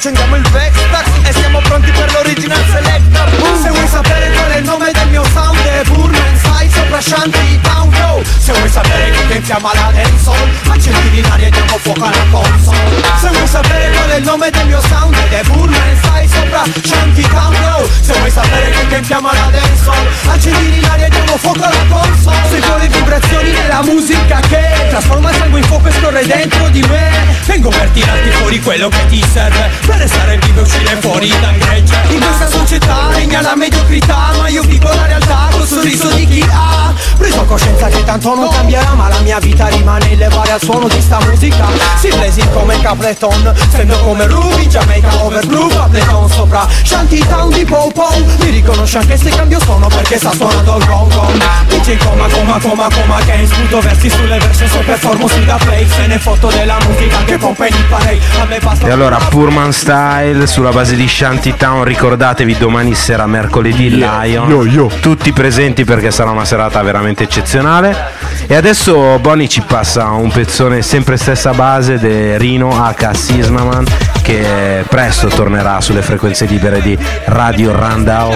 Accendiamo 0.00 0.36
il 0.36 0.48
Vextax 0.48 1.06
E 1.24 1.32
siamo 1.34 1.60
pronti 1.60 1.90
per 1.90 2.10
l'original 2.12 2.64
selecta 2.70 3.24
Boom. 3.36 3.62
Se 3.62 3.68
vuoi 3.68 3.86
sapere 3.86 4.30
qual 4.32 4.50
è 4.50 4.56
il 4.56 4.64
nome 4.64 4.90
del 4.92 5.08
mio 5.10 5.22
sound 5.24 5.58
È 5.58 5.82
Burman 5.84 6.36
Sai 6.38 6.70
sopra 6.70 7.00
Shanty 7.02 7.60
Road 7.62 8.24
Se 8.38 8.52
vuoi 8.52 8.68
sapere 8.70 9.10
che 9.10 9.26
ti 9.26 9.36
infiamma 9.36 9.70
la 9.74 9.92
dancehall 9.92 10.48
Accendi 10.68 11.09
l'aria 11.22 11.46
e 11.46 11.50
dopo 11.50 11.78
fuoco 11.78 12.04
alla 12.04 12.24
console 12.30 13.02
Se 13.20 13.28
vuoi 13.28 13.46
sapere 13.46 13.90
qual 13.90 14.08
è 14.08 14.16
il 14.16 14.24
nome 14.24 14.50
del 14.50 14.66
mio 14.66 14.80
sound 14.88 15.14
ed 15.14 15.32
è 15.32 15.42
Burman 15.44 15.96
stai 16.02 16.28
sopra 16.28 16.62
Shanty 16.82 17.26
Road 17.28 17.88
Se 18.00 18.12
vuoi 18.18 18.30
sapere 18.30 18.70
che 18.70 18.86
tempiamo 18.88 19.30
la 19.32 19.50
dancehall 19.50 20.06
Accendi 20.28 20.78
in 20.78 20.84
aria 20.84 21.06
e 21.06 21.10
diamo 21.10 21.36
fuoco 21.36 21.62
alla 21.62 21.84
console 21.88 22.48
Sento 22.48 22.76
le 22.76 22.88
vibrazioni 22.88 23.50
della 23.50 23.82
musica 23.82 24.40
che 24.40 24.86
Trasforma 24.88 25.30
il 25.30 25.36
sangue 25.36 25.58
in 25.60 25.64
fuoco 25.66 25.88
e 25.88 25.92
scorre 25.92 26.26
dentro 26.26 26.68
di 26.68 26.82
me. 26.88 27.38
Vengo 27.46 27.68
per 27.68 27.88
tirarti 27.90 28.30
fuori 28.30 28.60
quello 28.60 28.88
che 28.88 29.06
ti 29.08 29.24
serve 29.32 29.70
Per 29.86 29.96
restare 29.96 30.38
vivo 30.38 30.60
e 30.60 30.62
uscire 30.62 30.96
fuori 31.00 31.28
dal 31.40 31.56
gregge 31.56 31.96
In 32.08 32.20
questa 32.20 32.48
società 32.48 33.08
regna 33.12 33.40
la 33.40 33.56
mediocrità 33.56 34.32
Ma 34.38 34.48
io 34.48 34.62
vivo 34.62 34.88
la 34.88 35.06
realtà 35.06 35.48
col 35.50 35.66
sorriso 35.66 36.08
di 36.10 36.26
chi 36.26 36.46
ha 36.48 36.92
Preso 37.16 37.44
coscienza 37.44 37.88
che 37.88 38.04
tanto 38.04 38.34
non 38.34 38.48
cambierà 38.50 38.94
Ma 38.94 39.08
la 39.08 39.18
mia 39.20 39.38
vita 39.38 39.66
rimane 39.66 40.10
elevare 40.12 40.52
al 40.52 40.62
suono 40.62 40.88
di 40.88 41.00
sta 41.10 41.18
musica. 41.26 41.66
Si 41.96 42.08
blazing 42.08 42.52
come 42.52 42.80
Capleton 42.80 43.52
Stendo 43.56 43.98
come 43.98 44.26
Ruby, 44.26 44.68
Jamaica 44.68 45.24
overgroove 45.24 45.74
Capleton 45.74 46.30
sopra. 46.30 46.68
Shanty 46.84 47.18
Town 47.26 47.50
di 47.50 47.64
Pow 47.64 47.90
Pow 47.90 48.24
Mi 48.38 48.50
riconosce 48.50 48.98
anche 48.98 49.16
se 49.16 49.30
cambio 49.30 49.58
suono 49.60 49.88
perché 49.88 50.18
sta 50.18 50.30
suonando 50.30 50.76
il 50.76 50.84
gong 50.86 51.12
gong 51.12 51.42
Dice 51.68 51.96
coma 51.96 52.28
coma 52.28 52.58
coma 52.60 52.88
coma 52.88 53.18
che 53.24 53.44
sputo 53.46 53.80
versi 53.80 54.08
sulle 54.08 54.38
verse 54.38 54.68
So 54.68 54.78
performo 54.78 55.26
su 55.26 55.44
da 55.44 55.58
play. 55.62 55.84
Se 55.88 56.06
ne 56.06 56.18
foto 56.18 56.46
della 56.46 56.78
musica 56.86 57.24
che 57.24 57.36
pompa 57.38 57.66
in 57.66 57.74
parei 57.88 58.20
A 58.40 58.44
me 58.44 58.58
basta 58.60 58.86
E 58.86 58.90
allora 58.90 59.16
Purman 59.16 59.72
Style 59.72 60.46
sulla 60.46 60.70
base 60.70 60.94
di 60.94 61.08
Shantytown, 61.08 61.82
ricordatevi 61.84 62.56
domani 62.56 62.94
sera 62.94 63.26
mercoledì 63.26 63.96
Lion. 63.96 64.88
Tutti 65.00 65.32
presenti 65.32 65.84
perché 65.84 66.12
sarà 66.12 66.30
una 66.30 66.44
serata 66.44 66.80
veramente 66.82 67.24
eccezionale. 67.24 68.19
E 68.50 68.56
adesso 68.56 69.16
Bonnie 69.20 69.46
ci 69.46 69.60
passa 69.60 70.06
un 70.06 70.28
pezzone 70.28 70.82
sempre 70.82 71.16
stessa 71.16 71.52
base 71.52 71.98
di 71.98 72.36
Rino 72.36 72.70
H. 72.70 73.12
Sismaman 73.12 73.84
che 74.22 74.84
presto 74.88 75.28
tornerà 75.28 75.80
sulle 75.80 76.02
frequenze 76.02 76.46
libere 76.46 76.82
di 76.82 76.98
Radio 77.26 77.70
Randao. 77.70 78.34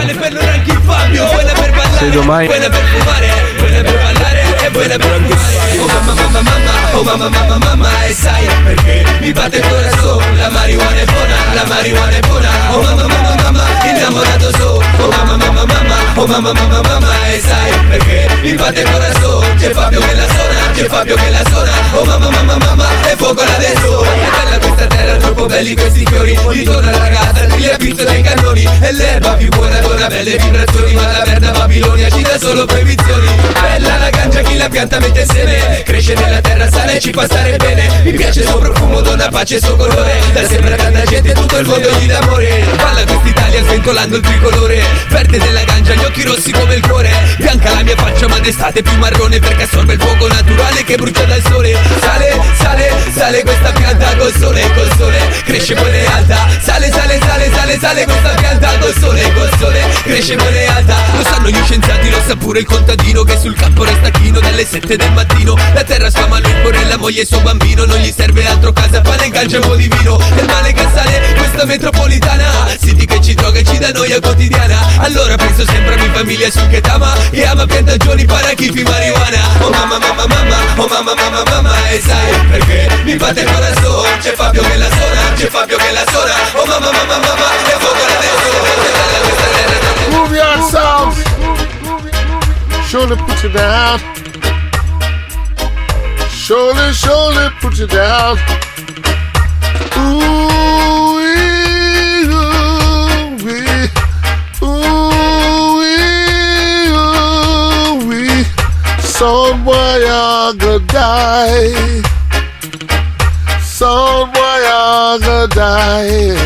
Se 1.99 2.11
domani. 2.11 2.47
Oh 2.47 2.53
mamma 5.89 6.15
mamma 6.15 6.41
mamma, 6.43 6.71
oh 6.93 7.03
mamma 7.03 7.29
mamma 7.29 7.59
mamma 7.59 8.05
e 8.05 8.13
sai 8.13 8.47
perché 8.63 9.05
mi 9.19 9.33
batte 9.33 9.57
il 9.57 9.67
corazon, 9.67 10.23
la 10.37 10.49
marijuana 10.51 11.01
è 11.01 11.05
buona, 11.07 11.35
la 11.55 11.65
marijuana 11.67 12.13
è 12.13 12.21
buona. 12.21 12.49
Oh 12.71 12.83
mamma 12.83 13.07
mamma, 13.09 13.34
innamorato 13.95 14.51
so. 14.57 14.83
Oh 14.99 15.09
mamma 15.11 15.37
mamma 15.37 15.65
mamma, 15.65 15.97
oh 16.15 16.27
mamma 16.27 16.53
mamma 16.53 16.81
mamma 16.83 17.27
e 17.29 17.41
sai 17.41 17.73
perché 17.89 18.29
mi 18.43 18.51
il 18.51 18.57
corazon, 18.57 19.57
c'è 19.57 19.71
Fabio 19.71 20.01
che 20.01 20.15
la 20.15 20.27
suona, 20.27 20.71
c'è 20.73 20.87
Fabio 20.87 21.15
che 21.17 21.31
la 21.31 21.43
suona. 21.49 21.71
Oh 21.93 22.05
mamma 22.05 22.31
mamma 22.31 22.57
mamma, 22.57 22.87
e 23.11 23.17
fuoco 23.17 23.41
adesso. 23.41 24.03
È 24.03 24.29
bella 24.45 24.59
questa 24.59 24.87
terra, 24.87 25.17
troppo 25.17 25.47
belli 25.47 25.75
questi 25.75 26.05
fiori. 26.07 26.39
Ritorna 26.49 26.91
la 26.91 26.99
ragazza, 26.99 27.47
qui 27.47 27.69
ha 27.69 27.77
dai 28.05 28.23
cannoni 28.23 28.69
e 28.81 28.93
l'erba 28.93 29.35
più 29.35 29.49
buona 29.49 29.79
dona 29.79 30.07
belle 30.07 30.37
vibrazioni, 30.37 30.93
ma 30.95 31.07
la 31.07 31.23
merda 31.27 31.51
Babilonia 31.51 32.11
ci 32.11 32.23
dà 32.23 32.39
solo 32.39 32.65
proibizioni. 32.65 33.29
Bella 33.61 33.99
la 33.99 34.11
ganja, 34.11 34.41
chi 34.43 34.57
la 34.57 34.69
pianta 34.69 34.99
mette 34.99 35.21
insieme, 35.21 35.83
cresce 35.85 36.15
nella 36.15 36.41
terra, 36.41 36.71
sale 36.71 36.97
e 36.97 37.01
ci 37.01 37.13
fa 37.13 37.25
stare 37.25 37.57
bene. 37.57 38.03
Mi 38.03 38.13
piace 38.13 38.41
il 38.41 38.47
suo 38.47 38.59
profumo, 38.59 39.01
donna 39.01 39.29
pace 39.29 39.57
e 39.57 39.61
suo 39.61 39.77
colore. 39.77 40.21
Da 40.33 40.47
sempre 40.47 40.77
tanta 40.77 41.05
gente, 41.05 41.33
tutto 41.33 41.59
il 41.59 41.67
mondo 41.67 41.89
gli 41.99 42.07
dà 42.07 42.19
amore. 42.19 42.65
Balla 42.77 43.05
quest'Italia 43.55 43.63
sventolando 43.63 44.17
il 44.17 44.23
tricolore. 44.23 44.83
Verde 45.09 45.39
della 45.39 45.63
ganja, 45.65 45.95
gli 45.95 46.05
occhi 46.05 46.23
rossi 46.25 46.51
come 46.51 46.75
il 46.75 46.87
cuore. 46.87 47.11
Bianca 47.39 47.73
la 47.73 47.83
mia 47.83 47.97
faccia, 47.97 48.27
ma 48.27 48.39
d'estate 48.39 48.83
più 48.83 48.97
marrone 48.99 49.39
perché 49.39 49.63
assorbe 49.63 49.95
il 49.95 50.01
fuoco 50.01 50.27
naturale 50.27 50.83
che 50.85 50.97
brucia 50.97 51.25
dal 51.25 51.43
sole. 51.43 51.77
Sale, 52.01 52.41
sale, 52.59 52.93
sale 53.15 53.43
questa 53.43 53.71
pianta 53.71 54.17
col 54.17 54.33
sole, 54.35 54.73
col 54.75 54.91
sole. 54.97 55.19
Cresce 55.45 55.75
poi 55.75 56.07
alta. 56.07 56.49
Sale, 56.61 56.91
sale, 56.91 57.19
sale, 57.21 57.51
sale, 57.53 57.79
sale 57.79 58.05
questa 58.05 58.29
pianta 58.31 58.79
col 58.79 58.95
sole, 58.99 59.33
col 59.33 59.51
sole. 59.59 59.83
Cresce 60.03 60.37
poi 60.37 60.67
alta. 60.67 60.97
Lo 61.17 61.23
sanno 61.23 61.49
gli 61.49 61.63
scienziati, 61.65 62.11
lo 62.11 62.21
sa 62.27 62.37
pure 62.37 62.59
il 62.61 62.67
contadino 62.67 63.23
che 63.23 63.39
sul 63.39 63.55
campo 63.55 63.85
resta 63.85 64.11
chino 64.11 64.41
dalle 64.41 64.67
7 64.67 64.97
del 64.97 65.13
mattino. 65.13 65.55
La 65.75 65.85
terra 65.85 66.11
sfama 66.11 66.41
lui 66.41 66.55
pure 66.63 66.85
la 66.85 66.97
moglie 66.97 67.21
e 67.21 67.23
il 67.23 67.29
suo 67.29 67.41
bambino. 67.41 67.85
Non 67.85 67.99
gli 67.99 68.13
serve 68.15 68.47
altro 68.47 68.73
casa, 68.73 69.01
pane, 69.01 69.29
ganja 69.29 69.57
e 69.57 69.61
un 69.61 69.67
po' 69.67 69.77
di 69.77 69.89
vino. 69.89 70.19
Il 70.37 70.47
male 70.47 70.73
che 70.73 70.87
sale, 70.93 71.35
questa 71.37 71.65
metropolitana. 71.65 72.77
Senti 72.81 73.07
che 73.07 73.21
ci 73.21 73.35
e 73.53 73.65
ci 73.65 73.79
dà 73.79 73.91
noia 73.91 74.21
quotidiana. 74.21 74.79
Allora 74.99 75.37
penso 75.37 75.65
sempre 75.65 75.95
a 75.95 75.97
mia 75.97 76.13
famiglia 76.13 76.51
sul 76.51 76.69
che 76.69 76.81
tama. 76.81 77.13
E 77.31 77.45
ama 77.45 77.67
piantagioni, 77.67 78.25
parachifi, 78.25 78.83
marijuana. 78.83 79.41
Oh 79.61 79.71
mamma, 79.71 79.99
mamma, 79.99 80.27
mamma, 80.27 80.57
oh 80.77 80.87
mamma, 80.89 81.15
mamma, 81.15 81.43
mamma. 81.51 81.89
E 81.89 82.01
sai 82.01 82.47
perché 82.51 82.89
mi 83.05 83.13
il 83.13 83.19
corazon. 83.21 84.19
C'è 84.21 84.33
Fabio 84.35 84.63
che 84.63 84.77
la 84.77 84.89
suona, 84.89 85.33
c'è 85.35 85.49
Fabio 85.49 85.77
che 85.77 85.91
la 85.93 86.05
suona. 86.11 86.35
Oh 86.55 86.67
mamma, 86.67 86.91
mamma, 86.91 87.19
mamma, 87.19 87.49
e 87.67 87.77
fuoco 87.79 88.05
adesso. 88.17 88.53
Move 90.11 90.37
yourself. 90.37 91.23
Surely 92.89 93.17
put 93.17 93.43
you 93.43 93.51
down. 93.51 94.01
Surely, 96.31 96.93
surely 96.93 97.51
put 97.61 97.77
you 97.79 97.87
down. 97.87 98.39
Ooh, 99.97 100.54
Gonna 109.35 110.79
die. 110.87 112.03
Gonna 113.81 115.49
die. 115.49 116.37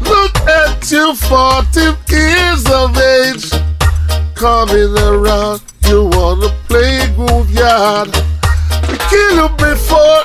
Look 0.00 0.34
at 0.48 0.90
you, 0.90 1.14
40 1.14 1.80
years 2.08 2.64
of 2.70 2.96
age, 2.96 3.50
coming 4.34 4.96
around. 4.96 5.60
You 5.88 6.06
wanna 6.06 6.48
play 6.68 7.06
graveyard? 7.16 8.08
We 8.88 8.96
kill 9.10 9.34
you 9.42 9.48
before, 9.58 10.24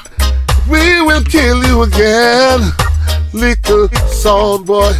we 0.69 1.01
will 1.01 1.23
kill 1.25 1.61
you 1.65 1.83
again. 1.83 2.71
Little 3.33 3.89
sound 4.07 4.65
boy, 4.65 4.93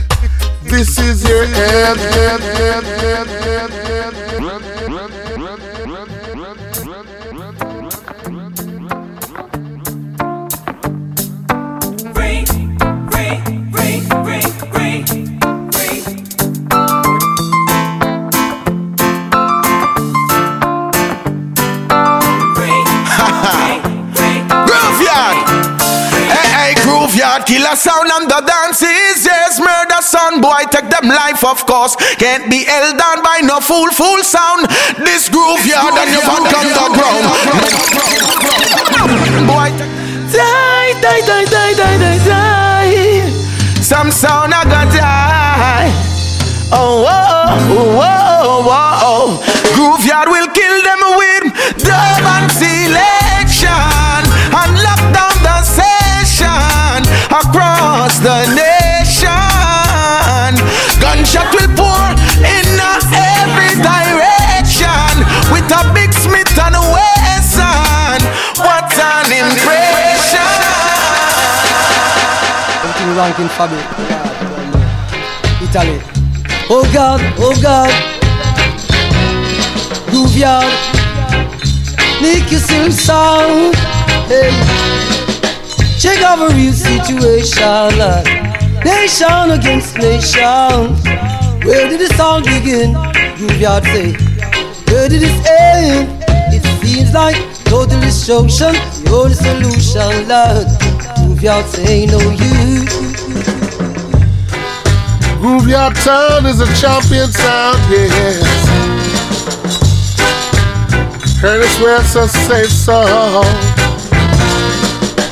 this 0.63 0.99
is 0.99 1.23
your 1.23 1.45
end, 1.45 1.99
end, 1.99 2.43
end, 2.43 2.86
end, 2.86 4.26
Grooveyard. 27.38 27.45
Killer 27.45 27.76
sound 27.76 28.10
and 28.12 28.30
the 28.30 28.41
dance 28.41 28.80
dances. 28.80 29.26
Yes, 29.26 29.60
murder 29.60 30.02
son. 30.02 30.41
Boy, 30.41 30.63
take 30.69 30.89
them 30.89 31.10
life, 31.10 31.43
of 31.43 31.65
course. 31.65 31.95
Can't 32.17 32.50
be 32.50 32.63
held 32.65 32.97
down 32.97 33.23
by 33.23 33.41
no 33.43 33.60
fool, 33.60 33.89
fool 33.91 34.23
sound. 34.23 34.67
This 35.00 35.30
Grooveyard 35.30 35.97
and 35.97 36.12
you 36.12 36.21
funk 36.21 36.47
underground. 36.54 37.26
Boy, 39.47 39.71
die, 40.32 40.93
die, 41.02 41.21
die, 41.21 41.45
die, 41.45 41.73
die, 41.73 41.97
die, 41.97 42.19
die. 42.26 43.32
Some 43.82 44.12
sound 44.12 44.54
I 44.54 44.63
got 44.63 44.91
die. 44.91 45.91
Oh, 46.69 47.06
oh, 47.08 47.08
oh, 47.08 47.67
oh, 47.71 48.02
oh, 48.02 48.26
the 58.27 58.43
nation. 58.59 59.31
Gunshot 60.99 61.47
will 61.55 61.71
pour 61.79 62.03
in 62.43 62.67
every 63.15 63.71
direction. 63.79 65.13
With 65.47 65.71
a 65.71 65.81
big 65.95 66.11
Smith 66.11 66.51
and 66.59 66.75
Wesson. 66.91 68.19
What 68.67 68.91
an 68.99 69.31
impression! 69.31 70.59
Continuo 72.83 73.21
anche 73.23 73.41
in 73.41 73.49
Fabio. 73.49 73.79
Italy. 75.61 76.01
Oh 76.69 76.83
God, 76.91 77.21
oh 77.39 77.55
God. 77.61 77.91
You 82.49 82.59
sing 82.59 82.91
sound 82.91 83.75
Hey 84.29 85.26
Check 85.97 86.21
out 86.21 86.39
a 86.39 86.53
real 86.55 86.73
situation 86.73 87.97
like 87.97 88.27
Nation 88.86 89.51
against 89.51 89.97
nation 89.97 90.93
Where 91.65 91.89
did 91.89 91.99
the 91.99 92.13
song 92.15 92.43
begin? 92.43 92.93
Grooveyard 93.38 93.83
say 93.83 94.13
Where 94.91 95.10
did 95.10 95.23
it 95.23 95.38
end? 95.47 96.23
It 96.53 96.63
seems 96.81 97.13
like 97.13 97.38
total 97.65 97.99
destruction 98.01 98.73
the 99.05 99.33
solution, 99.33 100.27
Lord. 100.27 100.88
Your 101.41 101.63
say 101.65 102.05
no 102.07 102.17
you. 102.17 102.83
Grooveyard 105.39 105.93
Town 106.03 106.45
is 106.45 106.60
a 106.62 106.65
champion 106.81 107.31
sound, 107.31 107.79
yes. 107.91 108.41
Curtis 111.39 111.79
West 111.79 112.15
a 112.15 112.27
safe 112.27 112.71
song. 112.71 113.87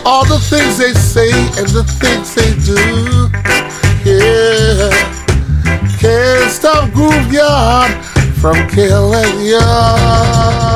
All 0.07 0.23
the 0.23 0.37
things 0.37 0.77
they 0.77 0.93
say 0.93 1.31
and 1.57 1.67
the 1.69 1.83
things 1.83 2.35
they 2.35 2.53
do, 2.61 2.77
yeah. 4.05 4.91
Can't 5.99 6.51
stop 6.51 6.89
Grooveyard 6.91 7.91
from 8.39 8.67
killing 8.69 9.45
ya. 9.47 10.74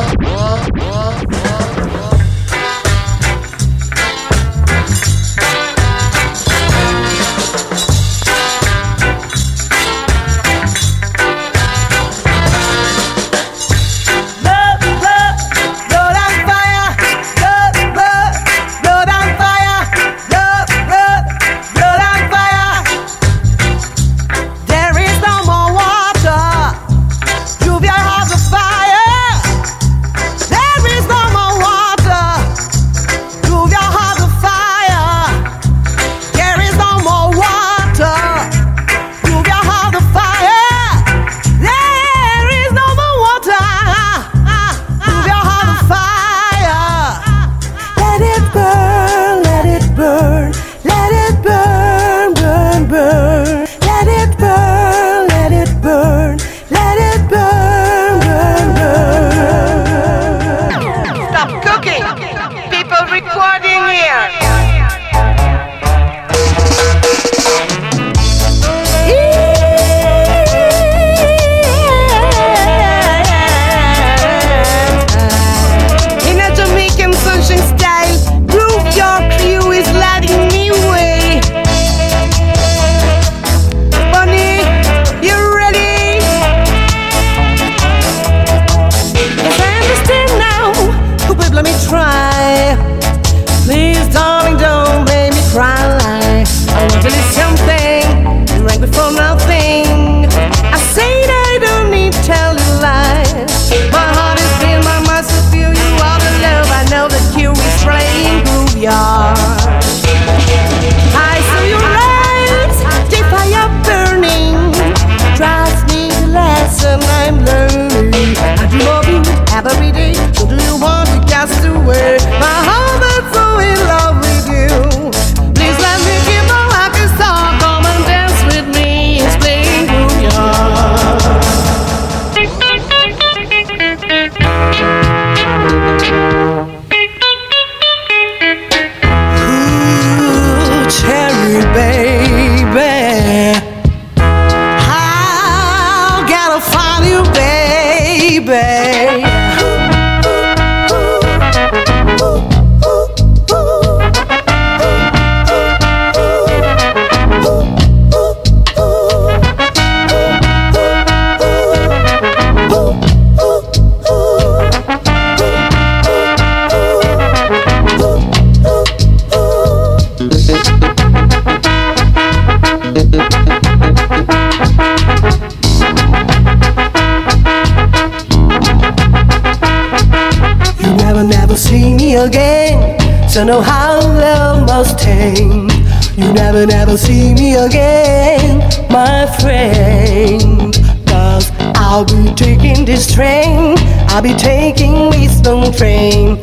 Know 183.50 183.62
how 183.62 184.00
love 184.00 184.68
must 184.68 185.00
tame. 185.00 185.68
You 186.16 186.32
never, 186.34 186.68
never 186.68 186.96
see 186.96 187.34
me 187.34 187.56
again, 187.56 188.60
my 188.92 189.26
friend. 189.42 190.72
Cause 191.08 191.50
I'll 191.76 192.06
be 192.06 192.32
taking 192.36 192.86
this 192.86 193.12
train. 193.12 193.76
I'll 194.10 194.22
be 194.22 194.36
taking 194.36 195.10
wisdom 195.10 195.74
train. 195.74 196.38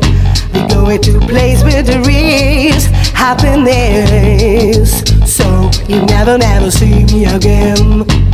We 0.52 0.66
going 0.66 1.00
to 1.02 1.18
a 1.18 1.20
place 1.20 1.62
where 1.62 1.84
there 1.84 2.02
is 2.10 2.86
happiness. 3.14 4.90
So 5.32 5.70
you 5.88 6.04
never, 6.07 6.36
never 6.36 6.72
see 6.72 7.04
me 7.04 7.26
again. 7.26 8.26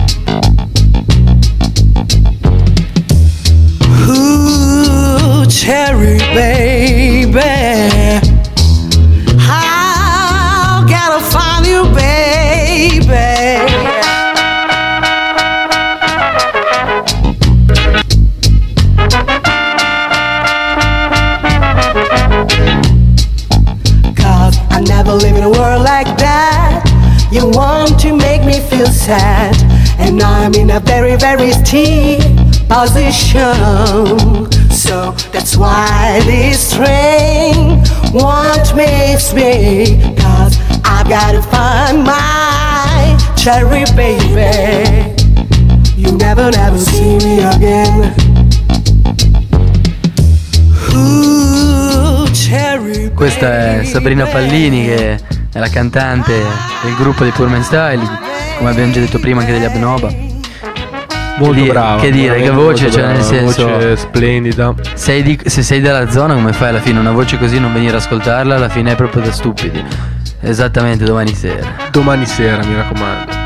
A 30.72 30.80
very, 30.80 31.16
very 31.16 31.52
steep 31.52 32.22
position. 32.66 34.50
So 34.70 35.12
that's 35.30 35.54
why 35.56 36.20
this 36.24 36.74
train 36.74 37.82
won't 38.12 38.74
miss 38.74 39.34
me. 39.34 40.00
Cause 40.16 40.58
I've 40.84 41.08
gotta 41.08 41.42
find 41.42 42.04
my 42.04 43.18
cherry 43.36 43.84
baby. 43.94 45.12
You 45.94 46.16
never, 46.16 46.50
never 46.50 46.78
see 46.78 47.18
me 47.18 47.42
again. 47.44 48.14
Ooh, 50.94 52.26
cherry 52.32 53.12
Questa 53.12 53.80
è 53.80 53.84
Sabrina 53.84 54.26
Pallini 54.26 54.84
che 54.84 55.18
è 55.52 55.58
la 55.58 55.68
cantante 55.68 56.32
del 56.82 56.94
gruppo 56.96 57.24
dei 57.24 57.32
Pullman 57.32 57.62
Style, 57.62 58.02
come 58.56 58.70
abbiamo 58.70 58.92
già 58.92 59.00
detto 59.00 59.18
prima 59.18 59.40
anche 59.40 59.52
degli 59.52 59.64
Abnoba. 59.64 60.31
Molto 61.38 61.54
dire, 61.54 61.72
brava. 61.72 62.00
Che 62.00 62.10
dire, 62.10 62.40
che 62.40 62.50
voce, 62.50 62.90
cioè 62.90 63.06
nel 63.12 63.22
senso... 63.22 63.66
Voce 63.68 63.96
splendida. 63.96 64.74
Sei 64.94 65.22
di- 65.22 65.40
se 65.44 65.62
sei 65.62 65.80
della 65.80 66.10
zona 66.10 66.34
come 66.34 66.52
fai 66.52 66.68
alla 66.68 66.80
fine? 66.80 66.98
Una 66.98 67.12
voce 67.12 67.38
così 67.38 67.58
non 67.58 67.72
venire 67.72 67.94
a 67.94 67.98
ascoltarla 67.98 68.54
alla 68.56 68.68
fine 68.68 68.92
è 68.92 68.96
proprio 68.96 69.22
da 69.22 69.32
stupidi. 69.32 69.82
Esattamente 70.40 71.04
domani 71.04 71.34
sera. 71.34 71.66
Domani 71.90 72.26
sera, 72.26 72.64
mi 72.64 72.74
raccomando. 72.74 73.41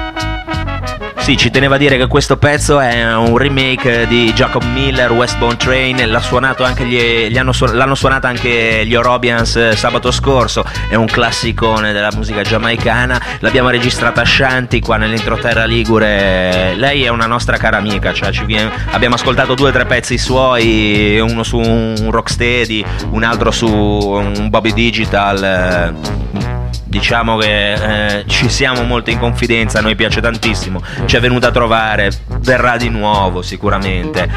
Sì, 1.27 1.37
ci 1.37 1.51
teneva 1.51 1.75
a 1.75 1.79
dire 1.79 1.97
che 1.97 2.07
questo 2.07 2.37
pezzo 2.37 2.79
è 2.79 3.17
un 3.17 3.37
remake 3.37 4.07
di 4.07 4.33
Jacob 4.33 4.63
Miller, 4.63 5.11
Westbone 5.11 5.57
Train, 5.57 6.09
l'ha 6.09 6.21
suonato 6.21 6.63
anche 6.63 6.85
gli, 6.85 7.27
gli 7.27 7.37
hanno 7.37 7.51
l'hanno 7.73 7.97
suonata 7.97 8.29
anche 8.29 8.87
gli 8.87 8.95
Orobians 8.95 9.57
eh, 9.57 9.75
sabato 9.75 10.13
scorso, 10.13 10.65
è 10.89 10.95
un 10.95 11.07
classicone 11.07 11.93
della 11.93 12.11
musica 12.15 12.43
giamaicana, 12.43 13.21
l'abbiamo 13.41 13.71
registrata 13.71 14.21
a 14.21 14.25
Shanti 14.25 14.79
qua 14.79 14.99
nell'entroterra 14.99 15.65
Ligure, 15.65 16.75
lei 16.77 17.03
è 17.03 17.09
una 17.09 17.27
nostra 17.27 17.57
cara 17.57 17.79
amica, 17.79 18.13
cioè 18.13 18.31
ci 18.31 18.45
viene- 18.45 18.71
abbiamo 18.93 19.17
ascoltato 19.17 19.55
due 19.55 19.71
o 19.71 19.73
tre 19.73 19.85
pezzi 19.85 20.19
suoi, 20.19 21.19
uno 21.19 21.43
su 21.43 21.59
un 21.59 22.09
Rocksteady, 22.09 22.85
un 23.11 23.25
altro 23.25 23.51
su 23.51 23.67
un 23.67 24.49
Bobby 24.49 24.73
Digital. 24.73 26.56
Diciamo 26.89 27.37
che 27.37 27.73
eh, 27.73 28.25
ci 28.29 28.49
siamo 28.49 28.85
molto 28.85 29.11
in 29.11 29.19
confidenza, 29.19 29.81
a 29.81 29.83
noi 29.83 29.97
piace 29.97 30.21
tantissimo, 30.21 30.81
ci 31.07 31.17
è 31.17 31.21
venuta 31.21 31.49
a 31.49 31.51
trovare, 31.51 32.11
verrà 32.41 32.77
di 32.77 32.89
nuovo 32.89 33.43
sicuramente. 33.43 34.29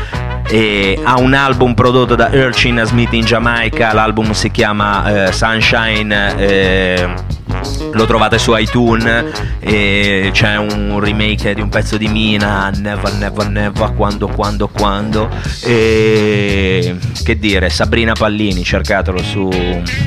E 0.48 1.00
ha 1.04 1.20
un 1.20 1.36
album 1.36 1.76
prodotto 1.76 2.16
da 2.16 2.30
Urchin 2.34 2.82
Smith 2.86 3.14
in 3.14 3.24
Giamaica, 3.24 3.94
l'album 3.94 4.32
si 4.32 4.50
chiama 4.50 5.28
eh, 5.28 5.32
Sunshine, 5.32 6.36
eh, 6.38 7.14
lo 7.92 8.06
trovate 8.06 8.38
su 8.38 8.56
iTunes 8.56 9.26
e 9.60 10.30
c'è 10.32 10.58
un 10.58 11.00
remake 11.00 11.54
di 11.54 11.62
un 11.62 11.70
pezzo 11.70 11.98
di 11.98 12.08
Mina, 12.08 12.70
Never 12.76 13.14
Never 13.14 13.50
Never, 13.50 13.94
quando 13.94 14.28
quando 14.28 14.68
quando. 14.68 15.30
E 15.64 16.98
che 17.24 17.38
dire, 17.38 17.70
Sabrina 17.70 18.14
Pallini, 18.14 18.64
cercatelo 18.64 19.22
su 19.22 19.50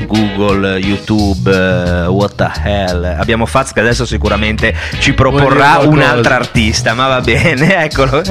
Google, 0.07 0.77
YouTube, 0.77 1.51
eh, 1.51 2.07
what 2.07 2.35
the 2.35 2.51
hell. 2.63 3.03
Abbiamo 3.03 3.45
Faz 3.45 3.71
che 3.71 3.79
adesso 3.79 4.05
sicuramente 4.05 4.75
ci 4.99 5.13
proporrà 5.13 5.79
un'altra 5.79 6.35
artista, 6.35 6.93
ma 6.93 7.07
va 7.07 7.21
bene, 7.21 7.83
eccolo. 7.85 8.21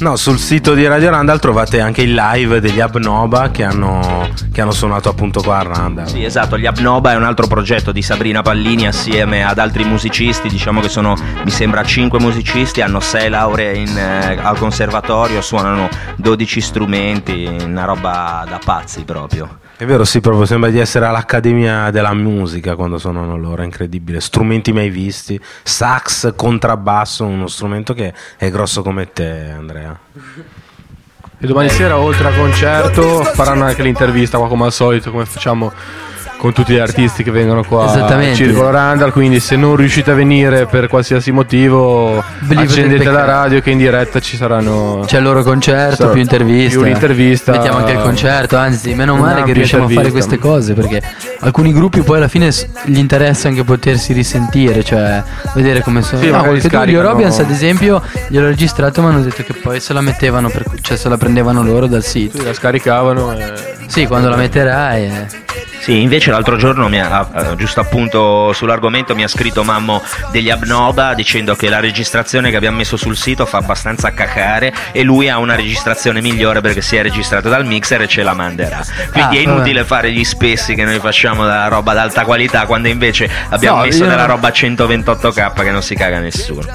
No, 0.00 0.14
sul 0.14 0.38
sito 0.38 0.74
di 0.74 0.86
Radio 0.86 1.10
Randall 1.10 1.40
trovate 1.40 1.80
anche 1.80 2.02
il 2.02 2.14
live 2.14 2.60
degli 2.60 2.78
Abnoba 2.78 3.50
che 3.50 3.64
hanno, 3.64 4.28
che 4.52 4.60
hanno 4.60 4.70
suonato 4.70 5.08
appunto 5.08 5.42
qua 5.42 5.58
a 5.58 5.62
Randall. 5.64 6.06
Sì, 6.06 6.22
esatto, 6.22 6.56
gli 6.56 6.66
Abnoba 6.66 7.12
è 7.12 7.16
un 7.16 7.24
altro 7.24 7.48
progetto 7.48 7.90
di 7.90 8.00
Sabrina 8.00 8.40
Pallini 8.40 8.86
assieme 8.86 9.44
ad 9.44 9.58
altri 9.58 9.82
musicisti, 9.82 10.48
diciamo 10.48 10.80
che 10.80 10.88
sono, 10.88 11.16
mi 11.42 11.50
sembra, 11.50 11.82
5 11.82 12.20
musicisti, 12.20 12.80
hanno 12.80 13.00
6 13.00 13.28
lauree 13.28 13.74
in, 13.76 13.98
eh, 13.98 14.38
al 14.40 14.56
conservatorio, 14.56 15.40
suonano 15.40 15.88
12 16.16 16.60
strumenti, 16.60 17.50
una 17.64 17.84
roba 17.84 18.44
da 18.48 18.60
pazzi 18.64 19.02
proprio. 19.02 19.58
È 19.80 19.84
vero, 19.84 20.04
sì, 20.04 20.20
proprio 20.20 20.44
sembra 20.44 20.70
di 20.70 20.80
essere 20.80 21.06
all'Accademia 21.06 21.92
della 21.92 22.12
Musica 22.12 22.74
quando 22.74 22.98
suonano 22.98 23.36
loro, 23.36 23.62
è 23.62 23.64
incredibile. 23.64 24.20
Strumenti 24.20 24.72
mai 24.72 24.90
visti, 24.90 25.40
sax, 25.62 26.34
contrabbasso, 26.34 27.24
uno 27.24 27.46
strumento 27.46 27.94
che 27.94 28.12
è 28.36 28.50
grosso 28.50 28.82
come 28.82 29.12
te, 29.12 29.50
Andrea. 29.56 29.96
E 31.38 31.46
domani 31.46 31.68
sera, 31.68 31.96
oltre 31.96 32.26
al 32.26 32.34
concerto, 32.34 33.22
faranno 33.22 33.66
anche 33.66 33.84
l'intervista 33.84 34.36
qua 34.38 34.48
come 34.48 34.64
al 34.64 34.72
solito, 34.72 35.12
come 35.12 35.26
facciamo 35.26 35.72
con 36.38 36.52
tutti 36.52 36.72
gli 36.72 36.78
artisti 36.78 37.22
che 37.24 37.30
vengono 37.32 37.64
qua 37.64 37.86
Esattamente. 37.86 38.30
al 38.30 38.36
Circolo 38.36 38.70
Randall. 38.70 39.10
Quindi, 39.10 39.40
se 39.40 39.56
non 39.56 39.74
riuscite 39.76 40.12
a 40.12 40.14
venire 40.14 40.66
per 40.66 40.86
qualsiasi 40.88 41.32
motivo, 41.32 42.14
Ve 42.14 42.54
li 42.54 42.54
potete 42.54 42.60
accendete 42.62 43.10
la 43.10 43.24
radio 43.24 43.60
che 43.60 43.70
in 43.70 43.78
diretta 43.78 44.20
ci 44.20 44.36
saranno. 44.36 45.02
C'è 45.04 45.18
il 45.18 45.24
loro 45.24 45.42
concerto, 45.42 45.96
Sarà- 45.96 46.10
più 46.12 46.20
interviste. 46.20 46.70
più 46.78 46.80
un'intervista. 46.86 47.52
Mettiamo 47.52 47.78
anche 47.78 47.92
il 47.92 47.98
concerto, 48.00 48.56
anzi, 48.56 48.94
meno 48.94 49.16
male 49.16 49.42
che 49.42 49.52
riusciamo 49.52 49.84
a 49.86 49.88
fare 49.88 50.10
queste 50.10 50.38
cose 50.38 50.74
perché 50.74 51.02
alcuni 51.40 51.72
gruppi 51.72 52.02
poi 52.02 52.18
alla 52.18 52.28
fine 52.28 52.50
gli 52.84 52.98
interessa 52.98 53.48
anche 53.48 53.64
potersi 53.64 54.12
risentire, 54.12 54.84
cioè 54.84 55.22
vedere 55.54 55.82
come 55.82 56.02
sono. 56.02 56.20
Sì, 56.22 56.26
no, 56.30 56.36
magari 56.36 56.52
perché 56.60 56.68
tu, 56.68 56.74
gli 56.76 56.78
scaricano- 56.78 57.08
Orobians 57.08 57.38
ad 57.40 57.50
esempio 57.50 58.02
gliel'ho 58.28 58.46
registrato 58.46 59.02
ma 59.02 59.08
hanno 59.08 59.22
detto 59.22 59.42
che 59.42 59.54
poi 59.54 59.80
se 59.80 59.92
la 59.92 60.00
mettevano, 60.00 60.48
per, 60.50 60.64
cioè 60.82 60.96
se 60.96 61.08
la 61.08 61.16
prendevano 61.16 61.62
loro 61.64 61.86
dal 61.86 62.04
sito. 62.04 62.40
la 62.44 62.52
scaricavano. 62.54 63.34
Sì, 63.86 64.06
quando 64.06 64.28
la 64.28 64.36
metterai. 64.36 65.04
eh. 65.04 65.46
Sì, 65.88 66.02
invece 66.02 66.30
l'altro 66.30 66.58
giorno, 66.58 66.86
mi 66.90 67.00
ha, 67.00 67.54
giusto 67.56 67.80
appunto 67.80 68.52
sull'argomento, 68.52 69.14
mi 69.14 69.22
ha 69.22 69.26
scritto 69.26 69.64
Mammo 69.64 70.02
degli 70.30 70.50
Abnoba 70.50 71.14
dicendo 71.14 71.54
che 71.56 71.70
la 71.70 71.80
registrazione 71.80 72.50
che 72.50 72.56
abbiamo 72.56 72.76
messo 72.76 72.98
sul 72.98 73.16
sito 73.16 73.46
fa 73.46 73.56
abbastanza 73.56 74.12
cacare 74.12 74.70
e 74.92 75.02
lui 75.02 75.30
ha 75.30 75.38
una 75.38 75.54
registrazione 75.54 76.20
migliore 76.20 76.60
perché 76.60 76.82
si 76.82 76.96
è 76.96 77.02
registrato 77.02 77.48
dal 77.48 77.64
mixer 77.64 78.02
e 78.02 78.06
ce 78.06 78.22
la 78.22 78.34
manderà. 78.34 78.82
Quindi 79.12 79.38
Ah, 79.38 79.40
è 79.40 79.42
inutile 79.42 79.82
fare 79.86 80.12
gli 80.12 80.24
spessi 80.24 80.74
che 80.74 80.84
noi 80.84 80.98
facciamo 80.98 81.44
della 81.44 81.68
roba 81.68 81.92
ad 81.92 81.98
alta 81.98 82.26
qualità 82.26 82.66
quando 82.66 82.88
invece 82.88 83.26
abbiamo 83.48 83.78
No, 83.78 83.84
messo 83.84 84.04
della 84.04 84.26
roba 84.26 84.48
a 84.48 84.52
128k 84.52 85.62
che 85.62 85.70
non 85.70 85.80
si 85.82 85.94
caga 85.94 86.18
nessuno. 86.18 86.66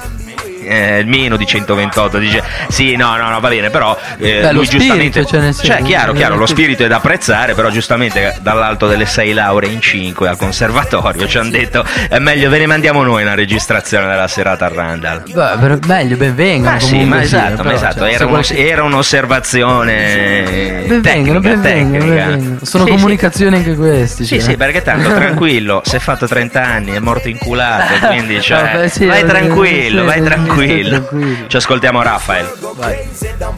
Eh, 0.66 1.02
meno 1.06 1.36
di 1.36 1.46
128 1.46 2.18
dice 2.18 2.42
sì 2.68 2.96
no 2.96 3.16
no 3.16 3.28
no 3.30 3.40
va 3.40 3.48
bene 3.48 3.70
però 3.70 3.96
eh, 4.18 4.40
Beh, 4.40 4.52
lui 4.52 4.66
giustamente 4.66 5.24
cioè, 5.26 5.52
cioè 5.52 5.82
chiaro 5.82 6.12
chiaro 6.12 6.36
lo 6.36 6.46
spirito 6.46 6.84
è 6.84 6.86
da 6.88 6.96
apprezzare 6.96 7.54
però 7.54 7.68
giustamente 7.70 8.36
dall'alto 8.40 8.86
delle 8.86 9.04
6 9.06 9.32
lauree 9.32 9.70
in 9.70 9.80
5 9.80 10.28
al 10.28 10.36
conservatorio 10.36 11.26
ci 11.26 11.38
hanno 11.38 11.50
detto 11.50 11.84
è 12.08 12.18
meglio 12.18 12.48
ve 12.50 12.58
ne 12.58 12.66
mandiamo 12.66 13.02
noi 13.02 13.22
una 13.22 13.34
registrazione 13.34 14.06
della 14.06 14.28
serata 14.28 14.66
a 14.66 14.68
Randall 14.72 15.22
Beh, 15.32 15.78
meglio, 15.86 16.16
ben 16.16 16.34
vengano. 16.34 16.74
ma 16.76 16.80
sì, 16.80 17.04
ma 17.04 17.22
esatto, 17.22 17.56
ma 17.56 17.62
però, 17.62 17.74
esatto. 17.74 17.98
cioè, 18.00 18.12
Era, 18.12 18.24
uno- 18.24 18.32
qualche- 18.34 18.68
era 18.68 18.82
un'osservazione 19.64 20.84
Ben 20.86 21.00
vengano, 21.00 21.40
tecnica. 21.40 22.38
Sono 22.62 22.84
Sì, 22.84 22.90
sì. 22.90 22.96
comunicazioni 22.96 23.56
anche 23.56 23.74
questi. 23.74 24.24
Sì, 24.24 24.34
cioè. 24.40 24.50
sì, 24.50 24.56
perché 24.56 24.82
tanto 24.82 25.08
tranquillo, 25.14 25.82
si 25.84 25.96
è 25.96 25.98
fatto 25.98 26.26
30 26.26 26.62
anni, 26.62 26.92
è 26.92 26.98
morto 26.98 27.28
inculato, 27.28 28.06
quindi 28.06 28.40
cioè, 28.42 28.60
Vabbè, 28.72 28.88
sì, 28.88 29.06
vai 29.06 29.24
tranquillo, 29.24 30.00
sì, 30.00 30.06
vai 30.06 30.18
sì, 30.18 30.24
tranquillo. 30.54 31.04
tranquillo. 31.04 31.46
Ci 31.48 31.56
ascoltiamo 31.56 32.02
Rafael. 32.02 32.46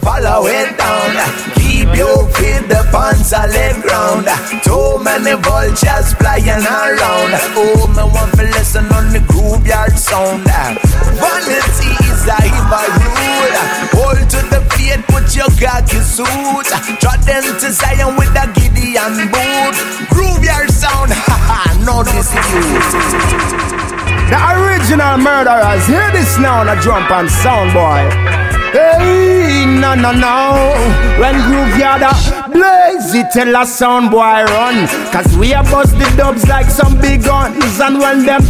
Follow 0.01 0.47
it 0.47 0.75
down. 0.77 1.15
Keep 1.55 1.95
your 1.95 2.27
feet 2.33 2.71
upon 2.71 3.15
solid 3.23 3.81
ground. 3.81 4.27
Too 4.63 4.99
many 5.03 5.35
vultures 5.41 6.13
flying 6.15 6.65
around. 6.65 7.33
Oh, 7.55 7.87
me 7.87 8.03
want 8.03 8.33
to 8.35 8.43
listen 8.43 8.85
on 8.91 9.11
the 9.11 9.19
graveyard 9.27 9.97
sound. 9.97 10.43
Vanity 10.43 11.91
is 12.05 12.25
a 12.27 12.37
evil 12.45 12.87
rule. 13.03 13.55
Hold 13.93 14.29
to 14.29 14.39
the 14.49 14.61
faith, 14.75 15.03
put 15.07 15.35
your 15.35 15.49
khaki 15.57 15.99
suit. 15.99 16.67
Trot 16.99 17.21
them 17.25 17.43
to 17.43 17.71
Zion 17.71 18.15
with 18.17 18.35
a 18.35 18.47
Gideon 18.53 19.29
boot. 19.31 19.75
Graveyard 20.09 20.71
sound, 20.71 21.11
haha, 21.11 21.73
no 21.85 22.03
this 22.03 22.33
is 22.33 22.47
you. 22.53 23.97
The 24.27 24.35
original 24.59 25.17
murderers, 25.17 25.87
hear 25.87 26.11
this 26.11 26.37
now 26.37 26.59
on 26.59 26.67
a 26.67 26.75
drum 26.87 27.03
and 27.11 27.29
sound 27.29 27.73
boy. 27.73 27.99
Hey, 28.71 29.65
no, 29.65 29.93
no, 29.93 30.13
no. 30.13 30.71
When 31.19 31.35
Grooveyard 31.35 32.01
a 32.01 32.36
it, 32.61 33.31
tell 33.31 33.55
a 33.55 33.65
sound 33.65 34.11
boy 34.11 34.43
run. 34.45 34.87
Cause 35.11 35.35
we 35.37 35.53
a 35.53 35.63
bust 35.63 35.97
the 35.97 36.05
dubs 36.17 36.47
like 36.47 36.65
some 36.65 36.99
big 36.99 37.23
guns. 37.23 37.79
And 37.79 37.99
when 37.99 38.25
them 38.25 38.41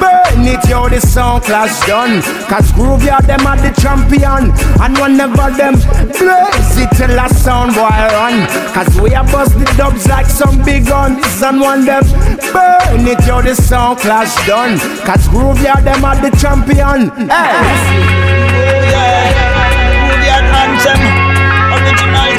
burn 0.00 0.46
it, 0.46 0.68
yo, 0.68 0.88
the 0.88 1.00
sound 1.00 1.44
clash 1.44 1.86
done. 1.86 2.22
Cause 2.48 2.70
Grooveyard 2.72 3.26
them 3.26 3.46
are 3.46 3.56
the 3.56 3.72
champion. 3.80 4.52
And 4.80 4.96
whenever 4.98 5.50
them 5.56 5.74
it, 5.74 6.90
tell 6.96 7.18
a 7.18 7.28
sound 7.34 7.74
boy 7.74 7.88
run. 7.88 8.46
Cause 8.72 9.00
we 9.00 9.14
a 9.14 9.22
bust 9.24 9.54
the 9.58 9.66
dubs 9.76 10.06
like 10.08 10.26
some 10.26 10.62
big 10.64 10.86
guns. 10.86 11.42
And 11.42 11.60
when 11.60 11.84
them 11.84 12.04
burn 12.52 13.06
it, 13.06 13.26
yo, 13.26 13.42
the 13.42 13.54
sound 13.54 13.98
clash 14.00 14.34
done. 14.46 14.78
Cause 15.04 15.28
Grooveyard 15.28 15.84
them 15.84 16.04
are 16.04 16.16
the 16.16 16.30
champion. 16.36 17.10
Hey. 17.28 18.34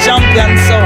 Champion 0.05 0.57
sound. 0.67 0.84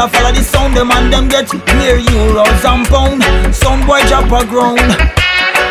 Killer 0.00 0.12
follow 0.16 0.32
the 0.32 0.42
sound, 0.42 0.72
them 0.74 0.90
and 0.92 1.12
them 1.12 1.28
get 1.28 1.52
near 1.76 2.00
euros 2.00 2.64
and 2.64 2.88
pound. 2.88 3.20
Some 3.54 3.84
boy 3.84 4.00
drop 4.08 4.32
a 4.32 4.46
ground. 4.48 4.80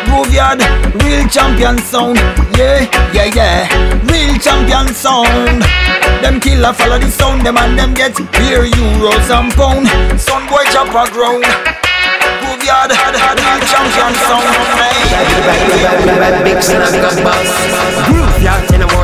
Grooveyard, 0.06 0.62
real 1.02 1.26
champion 1.28 1.80
sound. 1.80 2.18
Yeah, 2.54 2.86
yeah, 3.10 3.34
yeah. 3.34 3.66
Real 4.06 4.38
champion 4.38 4.94
sound. 4.94 5.66
Them 6.22 6.40
killer 6.40 6.74
follow 6.74 7.00
the 7.00 7.10
sound, 7.10 7.42
them 7.44 7.58
and 7.58 7.74
them 7.74 7.96
get 7.96 8.14
beer, 8.38 8.70
euros 8.70 9.34
and 9.34 9.52
pound. 9.58 9.90
Son 10.22 10.46
boy 10.46 10.62
chop 10.70 10.94
a 10.94 11.10
ground. 11.10 11.42
Grooveyard, 12.46 12.94
real 12.94 13.62
champion 13.66 14.14
sound. 14.30 14.46
Big 16.46 16.62
son 16.62 16.86
of 16.86 18.19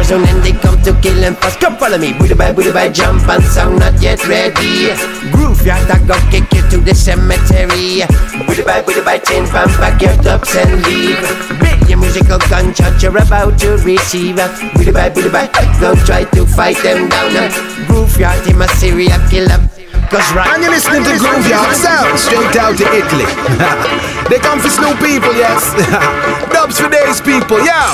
zone 0.05 0.23
and 0.29 0.43
they 0.43 0.53
come 0.53 0.81
to 0.83 0.93
kill 1.01 1.23
and 1.23 1.37
fuss. 1.37 1.57
Come 1.57 1.77
follow 1.77 1.97
me, 1.97 2.13
booty 2.13 2.35
by 2.35 2.51
booty 2.53 2.71
by 2.71 2.89
jump 2.89 3.27
and 3.27 3.43
sound 3.43 3.79
not 3.79 3.99
yet 4.01 4.21
ready. 4.27 4.93
Groove 5.31 5.55
Graveyard, 5.65 5.89
I 5.89 6.05
go 6.05 6.13
kick 6.29 6.45
you 6.53 6.61
to 6.69 6.77
the 6.77 6.93
cemetery. 6.93 8.05
Bite, 8.65 8.85
with 8.87 8.95
the 8.95 9.03
bite, 9.03 9.23
change 9.25 9.49
from 9.49 9.67
back 9.77 10.01
your 10.01 10.15
dubs 10.17 10.55
and 10.55 10.81
leave. 10.85 11.17
Big 11.59 11.89
your 11.89 11.99
musical 11.99 12.39
gunshot 12.49 13.01
you're 13.01 13.17
about 13.17 13.57
to 13.59 13.77
receive. 13.81 14.37
Bite, 14.37 14.77
with 14.77 14.85
the 14.85 15.29
bite, 15.31 15.53
don't 15.79 15.97
try 16.05 16.23
to 16.23 16.45
fight 16.45 16.77
them 16.83 17.09
down. 17.09 17.31
Groove 17.87 18.13
Graveyard, 18.13 18.45
him 18.45 18.61
a 18.61 18.67
serial 18.69 19.19
killer. 19.29 19.84
Cause 20.09 20.27
right 20.33 20.47
And 20.53 20.61
you're 20.61 20.71
listening 20.71 21.03
to 21.03 21.13
Grooveyard 21.17 21.73
Sound 21.73 22.19
straight 22.19 22.55
out 22.55 22.77
to 22.77 22.85
Italy. 22.93 23.25
they 24.29 24.37
come 24.37 24.59
for 24.59 24.69
Snoop 24.69 24.99
people, 25.01 25.33
yes. 25.33 25.73
Dubs 26.53 26.79
for 26.79 26.89
days 26.89 27.21
people, 27.21 27.59
yeah. 27.65 27.89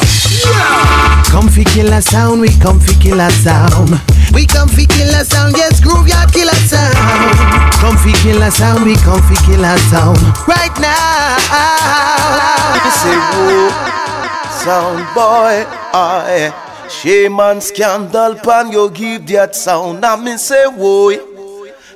Comfy 1.31 1.63
killer 1.63 2.01
sound, 2.01 2.41
we 2.41 2.49
comfy 2.59 2.95
killer 2.99 3.29
sound. 3.29 3.95
We 4.33 4.45
comfy 4.45 4.85
killer 4.85 5.23
sound, 5.23 5.55
yes, 5.55 5.79
Grooveyard 5.79 6.33
killer 6.33 6.59
sound. 6.67 6.95
Comfy 7.79 8.11
killer 8.23 8.51
sound, 8.51 8.83
we 8.83 8.95
comfy 8.95 9.35
killer 9.47 9.77
sound. 9.87 10.19
Right 10.47 10.75
now. 10.79 11.37
say 13.01 13.15
whoa, 13.15 13.69
sound 14.51 14.99
boy, 15.15 15.63
I 15.93 16.53
shame 16.89 17.39
and 17.39 17.63
scandal 17.63 18.35
pan 18.35 18.71
you 18.71 18.89
give 18.91 19.25
that 19.27 19.55
sound. 19.55 20.05
I 20.05 20.15
me 20.21 20.37
say 20.37 20.65
whoa, 20.67 21.09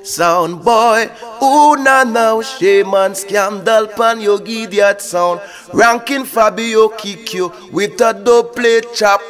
sound 0.05 0.63
boy, 0.63 1.09
ooh 1.41 1.75
na 1.75 2.03
now 2.03 2.37
oh, 2.37 2.41
shame 2.41 2.93
and 2.93 3.17
scandal 3.17 3.87
pan 3.87 4.19
you 4.19 4.39
give 4.41 4.71
that 4.71 5.01
sound. 5.01 5.41
Ranking 5.73 6.25
Fabio 6.25 6.89
kick 6.89 7.33
you 7.33 7.51
with 7.71 7.99
a 8.01 8.13
double 8.13 8.43
plate 8.43 8.85
chop. 8.93 9.21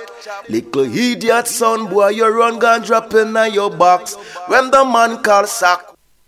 Little 0.49 0.84
idiot 0.84 1.47
son 1.47 1.88
boy, 1.88 2.09
you 2.09 2.28
run 2.28 2.59
gun 2.59 2.82
drop 2.82 3.13
in 3.13 3.36
your 3.53 3.69
box. 3.69 4.15
When 4.47 4.71
the 4.71 4.84
man 4.84 5.23
call 5.23 5.47
sack. 5.47 5.80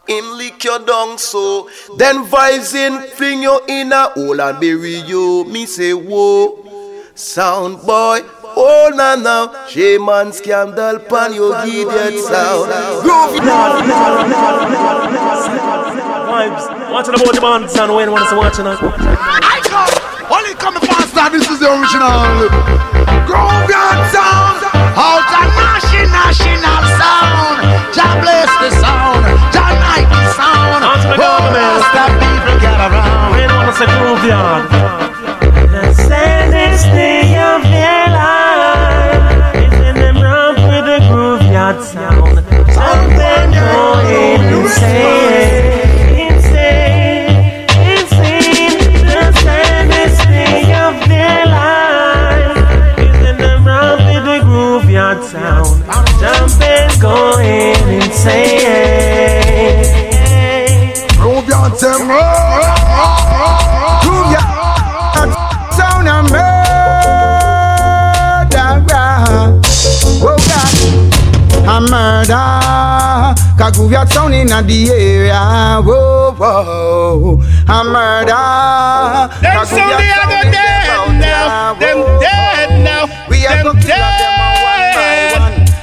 Him 0.08 0.38
lick 0.38 0.64
your 0.64 0.80
down 0.80 1.18
so 1.18 1.70
Then 1.98 2.24
vibes 2.24 2.74
in 2.74 3.02
fling 3.10 3.42
you 3.42 3.60
in 3.68 3.92
a 3.92 4.08
hole 4.12 4.40
and 4.40 4.58
bury 4.58 5.00
you 5.02 5.44
Me 5.44 5.66
say 5.66 5.94
whoa 5.94 6.64
Sound 7.14 7.82
boy 7.86 8.22
Oh 8.60 8.92
na 8.96 9.16
now 9.16 9.68
Shame 9.68 10.10
and 10.10 10.34
scandal 10.34 10.98
pan 11.00 11.34
you 11.34 11.54
idiot 11.54 12.24
sound 12.26 12.72
Groovy 13.06 13.40
Vibes. 16.38 16.92
Watching 16.92 17.16
about 17.16 17.34
the 17.34 17.42
band 17.42 17.70
sound 17.70 17.94
when 17.96 18.12
one 18.12 18.22
is 18.22 18.34
watching 18.34 18.68
us. 18.68 18.78
I 18.82 19.58
come. 19.66 19.90
Only 20.30 20.54
coming 20.60 20.84
faster. 20.86 21.26
This 21.34 21.50
is 21.50 21.60
the 21.60 21.72
original. 21.72 22.46
Grooveyard 23.26 24.00
Sound. 24.14 24.62
Out 24.98 25.24
a 25.24 25.42
national, 25.56 26.14
national 26.14 26.82
sound. 27.00 27.58
God 27.96 28.16
bless 28.22 28.52
the 28.62 28.70
sound. 28.78 29.24
God 29.56 29.76
night 29.82 30.08
the 30.14 30.24
sound. 30.38 30.82
On 30.84 30.98
to 31.02 31.08
the 31.10 31.18
government. 31.18 31.80
Stop 31.90 32.12
people 32.22 32.58
get 32.62 32.76
around. 32.76 33.32
When 33.34 33.50
one 33.56 33.70
is 33.72 33.82
a 33.82 33.88
graveyard. 33.88 35.17
Going 58.28 58.46
insane. 59.68 59.84
Grooveyard 61.18 61.74
Sound. 61.78 62.10
Grooveyard 64.04 65.32
Sound 65.74 66.08
a 66.08 66.10
murderer. 66.24 66.68
Whoa, 70.22 70.36
God. 70.48 70.76
A 71.68 71.70
murder. 71.82 72.48
Cause 73.58 73.74
Grooveyard 73.78 74.10
Sound 74.12 74.34
in 74.34 74.48
the 74.48 74.90
area. 74.92 75.42
Whoa, 75.84 76.34
whoa. 76.38 77.42
A 77.70 77.84
murder. 77.84 78.48
Them 79.42 79.54
Cause 79.58 79.70
sound 79.70 79.92
Grooveyard 79.92 80.00
they 80.00 80.10
are 80.12 80.18
Sound 80.18 80.30
go 80.30 80.36
in 80.40 80.46
the 80.48 80.52
dead 80.52 81.10
now. 81.20 81.74
area. 81.74 81.80
Them 81.80 81.98
Whoa, 82.00 82.20
dead 82.20 82.70
now. 82.84 83.04
We 83.30 83.38
are 83.48 83.64
Them 83.64 84.27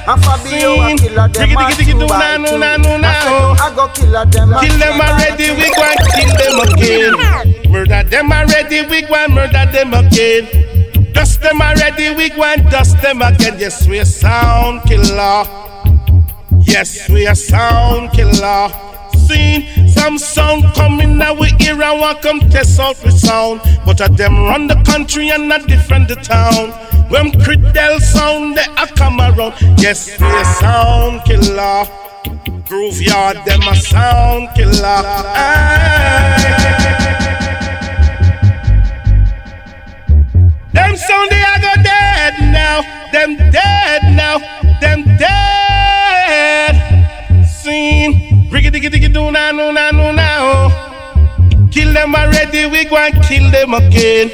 And 0.07 0.23
Fabio 0.23 0.81
a 0.81 0.95
killer 0.97 1.27
them 1.29 1.57
a 1.57 1.73
two 1.73 2.07
by 2.07 2.37
na, 2.37 2.77
two. 2.77 3.57
I 3.57 3.73
go 3.75 3.87
killer 3.89 4.25
them 4.25 4.53
a 4.53 4.61
Kill 4.61 4.77
them 4.77 5.01
already, 5.01 5.49
we 5.49 5.67
go 5.73 5.81
and 5.81 5.99
kill 6.13 6.31
them 6.37 6.57
again. 6.61 7.71
Murder 7.71 8.03
them 8.09 8.31
already, 8.31 8.85
we 8.85 9.01
go 9.01 9.15
and 9.15 9.33
murder 9.33 9.65
them 9.71 9.93
again. 9.93 11.11
Dust 11.11 11.41
them 11.41 11.59
already, 11.61 12.13
we 12.15 12.29
go 12.29 12.43
and 12.43 12.69
dust 12.69 13.01
them 13.01 13.21
again. 13.21 13.57
Yes, 13.57 13.87
we 13.87 13.97
a 13.99 14.05
sound 14.05 14.83
killer. 14.83 15.43
Yes, 16.59 17.09
we 17.09 17.25
a 17.25 17.35
sound 17.35 18.11
killer. 18.11 18.69
Seen 19.27 19.84
some 19.95 20.17
sound 20.17 20.63
coming 20.75 21.17
now 21.17 21.33
we 21.33 21.47
hear 21.59 21.81
and 21.81 21.99
want 21.99 22.21
come 22.21 22.39
test 22.49 22.79
out 22.79 22.97
the 22.97 23.11
sound. 23.11 23.61
But 23.85 24.01
of 24.01 24.17
them 24.17 24.35
run 24.49 24.67
the 24.67 24.75
country 24.83 25.29
and 25.29 25.47
not 25.47 25.67
defend 25.67 26.07
the 26.09 26.15
town. 26.15 26.71
When 27.09 27.31
Cridell 27.31 27.99
sound 27.99 28.57
they 28.57 28.67
a 28.83 28.87
come 28.95 29.19
around. 29.19 29.53
Yes, 29.79 30.19
we 30.19 30.27
a 30.27 30.45
sound 30.59 31.23
killer. 31.25 31.85
Grooveyard, 32.67 33.45
them 33.45 33.61
a 33.61 33.75
sound 33.75 34.49
killer. 34.55 35.01
Aye. 35.43 36.65
Them 40.73 40.95
sound 40.97 41.29
they 41.31 41.43
are 41.51 41.59
go 41.59 41.73
dead 41.83 42.33
now. 42.51 42.81
Them 43.13 43.37
dead 43.51 44.01
now. 44.15 44.39
Them 44.81 45.03
dead. 45.17 46.75
Seen. 47.47 48.24
Riggy 48.55 48.71
diggy 48.71 48.89
diggy 48.89 49.11
do 49.11 49.31
na 49.31 49.51
no 49.51 49.69
na 49.71 49.91
no 49.91 50.13
na. 50.15 50.27
Oh. 50.39 51.67
Kill 51.73 51.91
them 51.91 52.15
already, 52.15 52.65
we 52.65 52.85
go 52.85 52.95
and 52.95 53.21
kill 53.25 53.51
them 53.51 53.73
again. 53.73 54.31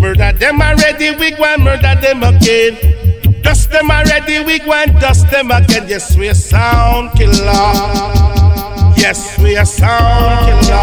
Murder 0.00 0.32
them 0.32 0.60
already, 0.60 1.14
we 1.14 1.30
go 1.30 1.44
and 1.44 1.62
murder 1.62 1.94
them 2.02 2.24
again. 2.24 2.74
Dust 3.42 3.70
them 3.70 3.92
already, 3.92 4.42
we 4.42 4.58
go 4.58 4.72
and 4.72 4.98
dust 4.98 5.30
them 5.30 5.52
again. 5.52 5.86
Yes, 5.86 6.16
we 6.16 6.26
a 6.26 6.34
sound 6.34 7.12
killer. 7.12 7.62
Yes, 8.96 9.38
we 9.38 9.54
a 9.54 9.64
sound 9.64 10.66
killer. 10.66 10.80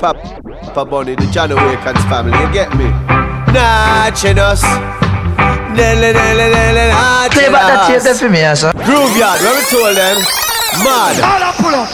Pop, 0.00 0.16
Papa 0.74 0.84
Bunny, 0.86 1.14
the 1.14 1.26
John 1.30 1.52
Awakens 1.52 2.02
family, 2.10 2.36
you 2.36 2.52
get 2.52 2.76
me? 2.76 2.86
Natching 3.54 4.40
us. 4.40 4.64
Nelly, 5.70 6.12
nelly, 6.12 6.50
nelly, 6.50 6.90
natching 6.90 7.38
Play 7.38 7.48
back 7.52 7.62
that 7.62 7.86
tape 7.86 7.96
us. 7.98 8.02
there 8.02 8.14
for 8.16 8.28
me, 8.28 8.42
sir. 8.56 8.72
Grooveyard, 8.82 9.38
when 9.38 9.54
we 9.54 9.62
told 9.70 9.96
them, 9.96 10.18
mad. 10.84 11.16
Pull 11.18 11.42
up, 11.42 11.56
pull 11.56 11.74
up. 11.74 11.88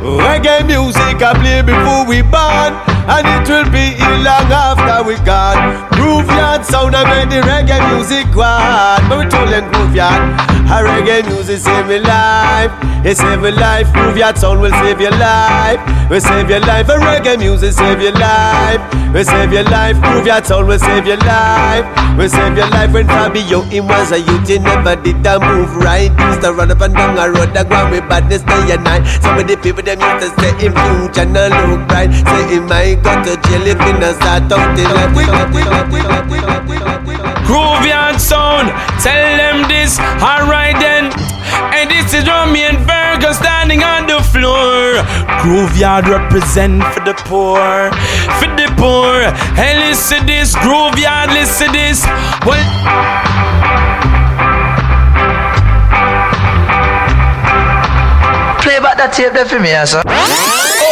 Reggae 0.00 0.66
music 0.66 1.20
I 1.22 1.34
play 1.36 1.60
before 1.62 2.06
we 2.08 2.22
born 2.22 2.72
And 3.06 3.26
it 3.28 3.44
will 3.48 3.68
be 3.70 3.92
long 4.24 4.48
after 4.48 5.04
we 5.06 5.16
gone 5.24 5.86
Grooveyard 6.00 6.64
sound 6.64 6.96
I 6.96 7.04
made 7.04 7.28
the 7.28 7.44
reggae 7.44 7.76
music 7.92 8.24
one 8.34 9.04
But 9.08 9.18
we 9.20 9.24
told 9.28 9.52
them 9.52 9.68
Grooveyard 9.68 10.32
A 10.72 10.80
reggae 10.80 11.28
music 11.28 11.58
save 11.60 11.86
me 11.88 11.98
life. 12.00 12.72
It 13.04 13.16
save 13.16 13.42
me 13.42 13.50
life 13.50 13.86
Grooveyard 13.92 14.38
sound 14.38 14.60
will 14.62 14.72
save 14.80 15.00
your 15.00 15.12
life. 15.20 15.80
We 16.08 16.20
save 16.20 16.48
your 16.48 16.60
life 16.60 16.88
A 16.88 16.96
reggae 16.96 17.38
music 17.38 17.72
save 17.72 18.00
your 18.00 18.12
life. 18.16 18.80
We 19.12 19.24
save 19.24 19.52
your 19.52 19.64
life 19.64 19.96
Grooveyard 20.00 20.46
sound 20.46 20.68
will 20.68 20.78
save 20.78 21.06
your 21.06 21.18
life. 21.18 21.84
We 22.16 22.28
save 22.28 22.56
your 22.56 22.70
life 22.70 22.92
When 22.92 23.06
Fabio 23.06 23.60
him 23.68 23.86
was 23.86 24.12
a 24.12 24.20
youth 24.20 24.48
He 24.48 24.58
never 24.58 24.96
did 24.96 25.20
a 25.26 25.36
move 25.38 25.76
right. 25.76 26.08
Used 26.32 26.40
to 26.42 26.52
run 26.52 26.70
up 26.70 26.80
and 26.80 26.94
down 26.94 27.18
a 27.18 27.28
road 27.28 27.52
That 27.52 27.68
go 27.68 27.90
with 27.90 28.08
badness 28.08 28.40
day 28.48 28.72
and 28.72 28.84
night. 28.84 29.04
Some 29.20 29.36
of 29.36 29.46
the 29.46 29.56
people 29.60 29.82
them 29.82 30.00
used 30.00 30.20
to 30.24 30.28
say 30.40 30.52
him 30.64 30.72
future 30.72 31.28
no 31.28 31.44
look 31.52 31.84
bright. 31.92 32.08
Say 32.08 32.42
he 32.54 32.58
might 32.60 33.04
go 33.04 33.12
to 33.20 33.36
jail 33.44 33.66
if 33.68 33.78
he 33.84 33.92
no 34.00 34.12
start 34.16 34.48
out 34.48 34.78
in 34.78 34.88
life 34.96 35.12
Grooveyard 37.46 38.18
sound, 38.20 38.68
tell 39.02 39.36
them 39.36 39.68
this, 39.68 39.98
alright 40.22 40.76
then. 40.78 41.10
And 41.74 41.90
this 41.90 42.14
is 42.14 42.26
Romy 42.28 42.62
and 42.62 42.78
Virgo 42.78 43.32
standing 43.32 43.82
on 43.82 44.06
the 44.06 44.20
floor. 44.22 45.02
Grooveyard 45.42 46.06
represent 46.06 46.82
for 46.94 47.00
the 47.00 47.14
poor, 47.26 47.90
for 48.38 48.48
the 48.56 48.72
poor. 48.76 49.30
Hey, 49.58 49.88
listen 49.88 50.26
this, 50.26 50.54
Grooveyard, 50.56 51.28
listen 51.34 51.72
this. 51.72 52.04
Well, 52.46 53.70
Play 58.60 58.76
back 58.84 59.00
that 59.00 59.16
tape 59.16 59.32
there 59.32 59.48
for 59.48 59.56
me, 59.58 59.72
sir. 59.88 60.04
oh, 60.04 60.84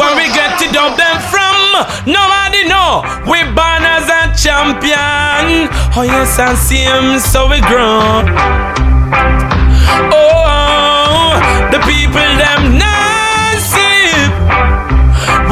where 0.00 0.16
we 0.16 0.24
get 0.32 0.56
to 0.64 0.66
dub 0.72 0.96
them 0.96 1.20
from? 1.28 1.52
Nobody 2.08 2.47
We 2.88 3.44
born 3.52 3.84
as 3.84 4.08
a 4.08 4.32
champion. 4.32 5.68
Oh 5.92 6.08
yes, 6.08 6.38
I 6.38 6.54
see 6.54 6.88
him, 6.88 7.18
so 7.20 7.44
we 7.44 7.60
grow. 7.60 8.24
Oh, 10.08 11.36
the 11.68 11.80
people 11.84 12.24
them 12.40 12.80
not 12.80 13.60
sleep. 13.60 14.32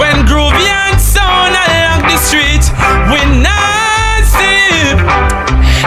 When 0.00 0.24
groovy 0.24 0.64
and 0.64 0.96
sound 0.96 1.52
along 1.52 2.08
the 2.08 2.16
street, 2.16 2.64
we 3.12 3.20
not 3.44 4.24
sleep. 4.24 4.96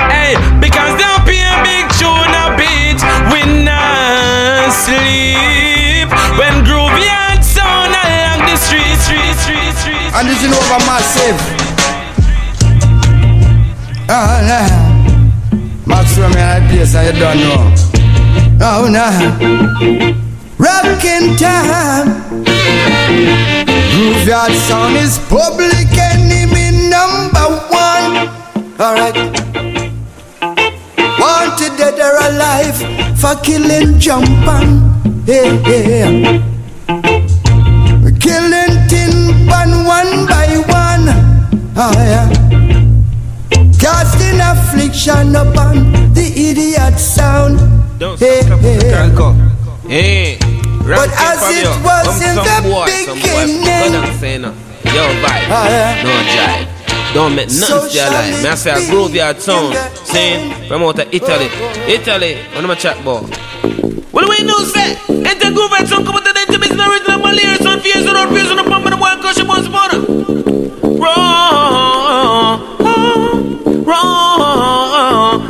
Hey, 0.06 0.38
street. 10.40 10.52
And 10.52 10.52
this 10.52 10.52
is 10.52 10.54
over 10.56 10.80
massive. 10.86 11.40
Oh, 14.10 14.40
nah. 14.48 14.70
Maxwell, 15.86 16.30
me 16.30 16.42
I 16.42 16.60
place 16.68 16.96
and 16.96 17.06
you 17.08 17.20
don't 17.20 17.38
know. 17.40 17.74
Oh, 18.62 18.88
nah. 18.90 19.12
Rockin' 20.58 21.38
time. 21.38 22.08
Graveyard 23.96 24.54
sound 24.54 24.96
is 24.98 25.18
public 25.30 25.88
enemy 25.98 26.90
number 26.90 27.48
one. 27.70 28.28
Alright. 28.80 29.16
Wanted 31.20 31.78
dead 31.78 32.00
or 32.00 32.18
alive 32.28 32.78
for 33.20 33.36
killing 33.44 34.00
jumping. 34.00 34.70
Yeah, 35.26 35.52
yeah. 35.68 36.42
Killing 36.88 37.29
tin 39.50 39.58
pan 39.58 39.86
one 39.86 40.26
by 40.28 40.58
one. 40.68 41.06
Oh, 41.76 41.92
yeah. 41.96 42.28
Casting 43.80 44.40
affliction 44.40 45.36
upon 45.36 45.92
the 46.14 46.26
idiot 46.36 47.00
sound. 47.00 47.60
Hey, 48.20 48.44
hey. 48.62 48.80
Hey, 49.88 50.38
But 50.86 51.10
as 51.12 51.42
it 51.50 51.68
was 51.84 52.22
in 52.22 52.36
the 52.36 52.58
beginning. 53.14 54.44
Yo, 54.90 55.06
vibe, 55.22 55.48
Ah, 55.52 55.70
yeah. 55.70 56.04
no 56.04 56.14
jive. 56.34 57.14
Don't 57.14 57.36
make 57.36 57.50
nothing 57.50 57.90
stay 57.90 58.00
alive. 58.08 58.44
Me 58.44 58.50
I 58.50 58.56
say 58.56 58.72
a 58.72 58.90
graveyard 58.90 59.40
sound. 59.42 59.76
Saying 60.06 60.68
from 60.68 60.84
out 60.84 61.00
of 61.00 61.14
Italy. 61.14 61.50
Italy, 61.88 62.38
on 62.56 62.68
my 62.68 62.76
chat 62.76 63.04
ball. 63.04 63.26
What 64.12 64.22
do 64.26 64.30
we 64.30 64.44
know, 64.46 64.60
say? 64.64 64.98
Enter 65.10 65.52
graveyard 65.52 65.88
sound, 65.88 66.06
come 66.06 66.16
out 66.16 66.28
of 66.28 66.34
the 66.34 66.42
intimates, 66.42 66.76
the 66.76 66.84
original 66.90 67.20
Malaria, 67.20 67.58
son, 67.58 67.80
fears, 67.82 68.06
and 68.06 68.18
all 68.18 68.28
fears, 68.28 68.50
and 68.50 68.60
the 68.60 68.64
pump, 68.64 68.86
and 68.86 68.94
the 68.94 68.98
one 68.98 69.22
cushion, 69.22 69.48
one 69.48 69.64
spotter. 69.64 70.00
Wrong, 71.00 72.60
wrong. 73.84 75.42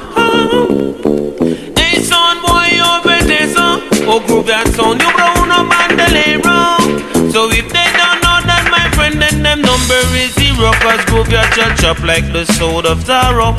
Hey, 1.78 2.02
son, 2.04 2.42
boy, 2.42 2.70
over 2.82 3.20
there, 3.26 3.48
son. 3.54 3.82
Oh, 4.12 4.20
graveyard 4.26 4.68
sound, 4.76 5.02
you 5.02 5.12
brown 5.14 5.52
up 5.52 5.72
and 5.72 6.00
the 6.00 6.08
lay 6.14 6.38
wrong. 6.38 7.32
So 7.32 7.50
if 7.52 7.68
they 7.70 7.88
don't 7.98 8.20
know 8.26 8.42
that, 8.50 8.68
my 8.72 8.90
friend, 8.96 9.22
then 9.22 9.44
them 9.44 9.62
number 9.62 10.02
is 10.18 10.34
zero. 10.34 10.72
Cause 10.82 11.04
graveyard 11.06 11.54
shall 11.54 11.76
chop 11.78 12.00
like 12.04 12.26
the 12.34 12.46
sword 12.54 12.86
of 12.86 13.06
sorrow. 13.06 13.56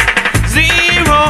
Zero. 0.51 1.21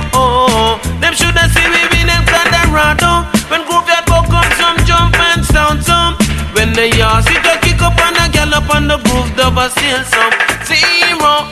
Them 1.01 1.15
should 1.15 1.37
have 1.37 1.51
seen 1.53 1.71
we 1.71 1.83
in 2.01 2.07
them 2.09 2.25
Colorado. 2.25 3.29
When 3.51 3.63
graveyard 3.69 4.07
book 4.07 4.27
come 4.33 4.51
some 4.57 4.79
jump 4.89 5.15
and 5.19 5.45
sound 5.45 5.85
some. 5.85 6.17
When 6.55 6.73
the 6.73 6.89
yard 6.97 7.25
sit 7.25 7.45
a 7.45 7.59
kick 7.61 7.81
up 7.83 7.99
and 8.01 8.17
a 8.17 8.27
gallop 8.33 8.69
on 8.75 8.89
the 8.89 8.99
groove, 9.05 9.37
a 9.37 9.71
steal 9.71 10.03
some. 10.05 10.35
Zero. 10.65 11.51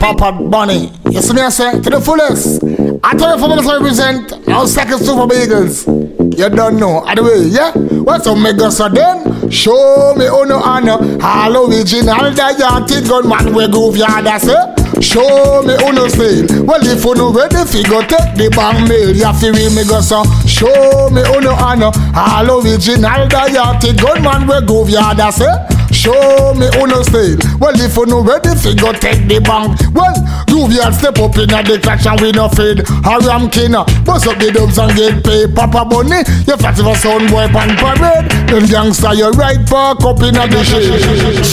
Papa 0.00 0.32
Bunny, 0.50 0.90
you 1.10 1.20
see 1.20 1.34
me 1.34 1.42
I 1.42 1.48
say 1.48 1.72
to 1.80 1.90
the 1.90 2.00
fullest. 2.00 2.62
I 3.02 3.14
tell 3.16 3.34
you 3.34 3.42
for 3.42 3.48
me 3.54 3.62
to 3.62 3.68
represent 3.68 4.46
now 4.46 4.64
second 4.66 4.98
Super 4.98 5.26
Beagles. 5.26 5.86
You 5.86 6.48
don't 6.48 6.78
know, 6.78 7.04
anyway, 7.04 7.44
yeah? 7.48 7.72
What's 8.02 8.26
up, 8.26 8.38
mega 8.38 8.70
so 8.70 8.88
then? 8.88 9.27
Show 9.50 10.14
me 10.16 10.26
oh, 10.28 10.42
uno 10.44 10.56
honor, 10.60 10.98
all 11.22 11.68
original 11.68 12.30
diatic 12.32 13.08
gunman 13.08 13.54
we 13.54 13.66
graveyard 13.68 14.26
I 14.26 14.38
say. 14.38 15.00
Show 15.00 15.62
me 15.62 15.74
oh, 15.80 15.88
uno 15.88 16.08
style. 16.08 16.64
Well, 16.64 16.84
if 16.84 17.04
you 17.04 17.14
no 17.14 17.32
ready, 17.32 17.64
figure 17.64 18.02
take 18.02 18.36
the 18.36 18.50
bang 18.54 18.86
mail. 18.88 19.14
You 19.14 19.32
feel 19.40 19.52
me 19.54 19.84
go 19.88 20.00
so. 20.00 20.22
Show 20.46 21.10
me 21.10 21.22
oh, 21.24 21.38
uno 21.38 21.52
honor, 21.54 21.90
all 22.14 22.60
original 22.60 23.26
diatic 23.28 23.96
gunman 24.00 24.46
we 24.46 24.66
graveyard 24.66 25.20
I 25.20 25.30
say. 25.30 25.77
Show 25.98 26.54
me 26.54 26.70
uno 26.78 27.02
style. 27.02 27.36
Well, 27.58 27.74
if 27.74 27.96
you 27.96 28.06
no 28.06 28.22
ready, 28.22 28.54
figure 28.54 28.92
take 28.92 29.26
the 29.26 29.40
bang. 29.42 29.74
Well, 29.90 30.14
Graveyard 30.46 30.94
step 30.94 31.18
up 31.18 31.34
in 31.36 31.50
the 31.50 31.80
clutch 31.82 32.06
and 32.06 32.20
we 32.20 32.30
no 32.30 32.48
fade. 32.48 32.86
Haram 33.02 33.50
kina, 33.50 33.80
uh, 33.80 34.04
bust 34.04 34.28
up 34.28 34.38
the 34.38 34.52
dubs 34.52 34.78
and 34.78 34.94
get 34.94 35.24
paid. 35.24 35.56
Papa 35.56 35.84
Bunny, 35.90 36.22
you 36.46 36.56
fat 36.56 36.78
for 36.78 36.94
sound 36.94 37.28
boy 37.30 37.48
pan 37.48 37.74
parade. 37.74 38.30
Them 38.46 38.62
gangsta 38.70 39.10
you 39.16 39.30
right 39.34 39.58
back 39.68 39.98
up 40.06 40.22
in 40.22 40.34
the 40.38 40.62
shade. 40.62 41.02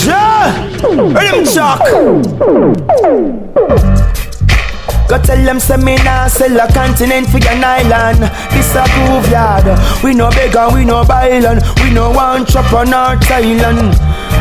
Yeah, 0.05 0.53
rhythm 0.93 1.45
shock. 1.49 1.81
Go 5.07 5.21
tell 5.21 5.43
them 5.43 5.59
say 5.59 5.77
me 5.77 5.95
nah 6.03 6.27
sell 6.27 6.59
a 6.59 6.67
continent 6.73 7.27
for 7.29 7.37
an 7.37 7.63
island. 7.63 8.21
This 8.51 8.73
a 8.75 8.83
graveyard. 8.95 9.67
We 10.03 10.13
no 10.13 10.29
beggar, 10.31 10.67
we 10.73 10.83
no 10.83 11.03
bailan. 11.03 11.61
We 11.83 11.93
no 11.93 12.11
one 12.11 12.45
chop 12.45 12.73
on 12.73 12.93
our 12.93 13.15
Thailand. 13.17 13.93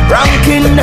Ranking 0.09 0.77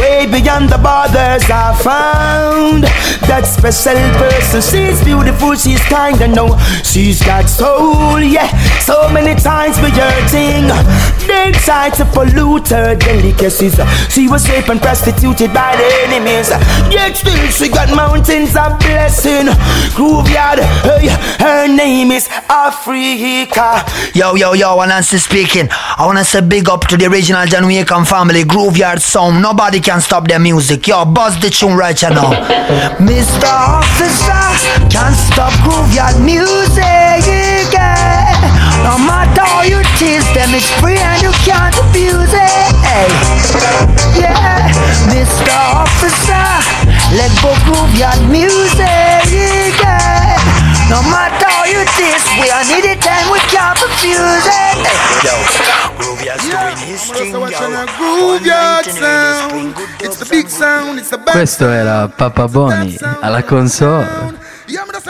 way 0.00 0.26
beyond 0.30 0.70
the 0.70 0.78
borders 0.78 1.44
I 1.50 1.74
found 1.82 2.84
that 3.28 3.42
special 3.44 3.98
person 4.16 4.62
she's 4.62 5.02
beautiful 5.04 5.54
she's 5.54 5.82
kind 5.90 6.20
and 6.22 6.34
know 6.34 6.56
she's 6.82 7.20
got 7.22 7.48
soul 7.48 8.20
yeah 8.20 8.48
so 8.80 9.10
many 9.12 9.34
times 9.34 9.76
we 9.82 9.90
hurting 9.90 10.70
they 11.26 11.52
tried 11.58 11.92
to 11.94 12.04
pollute 12.14 12.68
her 12.68 12.94
delicacies 12.94 13.74
she 14.08 14.28
was 14.28 14.48
raped 14.48 14.68
and 14.68 14.80
prostituted 14.80 15.52
by 15.52 15.74
the 15.76 15.88
enemies 16.06 16.48
yet 16.88 17.16
still 17.16 17.46
she 17.50 17.68
got 17.68 17.90
mountains 17.94 18.56
of 18.56 18.78
blessing 18.80 19.46
graveyard 19.94 20.58
hey 20.84 21.08
her 21.38 21.66
name 21.68 22.10
is 22.10 22.28
Africa 22.48 23.84
Yo, 24.14 24.34
yo, 24.34 24.52
yo, 24.54 24.76
Anansi 24.78 25.18
speaking. 25.20 25.68
I 25.70 26.04
wanna 26.04 26.24
say 26.24 26.40
big 26.40 26.68
up 26.68 26.86
to 26.88 26.96
the 26.96 27.06
original 27.06 27.46
Jamaican 27.46 28.04
family, 28.04 28.42
Graveyard 28.44 29.00
Sound. 29.00 29.40
Nobody 29.40 29.78
can 29.80 30.00
stop 30.00 30.26
their 30.26 30.40
music. 30.40 30.86
Yo, 30.88 31.04
buzz 31.04 31.38
the 31.40 31.48
tune 31.50 31.76
right 31.76 32.00
now. 32.02 32.32
Mr. 32.98 33.46
Officer, 33.46 34.42
can't 34.90 35.14
stop 35.14 35.52
Graveyard 35.62 36.18
music. 36.24 37.22
yeah. 37.72 38.34
No 38.82 38.98
matter 38.98 39.42
how 39.44 39.62
you 39.62 39.80
tease 39.98 40.26
them, 40.34 40.50
it's 40.54 40.68
free 40.80 40.98
and 40.98 41.22
you 41.22 41.30
can't 41.46 41.76
abuse 41.78 42.32
it. 42.34 42.50
Yeah, 44.18 44.68
Mr. 45.12 45.54
Officer, 45.74 46.46
let 47.12 47.30
go 47.42 47.50
Graveyard 47.66 48.20
music. 48.30 49.26
yeah. 49.30 50.36
No 50.88 51.02
matter 51.02 51.46
how 51.46 51.64
you 51.64 51.84
tease, 51.96 52.24
we 52.40 52.50
are 52.50 52.64
need 52.66 52.84
it 52.84 53.06
and 53.06 53.30
we 53.30 53.38
can't 53.50 53.78
refuse 53.80 54.46
it. 54.46 54.78
Hey. 54.86 55.26
Yo, 55.26 55.34
Graveyard's 55.98 56.48
doing 56.48 56.76
his 56.88 57.02
thing, 57.10 57.32
yo. 57.32 57.48
Graveyard 57.98 58.86
sound. 58.86 59.74
It's 60.00 60.16
the 60.18 60.26
big 60.28 60.48
sound, 60.48 60.98
it's 60.98 61.10
the 61.10 61.18
best. 61.18 61.30
Questo 61.36 61.68
era 61.68 62.08
Papa 62.14 62.46
Boni 62.48 62.96
alla 63.20 63.42
console. 63.42 64.38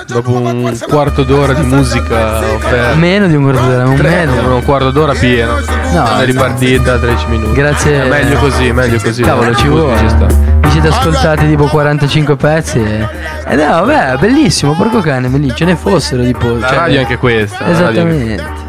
Dopo 0.07 0.33
un 0.33 0.79
quarto 0.89 1.23
d'ora 1.23 1.53
di 1.53 1.67
musica 1.67 2.39
offerta. 2.39 2.95
Meno 2.97 3.27
di 3.27 3.35
un 3.35 3.43
quarto 3.45 3.67
d'ora, 3.69 3.85
un 3.87 3.97
Tre, 3.97 4.09
meno. 4.09 4.55
un 4.57 4.65
quarto 4.65 4.91
d'ora 4.91 5.13
pieno. 5.13 5.59
No, 5.93 6.19
è 6.19 6.25
ripartita 6.25 6.99
13 6.99 7.27
minuti. 7.27 7.53
Grazie. 7.53 8.03
È 8.03 8.09
meglio 8.09 8.39
così, 8.39 8.73
meglio 8.73 8.99
così. 8.99 9.23
Cavolo, 9.23 9.55
ci 9.55 9.69
vuole. 9.69 9.99
ci 9.99 10.09
sta. 10.09 10.60
Vi 10.81 10.89
siete 10.91 10.97
ascoltati 10.97 11.47
tipo 11.47 11.67
45 11.67 12.37
pezzi 12.37 12.79
e... 12.79 13.07
Eh 13.49 13.55
no, 13.55 13.85
vabbè, 13.85 14.17
bellissimo, 14.19 14.73
porco 14.75 15.01
cane, 15.01 15.29
bellissimo. 15.29 15.57
Ce 15.57 15.65
ne 15.67 15.77
fossero 15.77 16.23
tipo... 16.23 16.55
La 16.59 16.69
cioè- 16.69 16.77
radio 16.79 17.01
anche 17.01 17.17
questa. 17.19 17.59
è 17.59 17.63
anche- 17.65 17.73
Esattamente. 17.73 18.69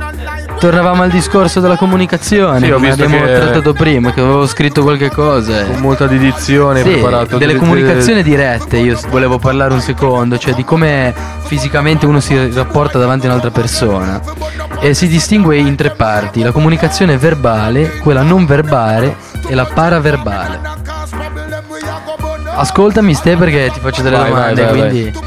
Tornavamo 0.60 1.02
al 1.04 1.10
discorso 1.10 1.60
della 1.60 1.76
comunicazione, 1.78 2.66
Sì, 2.66 2.70
come 2.72 2.92
abbiamo 2.92 3.20
che- 3.22 3.34
trattato 3.34 3.74
prima, 3.74 4.12
che 4.14 4.20
avevo 4.20 4.46
scritto 4.46 4.84
qualche 4.84 5.10
cosa. 5.10 5.64
Con 5.64 5.78
molta 5.80 6.06
dedizione, 6.06 6.84
Sì, 6.84 6.90
preparato 6.90 7.38
delle 7.38 7.56
comunicazioni 7.56 8.22
dirette, 8.22 8.78
io 8.78 9.00
volevo 9.10 9.40
parlare 9.40 9.74
un 9.74 9.82
secondo, 9.82 10.38
cioè 10.38 10.54
di 10.54 10.64
come 10.64 11.14
fisicamente 11.46 12.06
uno 12.06 12.20
si 12.20 12.52
rapporta 12.54 13.00
davanti 13.00 13.26
a 13.26 13.30
un'altra 13.30 13.50
persona. 13.52 14.22
E 14.82 14.94
si 14.94 15.08
distingue 15.08 15.58
in 15.58 15.76
tre 15.76 15.92
parti, 15.92 16.44
la 16.44 16.52
comunicazione 16.52 17.18
verbale, 17.18 17.98
quella 18.00 18.22
non 18.22 18.46
verbale 18.46 19.16
e 19.48 19.56
la 19.56 19.66
paraverbale. 19.66 20.60
Ascoltami 22.62 23.16
Ste 23.16 23.38
perché 23.38 23.72
ti 23.74 23.80
faccio 23.80 24.04
delle 24.04 24.18
Vai, 24.18 24.30
domande, 24.30 24.64
vai, 24.64 24.80
vai, 24.80 24.90
quindi 24.90 25.20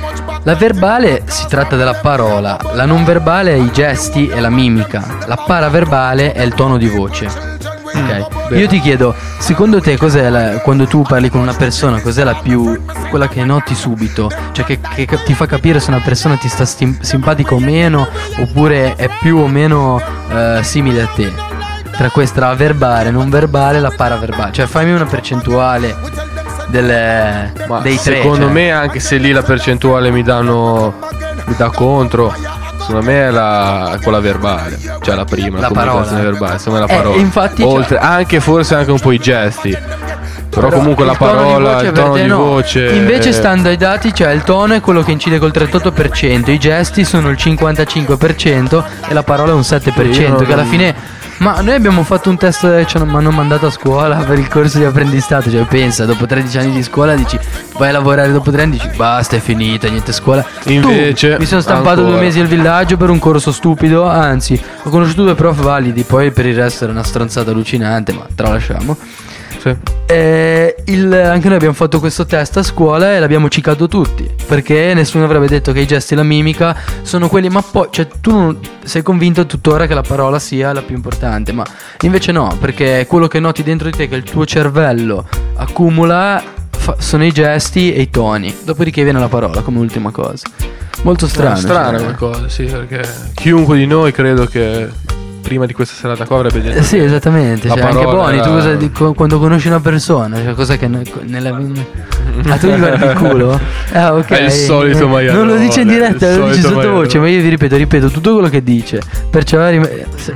la 0.44 0.54
verbale 0.54 1.22
si 1.26 1.46
tratta 1.48 1.74
della 1.74 1.94
parola, 1.94 2.56
la 2.74 2.84
non 2.84 3.02
verbale 3.02 3.50
è 3.52 3.56
i 3.56 3.72
gesti 3.72 4.28
e 4.28 4.38
la 4.38 4.50
mimica, 4.50 5.02
la 5.26 5.36
paraverbale 5.36 6.32
è 6.32 6.42
il 6.42 6.54
tono 6.54 6.76
di 6.76 6.86
voce. 6.86 7.26
Ok. 7.26 8.26
Io 8.56 8.68
ti 8.68 8.78
chiedo, 8.80 9.14
secondo 9.38 9.80
te 9.80 9.96
cos'è 9.96 10.28
la- 10.28 10.60
quando 10.60 10.86
tu 10.86 11.02
parli 11.02 11.28
con 11.28 11.40
una 11.40 11.54
persona, 11.54 12.00
cos'è 12.00 12.22
la 12.22 12.34
più 12.34 12.80
quella 13.10 13.26
che 13.26 13.44
noti 13.44 13.74
subito? 13.74 14.30
Cioè 14.52 14.64
che, 14.64 14.78
che 15.06 15.22
ti 15.24 15.34
fa 15.34 15.46
capire 15.46 15.80
se 15.80 15.90
una 15.90 16.00
persona 16.00 16.36
ti 16.36 16.48
sta 16.48 16.64
stim- 16.64 17.00
simpatica 17.00 17.54
o 17.54 17.58
meno, 17.58 18.06
oppure 18.38 18.94
è 18.94 19.08
più 19.20 19.38
o 19.38 19.48
meno 19.48 20.00
eh, 20.30 20.60
simile 20.62 21.02
a 21.02 21.06
te? 21.06 21.32
Tra 21.96 22.10
questa 22.10 22.40
la 22.40 22.54
verbale, 22.54 23.10
non 23.10 23.28
verbale, 23.30 23.80
la 23.80 23.90
paraverbale. 23.96 24.52
Cioè 24.52 24.66
fammi 24.66 24.92
una 24.92 25.04
percentuale 25.06 25.96
delle, 26.68 27.52
Ma 27.68 27.80
dei 27.80 27.98
tre. 27.98 28.16
secondo 28.16 28.44
cioè. 28.46 28.52
me, 28.52 28.70
anche 28.72 29.00
se 29.00 29.16
lì 29.16 29.30
la 29.32 29.42
percentuale 29.42 30.10
mi 30.10 30.22
danno. 30.22 30.94
mi 31.46 31.54
dà 31.56 31.70
contro. 31.70 32.34
Secondo 32.78 33.06
me 33.06 33.28
è 33.28 33.30
la, 33.30 33.98
quella 34.02 34.20
verbale, 34.20 34.78
cioè 35.00 35.14
la 35.14 35.24
prima, 35.24 35.58
la, 35.58 35.68
comunicazione 35.68 36.06
parola. 36.10 36.22
verbale, 36.30 36.58
secondo 36.58 36.80
me 36.80 36.86
la 36.86 36.92
Eh, 36.92 36.96
parola. 36.96 37.16
infatti, 37.20 37.62
cioè- 37.62 37.72
Oltre, 37.72 37.96
anche 37.98 38.40
forse 38.40 38.74
anche 38.74 38.90
un 38.90 38.98
po' 39.00 39.12
i 39.12 39.18
gesti. 39.18 39.76
Però, 40.50 40.68
comunque 40.68 41.04
la 41.06 41.12
il 41.12 41.18
tono 41.18 41.30
di 41.32 41.38
parola, 41.38 41.72
voce 41.74 41.92
tono 41.92 42.14
di 42.14 42.26
no. 42.26 42.36
voce. 42.36 42.86
Invece 42.92 43.32
stando 43.32 43.68
ai 43.70 43.76
dati, 43.78 44.12
cioè 44.14 44.32
il 44.32 44.42
tono 44.42 44.74
è 44.74 44.80
quello 44.80 45.02
che 45.02 45.12
incide 45.12 45.38
col 45.38 45.50
38%, 45.52 46.50
i 46.50 46.58
gesti 46.58 47.04
sono 47.04 47.30
il 47.30 47.36
55% 47.40 48.84
e 49.08 49.14
la 49.14 49.22
parola 49.22 49.50
è 49.52 49.54
un 49.54 49.60
7%, 49.60 50.12
Sì, 50.12 50.20
io 50.22 50.36
che 50.36 50.52
alla 50.52 50.64
fine 50.64 50.94
ma 51.38 51.60
noi 51.60 51.74
abbiamo 51.74 52.02
fatto 52.04 52.30
un 52.30 52.36
test 52.36 52.68
che 52.76 52.86
ci 52.86 52.96
hanno- 52.96 53.30
mandato 53.30 53.66
a 53.66 53.70
scuola 53.70 54.16
per 54.16 54.38
il 54.38 54.48
corso 54.48 54.78
di 54.78 54.84
apprendistato, 54.84 55.50
cioè 55.50 55.64
pensa, 55.64 56.04
dopo 56.04 56.26
13 56.26 56.58
anni 56.58 56.72
di 56.72 56.82
scuola 56.82 57.14
dici 57.14 57.38
vai 57.78 57.88
a 57.88 57.92
lavorare 57.92 58.30
dopo 58.32 58.50
3 58.50 58.62
anni 58.62 58.72
dici 58.72 58.88
basta 58.96 59.36
è 59.36 59.40
finita, 59.40 59.88
niente 59.88 60.12
scuola. 60.12 60.44
Tu, 60.62 60.70
Invece, 60.70 61.36
mi 61.38 61.46
sono 61.46 61.60
stampato 61.60 62.00
ancora. 62.00 62.16
due 62.16 62.20
mesi 62.24 62.40
al 62.40 62.46
villaggio 62.46 62.96
per 62.96 63.10
un 63.10 63.18
corso 63.18 63.52
stupido, 63.52 64.06
anzi 64.08 64.60
ho 64.84 64.90
conosciuto 64.90 65.22
due 65.24 65.34
prof 65.34 65.60
validi, 65.60 66.02
poi 66.04 66.30
per 66.30 66.46
il 66.46 66.54
resto 66.54 66.84
era 66.84 66.92
una 66.92 67.02
stronzata 67.04 67.50
allucinante, 67.50 68.12
ma 68.12 68.26
tralasciamo. 68.34 68.96
Eh, 70.06 70.74
il- 70.86 71.12
anche 71.12 71.46
noi 71.46 71.56
abbiamo 71.56 71.74
fatto 71.74 71.98
questo 71.98 72.26
test 72.26 72.56
a 72.58 72.62
scuola 72.62 73.14
e 73.14 73.18
l'abbiamo 73.20 73.48
cicato 73.48 73.88
tutti. 73.88 74.28
Perché 74.46 74.92
nessuno 74.94 75.24
avrebbe 75.24 75.46
detto 75.46 75.72
che 75.72 75.80
i 75.80 75.86
gesti 75.86 76.14
e 76.14 76.16
la 76.16 76.22
mimica 76.22 76.76
sono 77.02 77.28
quelli. 77.28 77.48
Ma 77.48 77.62
poi, 77.62 77.88
cioè, 77.90 78.06
tu 78.20 78.58
sei 78.84 79.02
convinto 79.02 79.46
tuttora 79.46 79.86
che 79.86 79.94
la 79.94 80.02
parola 80.02 80.38
sia 80.38 80.72
la 80.72 80.82
più 80.82 80.94
importante. 80.94 81.52
Ma 81.52 81.64
invece 82.02 82.32
no, 82.32 82.56
perché 82.60 83.00
è 83.00 83.06
quello 83.06 83.28
che 83.28 83.40
noti 83.40 83.62
dentro 83.62 83.90
di 83.90 83.96
te, 83.96 84.08
che 84.08 84.16
il 84.16 84.22
tuo 84.24 84.44
cervello 84.44 85.26
accumula, 85.56 86.42
fa- 86.70 86.96
sono 86.98 87.24
i 87.24 87.32
gesti 87.32 87.92
e 87.94 88.02
i 88.02 88.10
toni. 88.10 88.54
Dopodiché 88.64 89.02
viene 89.02 89.18
la 89.18 89.28
parola 89.28 89.60
come 89.62 89.78
ultima 89.78 90.10
cosa. 90.10 90.46
Molto 91.02 91.26
strano. 91.26 91.56
strana 91.56 91.98
cioè. 91.98 92.14
cosa, 92.14 92.48
sì, 92.48 92.64
perché 92.64 93.06
chiunque 93.34 93.76
di 93.76 93.86
noi 93.86 94.10
credo 94.10 94.46
che 94.46 94.88
prima 95.44 95.66
di 95.66 95.72
questa 95.72 95.94
serata 95.94 96.24
qua 96.24 96.38
avrebbe 96.38 96.60
detto 96.60 96.78
Eh, 96.78 96.82
sì, 96.82 96.98
esattamente. 96.98 97.68
Cioè, 97.68 97.80
anche 97.80 98.04
parola 98.04 98.24
Boni, 98.30 98.40
tu 98.40 98.48
cosa 98.50 98.74
di- 98.74 98.90
quando 98.90 99.38
conosci 99.38 99.68
una 99.68 99.78
persona, 99.80 100.42
cioè, 100.42 100.54
cosa 100.54 100.76
che 100.76 100.88
ne- 100.88 101.02
nella 101.26 101.56
Ah, 102.48 102.56
tu 102.56 102.66
gli 102.66 102.76
guardi 102.78 103.04
il 103.04 103.12
culo? 103.12 103.60
Ah, 103.92 104.14
ok. 104.14 104.28
È 104.28 104.42
il 104.44 104.50
solito 104.50 105.06
maialone, 105.06 105.38
Non 105.44 105.54
lo 105.54 105.56
dice 105.62 105.82
in 105.82 105.88
diretta, 105.88 106.36
lo 106.36 106.48
dice 106.48 106.62
sottovoce, 106.62 107.18
ma 107.18 107.28
io 107.28 107.40
vi 107.40 107.48
ripeto, 107.50 107.76
ripeto 107.76 108.08
tutto 108.08 108.32
quello 108.32 108.48
che 108.48 108.62
dice. 108.64 109.00
Perciò 109.30 109.58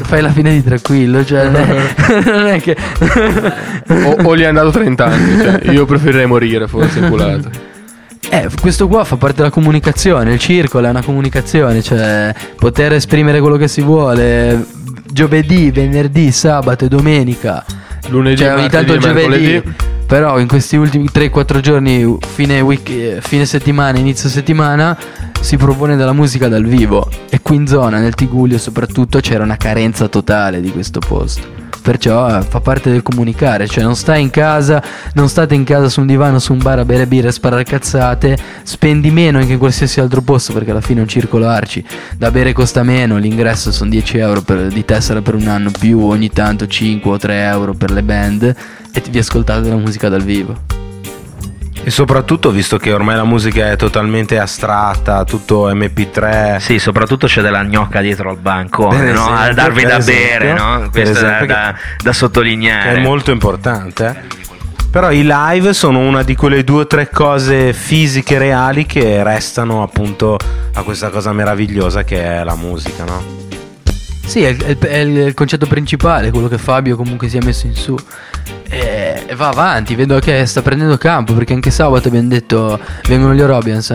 fai 0.03 0.21
la 0.23 0.31
fine 0.31 0.53
di 0.53 0.63
tranquillo, 0.63 1.25
cioè 1.25 1.49
non 1.49 2.47
è 2.47 2.61
che 2.63 2.77
o, 3.89 4.17
o 4.23 4.37
gli 4.37 4.43
è 4.43 4.47
andato 4.47 4.71
30 4.71 5.05
anni, 5.05 5.43
cioè, 5.43 5.71
io 5.71 5.85
preferirei 5.87 6.27
morire 6.27 6.69
forse 6.69 6.99
inculato. 7.01 7.51
Eh, 8.31 8.47
questo 8.61 8.89
qua 8.89 9.05
fa 9.05 9.17
parte 9.17 9.37
della 9.39 9.51
comunicazione, 9.51 10.33
il 10.35 10.39
circolo 10.39 10.87
è 10.87 10.91
una 10.91 11.03
comunicazione, 11.03 11.81
cioè 11.83 12.35
poter 12.57 12.93
esprimere 12.93 13.41
quello 13.41 13.57
che 13.57 13.69
si 13.69 13.81
vuole 13.81 14.67
giovedì, 15.19 15.73
venerdì, 15.73 16.31
sabato 16.31 16.85
e 16.85 16.89
domenica. 16.89 17.65
Lunedì, 18.07 18.37
cioè, 18.37 18.55
ogni 18.55 18.69
tanto 18.69 18.97
giovedì. 18.97 19.29
mercoledì. 19.29 19.75
Però 20.07 20.39
in 20.39 20.47
questi 20.47 20.77
ultimi 20.77 21.09
3-4 21.13 21.59
giorni, 21.59 22.17
fine, 22.25 22.61
week, 22.61 22.89
eh, 22.89 23.19
fine 23.21 23.45
settimana, 23.45 23.99
inizio 23.99 24.29
settimana, 24.29 24.97
si 25.41 25.57
propone 25.57 25.97
della 25.97 26.13
musica 26.13 26.47
dal 26.47 26.65
vivo. 26.65 27.11
E 27.31 27.41
qui 27.43 27.57
in 27.57 27.67
zona, 27.67 27.99
nel 27.99 28.15
Tigullio 28.15 28.59
soprattutto, 28.59 29.19
c'era 29.19 29.43
una 29.43 29.57
carenza 29.57 30.07
totale 30.07 30.61
di 30.61 30.71
questo 30.71 31.01
posto. 31.01 31.68
Perciò 31.89 32.29
eh, 32.37 32.43
fa 32.43 32.61
parte 32.61 32.91
del 32.91 33.01
comunicare, 33.01 33.67
cioè 33.67 33.83
non 33.83 33.97
stai 33.97 34.21
in 34.21 34.29
casa, 34.29 34.83
non 35.15 35.27
state 35.31 35.55
in 35.55 35.65
casa 35.65 35.89
su 35.89 36.01
un 36.01 36.07
divano, 36.07 36.39
su 36.39 36.53
un 36.53 36.59
bar 36.59 36.81
a 36.81 36.85
bere 36.85 37.07
birra 37.07 37.29
e 37.29 37.33
sparare 37.33 37.65
cazzate, 37.65 38.37
spendi 38.63 39.11
meno 39.11 39.39
anche 39.39 39.53
in 39.53 39.59
qualsiasi 39.59 39.99
altro 39.99 40.21
posto 40.21 40.53
perché 40.53 40.73
alla 40.73 40.83
fine 40.83 40.99
è 40.99 41.03
un 41.05 41.09
circolo 41.09 41.49
arci, 41.49 41.83
da 42.15 42.31
bere 42.31 42.53
costa 42.53 42.83
meno, 42.83 43.17
l'ingresso 43.17 43.73
sono 43.73 43.89
10 43.89 44.19
euro 44.19 44.43
per- 44.43 44.67
di 44.67 44.85
tessera 44.85 45.23
per 45.23 45.35
un 45.35 45.49
anno 45.49 45.71
più 45.71 46.01
ogni 46.01 46.29
tanto 46.29 46.67
5 46.67 47.11
o 47.11 47.17
3 47.17 47.47
euro 47.47 47.73
per 47.73 47.91
le 47.91 48.03
band 48.03 48.55
e 48.93 49.03
vi 49.09 49.19
ascoltate 49.19 49.67
la 49.71 49.77
musica 49.77 50.11
dal 50.11 50.23
vivo. 50.23 50.88
E 51.89 51.91
soprattutto 51.91 52.51
visto 52.51 52.77
che 52.77 52.93
ormai 52.93 53.17
la 53.17 53.25
musica 53.25 53.71
è 53.71 53.77
totalmente 53.77 54.39
astratta, 54.39 55.25
tutto 55.25 55.71
MP3. 55.73 56.59
Sì, 56.59 56.79
soprattutto 56.79 57.27
c'è 57.27 57.41
della 57.41 57.63
gnocca 57.65 58.03
dietro 58.03 58.29
al 58.29 58.37
banco, 58.37 58.89
no? 58.89 58.93
esempio, 58.93 59.25
a 59.25 59.53
darvi 59.55 59.85
da 59.85 59.97
esempio, 59.97 60.39
bere, 60.39 60.53
no? 60.53 60.89
Questo 60.93 61.27
è 61.27 61.47
da, 61.47 61.75
da- 61.97 62.13
sottolineare. 62.13 62.97
È 62.97 63.01
molto 63.01 63.31
importante. 63.31 64.27
Però 64.91 65.11
i 65.11 65.23
live 65.25 65.73
sono 65.73 66.01
una 66.01 66.23
di 66.23 66.37
quelle 66.37 66.63
due 66.63 66.83
o 66.83 66.87
tre 66.87 67.09
cose 67.09 67.73
fisiche 67.73 68.37
reali 68.37 68.85
che 68.85 69.23
restano 69.23 69.83
appunto 69.83 70.37
a 70.75 70.83
questa 70.83 71.09
cosa 71.09 71.33
meravigliosa 71.33 72.05
che 72.05 72.23
è 72.23 72.45
la 72.45 72.55
musica, 72.55 73.05
no? 73.05 73.48
Sì, 74.29 74.43
è, 74.43 74.49
il- 74.49 74.79
è 74.79 74.97
il 74.99 75.33
concetto 75.35 75.67
principale, 75.67 76.31
quello 76.31 76.49
che 76.49 76.59
Fabio 76.59 76.97
comunque 76.97 77.29
si 77.29 77.39
è 77.39 77.41
messo 77.43 77.67
in 77.67 77.75
su. 77.75 77.97
E, 78.69 79.25
e 79.27 79.35
va 79.35 79.49
avanti, 79.49 79.95
vedo 79.95 80.19
che 80.19 80.45
sta 80.45 80.61
prendendo 80.61 80.99
campo 80.99 81.33
perché 81.33 81.55
anche 81.55 81.71
sabato 81.71 82.09
abbiamo 82.09 82.29
detto 82.29 82.79
vengono 83.07 83.35
gli 83.35 83.41
Orobians, 83.41 83.91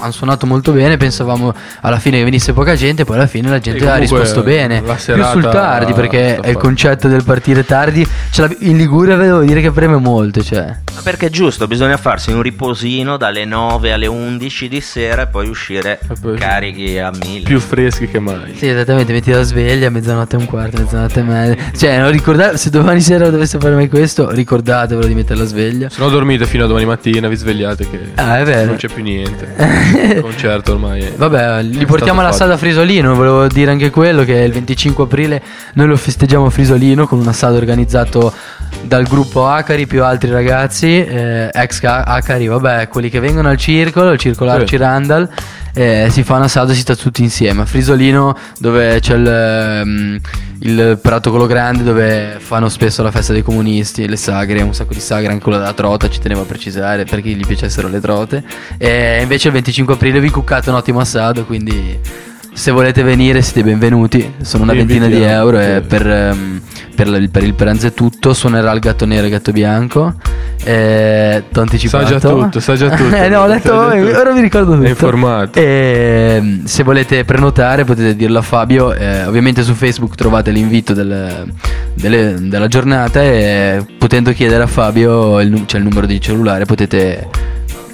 hanno, 0.00 0.12
suonato 0.12 0.46
molto 0.46 0.72
bene, 0.72 0.96
pensavamo 0.96 1.54
alla 1.80 1.98
fine 1.98 2.18
che 2.18 2.24
venisse 2.24 2.52
poca 2.52 2.74
gente, 2.74 3.04
poi 3.04 3.16
alla 3.16 3.26
fine 3.26 3.48
la 3.48 3.58
gente 3.58 3.88
ha 3.88 3.96
risposto 3.96 4.42
bene. 4.42 4.82
Più 4.82 5.24
sul 5.24 5.42
tardi 5.42 5.92
perché 5.92 6.36
è 6.36 6.48
il 6.48 6.56
concetto 6.56 7.08
del 7.08 7.24
partire 7.24 7.64
tardi. 7.64 8.06
L'ab- 8.36 8.56
in 8.60 8.76
Liguria 8.76 9.16
devo 9.16 9.40
dire 9.40 9.60
che 9.60 9.70
preme 9.70 9.96
molto, 9.96 10.42
cioè. 10.42 10.64
Ma 10.94 11.00
Perché 11.02 11.26
è 11.26 11.30
giusto, 11.30 11.66
bisogna 11.66 11.96
farsi 11.96 12.30
un 12.32 12.40
riposino 12.42 13.16
dalle 13.16 13.44
9 13.44 13.92
alle 13.92 14.06
11 14.06 14.68
di 14.68 14.80
sera 14.80 15.22
e 15.22 15.26
poi 15.26 15.48
uscire 15.48 15.98
carichi 16.38 16.98
a 16.98 17.10
mille. 17.10 17.44
Più 17.44 17.58
freschi 17.60 18.06
che 18.08 18.18
mai. 18.18 18.54
Sì, 18.56 18.68
esattamente, 18.68 19.12
metti 19.12 19.30
la 19.30 19.42
sveglia 19.42 19.88
a 19.88 19.90
mezzanotte 19.90 20.36
e 20.36 20.38
un 20.38 20.46
quarto, 20.46 20.78
mezzanotte 20.78 21.20
e 21.20 21.22
mezza. 21.22 21.56
Cioè, 21.76 21.98
non 21.98 22.10
ricordate, 22.10 22.56
se 22.56 22.70
domani 22.70 23.00
sera 23.00 23.28
doveste 23.30 23.58
fare 23.58 23.74
mai 23.74 23.88
questo, 23.88 24.30
ricordatevelo 24.30 25.06
di 25.06 25.14
mettere 25.14 25.38
la 25.38 25.44
sveglia. 25.46 25.88
Se 25.88 26.00
no 26.00 26.08
dormite 26.08 26.46
fino 26.46 26.64
a 26.64 26.66
domani 26.66 26.86
mattina, 26.86 27.28
vi 27.28 27.36
svegliate 27.36 27.88
che 27.88 27.98
Ah, 28.16 28.38
è 28.38 28.44
vero. 28.44 28.66
non 28.66 28.76
c'è 28.76 28.88
più 28.88 29.02
niente. 29.02 29.54
Concerto 30.20 30.72
ormai 30.72 31.02
è 31.02 31.12
Vabbè, 31.16 31.62
li 31.62 31.86
portiamo 31.86 32.20
alla 32.20 32.32
Sada 32.32 32.56
Frisolino. 32.56 33.14
Volevo 33.14 33.46
dire 33.46 33.70
anche 33.70 33.90
quello 33.90 34.24
che 34.24 34.34
il 34.34 34.52
25 34.52 35.04
aprile 35.04 35.42
noi 35.74 35.86
lo 35.86 35.96
festeggiamo 35.96 36.46
a 36.46 36.50
Frisolino 36.50 37.06
con 37.06 37.18
un 37.18 37.28
assato 37.28 37.54
organizzato 37.56 38.32
dal 38.82 39.04
gruppo 39.04 39.46
Acari 39.46 39.86
più 39.86 40.04
altri 40.04 40.30
ragazzi, 40.30 41.04
eh, 41.04 41.50
ex 41.52 41.80
Ca- 41.80 42.02
Acari, 42.02 42.46
vabbè, 42.46 42.88
quelli 42.88 43.10
che 43.10 43.20
vengono 43.20 43.48
al 43.48 43.56
circolo, 43.56 44.10
il 44.10 44.18
circolo 44.18 44.50
Sì. 44.50 44.56
Arci 44.56 44.76
Randall. 44.76 45.28
Eh, 45.74 46.08
si 46.10 46.22
fa 46.22 46.36
un 46.36 46.42
assato 46.42 46.72
e 46.72 46.74
si 46.74 46.80
sta 46.80 46.96
tutti 46.96 47.22
insieme. 47.22 47.62
A 47.62 47.66
Frisolino 47.66 48.36
dove 48.58 48.98
c'è 49.00 49.14
il, 49.14 49.26
ehm, 49.26 50.20
il 50.60 50.98
prato 51.00 51.30
quello 51.30 51.46
grande 51.46 51.82
dove 51.82 52.36
fanno 52.38 52.68
spesso 52.68 53.02
la 53.02 53.10
festa 53.10 53.32
dei 53.32 53.42
comunisti 53.42 54.06
le 54.06 54.16
sagre 54.16 54.62
un 54.62 54.74
sacco 54.74 54.92
di 54.92 55.00
sagre 55.00 55.32
anche 55.32 55.42
quella 55.42 55.58
della 55.58 55.72
trota 55.72 56.08
ci 56.08 56.20
tenevo 56.20 56.42
a 56.42 56.44
precisare 56.44 57.04
perché 57.04 57.30
gli 57.30 57.46
piacessero 57.46 57.88
le 57.88 58.00
trote. 58.00 58.44
E 58.78 59.20
invece 59.22 59.48
il 59.48 59.54
25 59.54 59.94
aprile 59.94 60.20
vi 60.20 60.30
cuccate 60.30 60.70
un 60.70 60.76
ottimo 60.76 61.00
assato 61.00 61.44
quindi 61.44 61.98
se 62.52 62.70
volete 62.72 63.02
venire 63.02 63.42
siete 63.42 63.62
benvenuti. 63.62 64.34
Sono 64.42 64.64
una 64.64 64.74
ventina 64.74 65.06
di 65.06 65.22
euro 65.22 65.60
e 65.60 65.82
per, 65.86 66.06
ehm, 66.06 66.60
per 66.94 67.06
il, 67.06 67.30
per 67.30 67.44
il 67.44 67.54
pranzo 67.54 67.86
è 67.86 67.92
tutto. 67.92 68.34
Suonerà 68.34 68.72
il 68.72 68.80
gatto 68.80 69.06
nero 69.06 69.22
e 69.22 69.26
il 69.26 69.32
gatto 69.32 69.52
bianco 69.52 70.14
eh, 70.64 71.44
t'ho 71.50 71.60
anticipato 71.62 72.04
Sa 72.06 72.10
già 72.18 72.28
tutto, 72.28 72.60
sa 72.60 72.74
già 72.76 72.88
tutto. 72.94 73.14
eh 73.16 73.28
no 73.28 73.40
ho 73.42 73.54
tutto. 73.54 73.74
ora 73.74 74.32
mi 74.32 74.40
ricordo 74.40 74.72
tutto 74.74 74.84
È 74.86 74.88
informato. 74.90 75.58
e 75.58 76.60
se 76.64 76.82
volete 76.82 77.24
prenotare 77.24 77.84
potete 77.84 78.14
dirlo 78.14 78.38
a 78.38 78.42
Fabio. 78.42 78.92
eh, 78.92 79.24
ovviamente 79.24 79.62
su 79.62 79.72
Facebook 79.74 80.14
trovate 80.14 80.50
l'invito 80.50 80.92
del- 80.92 81.50
delle- 81.94 82.36
della 82.38 82.68
giornata 82.68 83.22
e 83.22 83.84
potendo 83.98 84.32
chiedere 84.32 84.62
a 84.62 84.66
Fabio 84.66 85.40
il, 85.40 85.64
c'è 85.66 85.78
il 85.78 85.84
numero 85.84 86.06
di 86.06 86.20
cellulare 86.20 86.64
potete 86.66 87.26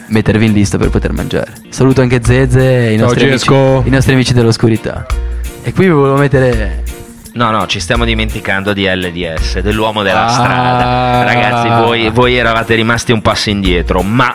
mettervi 0.08 0.46
in 0.46 0.52
lista 0.52 0.78
per 0.78 0.90
poter 0.90 1.12
mangiare. 1.12 1.52
Saluto 1.68 2.00
anche 2.00 2.20
Zeze 2.22 2.88
e 2.88 2.92
i 2.92 2.96
nostri, 2.96 3.28
amici, 3.28 3.52
i 3.52 3.90
nostri 3.90 4.12
amici 4.14 4.32
dell'oscurità. 4.34 5.04
E 5.62 5.72
qui 5.72 5.86
vi 5.86 5.90
volevo 5.90 6.16
mettere... 6.16 6.84
No, 7.36 7.50
no, 7.50 7.66
ci 7.66 7.80
stiamo 7.80 8.06
dimenticando 8.06 8.72
di 8.72 8.86
LDS, 8.88 9.58
dell'uomo 9.60 10.02
della 10.02 10.24
Ah. 10.24 10.28
strada. 10.30 11.22
Ragazzi, 11.24 11.68
voi, 11.84 12.08
voi 12.08 12.34
eravate 12.36 12.74
rimasti 12.74 13.12
un 13.12 13.20
passo 13.20 13.50
indietro, 13.50 14.00
ma 14.00 14.34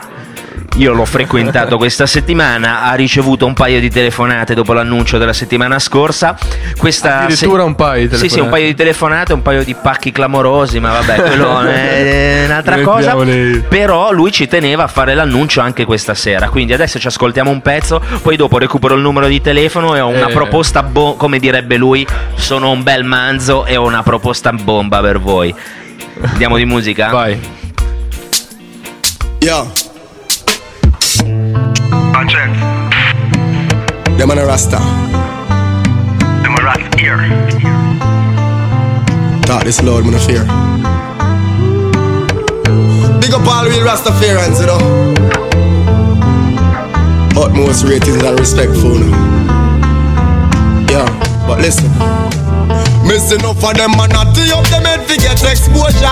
Io 0.77 0.93
l'ho 0.93 1.03
frequentato 1.05 1.75
questa 1.77 2.05
settimana, 2.05 2.83
ha 2.83 2.93
ricevuto 2.93 3.45
un 3.45 3.53
paio 3.53 3.81
di 3.81 3.89
telefonate 3.89 4.53
dopo 4.53 4.71
l'annuncio 4.71 5.17
della 5.17 5.33
settimana 5.33 5.79
scorsa. 5.79 6.37
Questa 6.77 7.23
Addirittura 7.23 7.63
un 7.65 7.75
paio 7.75 8.07
di 8.07 8.15
Sì, 8.15 8.29
sì, 8.29 8.39
un 8.39 8.49
telefonate. 8.49 8.49
paio 8.51 8.65
di 8.67 8.75
telefonate, 8.75 9.33
un 9.33 9.41
paio 9.41 9.63
di 9.65 9.75
pacchi 9.75 10.11
clamorosi, 10.13 10.79
ma 10.79 10.91
vabbè, 10.93 11.15
quello 11.23 11.59
è 11.67 12.43
un'altra 12.45 12.79
cosa. 12.81 13.15
Però 13.67 14.11
lui 14.13 14.31
ci 14.31 14.47
teneva 14.47 14.83
a 14.83 14.87
fare 14.87 15.13
l'annuncio 15.13 15.59
anche 15.59 15.83
questa 15.83 16.13
sera. 16.13 16.47
Quindi 16.49 16.71
adesso 16.73 16.97
ci 16.99 17.07
ascoltiamo 17.07 17.51
un 17.51 17.61
pezzo, 17.61 18.01
poi 18.21 18.37
dopo 18.37 18.57
recupero 18.57 18.95
il 18.95 19.01
numero 19.01 19.27
di 19.27 19.41
telefono 19.41 19.93
e 19.95 19.99
ho 19.99 20.07
una 20.07 20.29
Eh. 20.29 20.33
proposta, 20.33 20.83
bo- 20.83 21.15
come 21.15 21.37
direbbe 21.39 21.75
lui, 21.75 22.07
sono 22.35 22.71
un 22.71 22.81
bel 22.81 23.03
manzo 23.03 23.65
e 23.65 23.75
ho 23.75 23.85
una 23.85 24.03
proposta 24.03 24.53
bomba 24.53 25.01
per 25.01 25.19
voi. 25.19 25.53
Andiamo 26.21 26.55
di 26.55 26.65
musica? 26.65 27.09
Vai. 27.09 27.37
Yo. 29.39 29.69
Conscience. 32.13 32.57
Them 34.17 34.31
on 34.31 34.37
a 34.37 34.45
rasta. 34.45 34.79
Them 36.43 36.55
a 36.57 36.63
rat 36.63 36.99
here. 36.99 37.17
Thought 39.45 39.63
this 39.65 39.81
Lord 39.81 40.05
man 40.05 40.13
a 40.13 40.19
fear. 40.19 40.43
Big 43.19 43.33
up 43.33 43.47
all 43.47 43.65
real 43.65 43.85
Rastafarians, 43.85 44.59
you 44.59 44.67
know. 44.67 44.81
Utmost 47.41 47.85
ratings 47.85 48.23
and 48.23 48.39
respectful. 48.39 48.99
Yeah, 50.89 51.07
but 51.47 51.59
listen. 51.59 52.20
Missing 53.11 53.43
enough 53.43 53.59
of 53.59 53.75
them 53.75 53.91
man 53.99 54.07
not 54.15 54.31
up 54.31 54.65
them 54.71 54.87
head 54.87 55.03
fi 55.03 55.19
get 55.19 55.43
exposure. 55.43 56.07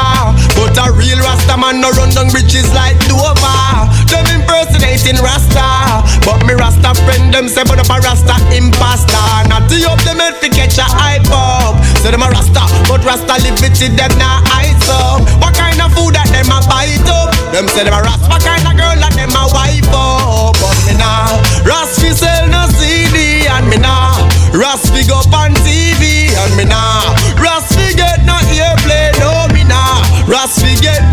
But 0.52 0.76
a 0.76 0.92
real 0.92 1.16
Rasta 1.24 1.56
man 1.56 1.80
no 1.80 1.96
run 1.96 2.12
down 2.12 2.28
bridges 2.28 2.68
like 2.76 3.00
Dover. 3.08 3.88
Them 4.12 4.28
impersonating 4.28 5.16
Rasta. 5.24 6.04
But 6.28 6.44
me 6.44 6.60
Rasta 6.60 6.92
friend 7.08 7.32
them 7.32 7.48
say 7.48 7.64
but 7.64 7.80
up 7.80 7.88
a 7.88 8.04
Rasta 8.04 8.36
imposter. 8.52 9.16
Not 9.48 9.72
up 9.72 10.00
them 10.04 10.20
head 10.20 10.44
fi 10.44 10.52
catch 10.52 10.76
a 10.76 10.84
hype 10.84 11.32
up. 11.32 11.80
Say 12.04 12.12
them 12.12 12.20
a 12.20 12.28
Rasta 12.36 12.68
but 12.92 13.00
Rasta 13.08 13.48
live 13.48 13.64
it 13.64 13.80
till 13.80 13.96
them 13.96 14.12
not 14.20 14.44
ice 14.52 14.92
up. 14.92 15.24
What 15.40 15.56
kind 15.56 15.80
of 15.80 15.96
food 15.96 16.20
that 16.20 16.28
them 16.36 16.52
a 16.52 16.60
bite 16.68 17.08
up? 17.08 17.32
Them 17.56 17.72
say 17.72 17.88
them 17.88 17.96
a 17.96 18.04
Rasta 18.04 18.28
What 18.28 18.44
kind 18.44 18.68
of 18.68 18.76
girl 18.76 19.00
that 19.00 19.16
them 19.16 19.32
a 19.40 19.48
wife 19.56 19.88
up? 19.96 20.52
But 20.60 20.76
me 20.84 21.00
nah 21.00 21.32
Rasta 21.64 22.12
sell 22.12 22.52
no 22.52 22.68
CD 22.76 23.48
and 23.48 23.72
me 23.72 23.80
nah 23.80 24.20
Rasta 24.52 25.00
go 25.08 25.24
on 25.32 25.56
TV 25.64 26.09
and 26.46 26.56
me 26.58 26.66
nah 26.66 27.16
Rasta 27.42 27.76
fi 27.76 27.94
get 27.96 28.24
no 28.26 28.36
airplay 28.56 29.12
no 29.20 29.48
me 29.54 29.64
nah 29.64 30.02
Rasta 30.28 30.62
fi 30.62 30.76
get 30.82 31.09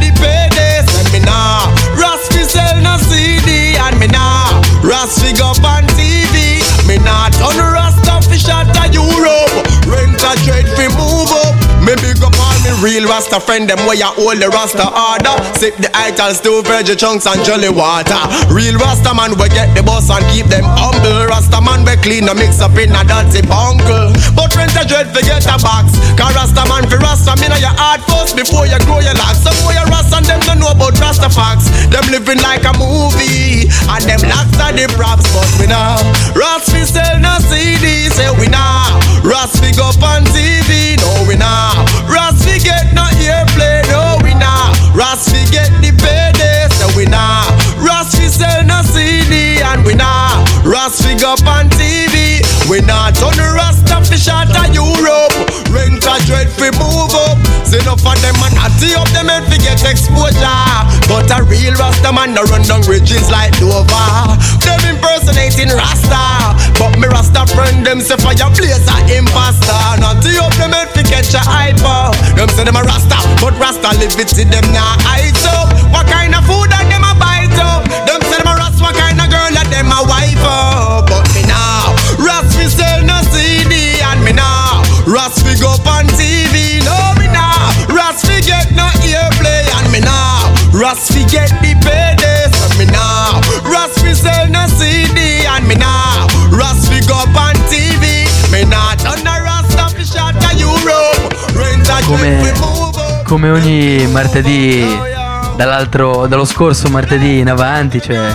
real 12.82 13.08
Rasta 13.08 13.40
friend 13.40 13.68
them 13.68 13.78
where 13.86 13.96
you 13.96 14.08
hold 14.18 14.40
the 14.40 14.48
Rasta 14.48 14.84
order. 14.84 15.36
Sip 15.56 15.76
the 15.80 15.90
itals 15.96 16.40
to 16.44 16.60
veggie 16.64 16.96
chunks 16.96 17.26
and 17.26 17.40
jolly 17.44 17.70
water. 17.70 18.18
Real 18.52 18.76
Rasta 18.76 19.14
man 19.14 19.36
we 19.38 19.48
get 19.48 19.72
the 19.72 19.82
boss 19.82 20.10
and 20.10 20.24
keep 20.32 20.46
them 20.46 20.64
humble. 20.76 21.26
Rasta 21.26 21.60
man 21.60 21.84
we 21.84 21.96
clean 22.04 22.28
and 22.28 22.38
mix 22.38 22.60
up 22.60 22.76
in 22.76 22.92
a 22.92 23.02
dirty 23.04 23.44
bungle. 23.46 24.12
But 24.36 24.52
rent 24.56 24.76
a 24.76 24.84
dread 24.84 25.12
forget 25.14 25.44
a 25.48 25.56
box. 25.60 25.96
Cause 26.16 26.34
Rasta 26.36 26.64
man 26.68 26.84
fi 26.88 26.96
Rasta 27.00 27.32
me 27.40 27.48
know 27.48 27.60
your 27.60 27.74
heart 27.76 28.04
first 28.08 28.36
before 28.36 28.68
you 28.68 28.78
grow 28.84 29.00
your 29.00 29.16
locks. 29.16 29.40
Some 29.40 29.56
boy 29.64 29.76
you 29.76 29.86
Rasta 29.88 30.20
and 30.20 30.26
them 30.26 30.40
don't 30.44 30.60
know 30.60 30.72
about 30.72 30.96
Rasta 31.00 31.30
facts. 31.32 31.68
Them 31.88 32.04
living 32.12 32.40
like 32.40 32.64
a 32.64 32.72
movie 32.76 33.68
And 33.88 34.02
them 34.04 34.20
locks 34.28 34.56
are 34.60 34.72
the 34.72 34.88
props. 34.96 35.24
But 35.32 35.48
we 35.60 35.66
nah 35.68 36.00
Rasta 36.36 36.72
fi 36.72 36.82
sell 36.84 37.16
no 37.20 37.36
CD 37.48 38.08
say 38.12 38.28
we 38.36 38.48
nah 38.48 38.96
Rasta 39.24 39.64
fi 39.64 39.72
go 39.72 39.88
on 40.04 40.24
TV 40.32 40.96
no 41.00 41.24
we 41.28 41.36
nah 41.36 41.72
Rasta 42.08 42.44
fi 42.44 42.65
get 42.66 42.90
no 42.90 43.06
airplay 43.22 43.78
no 43.94 44.18
we 44.26 44.34
nah 44.34 44.74
Rasta 44.90 45.30
fi 45.30 45.40
get 45.54 45.70
the 45.78 45.94
payday 46.02 46.66
so 46.74 46.90
we 46.98 47.06
nah 47.06 47.46
Rasta 47.78 48.18
fi 48.18 48.26
sell 48.26 48.64
no 48.66 48.82
CD 48.82 49.62
and 49.62 49.86
we 49.86 49.94
nah 49.94 50.42
Rasta 50.66 51.06
fi 51.06 51.14
go 51.14 51.38
on 51.46 51.70
TV 51.78 52.42
we 52.66 52.82
nah 52.82 53.14
turn 53.14 53.38
the 53.38 53.46
Rasta 53.54 54.02
fi 54.02 54.16
shot 54.18 54.50
a 54.50 54.66
Europe. 54.74 55.30
Rent 55.70 56.02
a 56.02 56.18
dread 56.26 56.50
fi 56.50 56.74
move 56.74 57.14
up. 57.14 57.38
See 57.62 57.78
enough 57.78 58.02
of 58.02 58.18
them 58.18 58.34
man 58.42 58.50
natty 58.58 58.90
up 58.98 59.06
them 59.14 59.30
head 59.30 59.46
fi 59.46 59.58
get 59.62 59.86
exposure. 59.86 60.66
But 61.06 61.30
a 61.30 61.46
real 61.46 61.74
Rasta 61.78 62.10
man 62.10 62.34
no 62.34 62.42
run 62.50 62.66
down 62.66 62.82
bridges 62.82 63.30
like 63.30 63.54
Dover. 63.62 64.34
Them 64.66 64.82
impersonating 64.82 65.70
Rasta 65.70 66.55
But 66.78 66.98
me 67.00 67.08
Rasta 67.08 67.46
friend 67.54 67.84
them 67.84 68.00
say 68.00 68.16
fire 68.20 68.50
blaze 68.52 68.84
a 68.88 68.96
imposter. 69.16 69.80
Natty 70.00 70.36
up 70.38 70.52
them 70.60 70.72
head 70.72 70.92
fi 70.92 71.02
catch 71.02 71.32
a 71.34 71.40
hyper. 71.40 72.12
Them 72.36 72.48
say 72.52 72.64
them 72.64 72.76
a 72.76 72.82
Rasta 72.84 73.16
But 73.40 73.56
Rasta 73.58 73.96
live 73.96 74.12
it 74.20 74.28
to 74.36 74.44
them 74.44 74.66
nah 74.76 74.96
eyes 75.08 75.40
up 75.48 75.72
What 75.88 76.06
kind 76.06 76.36
of 76.36 76.44
food 76.44 76.68
that 76.68 76.84
them 76.92 77.00
a 77.00 77.16
bite 77.16 77.56
up? 77.56 77.88
Them 78.04 78.20
say 78.28 78.36
them 78.36 78.52
a 78.52 78.54
Rasta 78.60 78.82
What 78.84 78.92
kind 78.92 79.16
of 79.16 79.32
girl 79.32 79.50
that 79.56 79.72
them 79.72 79.88
a 79.88 80.04
wife 80.04 80.44
up? 80.44 81.08
But 81.08 81.24
me 81.32 81.48
now 81.48 81.96
Rasta 82.20 82.68
sell 82.68 83.00
no 83.08 83.24
CD 83.32 83.96
And 84.04 84.20
me 84.20 84.36
now 84.36 84.84
Rasta 85.08 85.56
go 85.56 85.80
come 103.26 103.50
ogni 103.50 104.06
martedì 104.06 104.86
dall'altro, 105.56 106.26
dallo 106.26 106.44
scorso 106.44 106.88
martedì 106.88 107.38
in 107.38 107.48
avanti, 107.48 108.00
cioè 108.00 108.32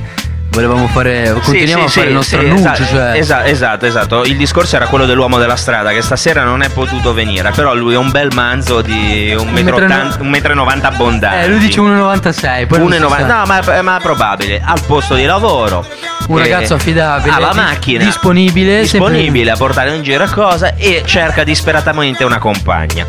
volevamo 0.49 0.87
fare, 0.87 1.31
continuiamo 1.41 1.85
a 1.85 1.87
fare 1.87 2.07
il 2.07 2.13
nostro 2.13 2.39
annuncio, 2.39 2.71
esatto, 2.71 2.85
cioè 2.85 3.17
esa- 3.17 3.45
esatto, 3.45 3.85
esatto. 3.85 4.23
Il 4.25 4.35
discorso 4.35 4.75
era 4.75 4.87
quello 4.87 5.05
dell'uomo 5.05 5.37
della 5.37 5.55
strada 5.55 5.91
che 5.91 6.01
stasera 6.01 6.43
non 6.43 6.61
è 6.61 6.69
potuto 6.69 7.13
venire, 7.13 7.51
però 7.51 7.73
lui 7.73 7.93
è 7.93 7.97
un 7.97 8.11
bel 8.11 8.31
manzo 8.33 8.81
di 8.81 9.33
un 9.37 9.49
metro, 9.49 9.77
metro 9.77 10.23
metro 10.25 10.51
e 10.51 10.55
90 10.55 10.87
abbondanti. 10.89 11.45
eh, 11.45 11.47
lui 11.47 11.59
dice 11.59 11.79
1,96, 11.79 12.67
poi 12.67 12.79
non 12.79 12.91
si 12.91 12.97
1,90 12.97 13.27
sa. 13.27 13.37
no, 13.37 13.45
ma, 13.45 13.81
ma 13.81 13.99
probabile. 14.01 14.61
Al 14.63 14.81
posto 14.85 15.15
di 15.15 15.23
lavoro. 15.25 15.85
Un 16.27 16.37
Eh, 16.39 16.41
ragazzo 16.41 16.73
affidabile, 16.75 17.33
Ha 17.33 17.39
la 17.39 17.49
di- 17.51 17.57
macchina. 17.57 18.03
disponibile, 18.03 18.85
sempre- 18.85 19.09
Disponibile 19.11 19.51
a 19.51 19.55
portare 19.57 19.95
in 19.95 20.03
giro 20.03 20.25
cosa 20.25 20.75
e 20.75 21.03
cerca 21.05 21.43
disperatamente 21.45 22.23
una 22.25 22.39
compagna. 22.39 23.05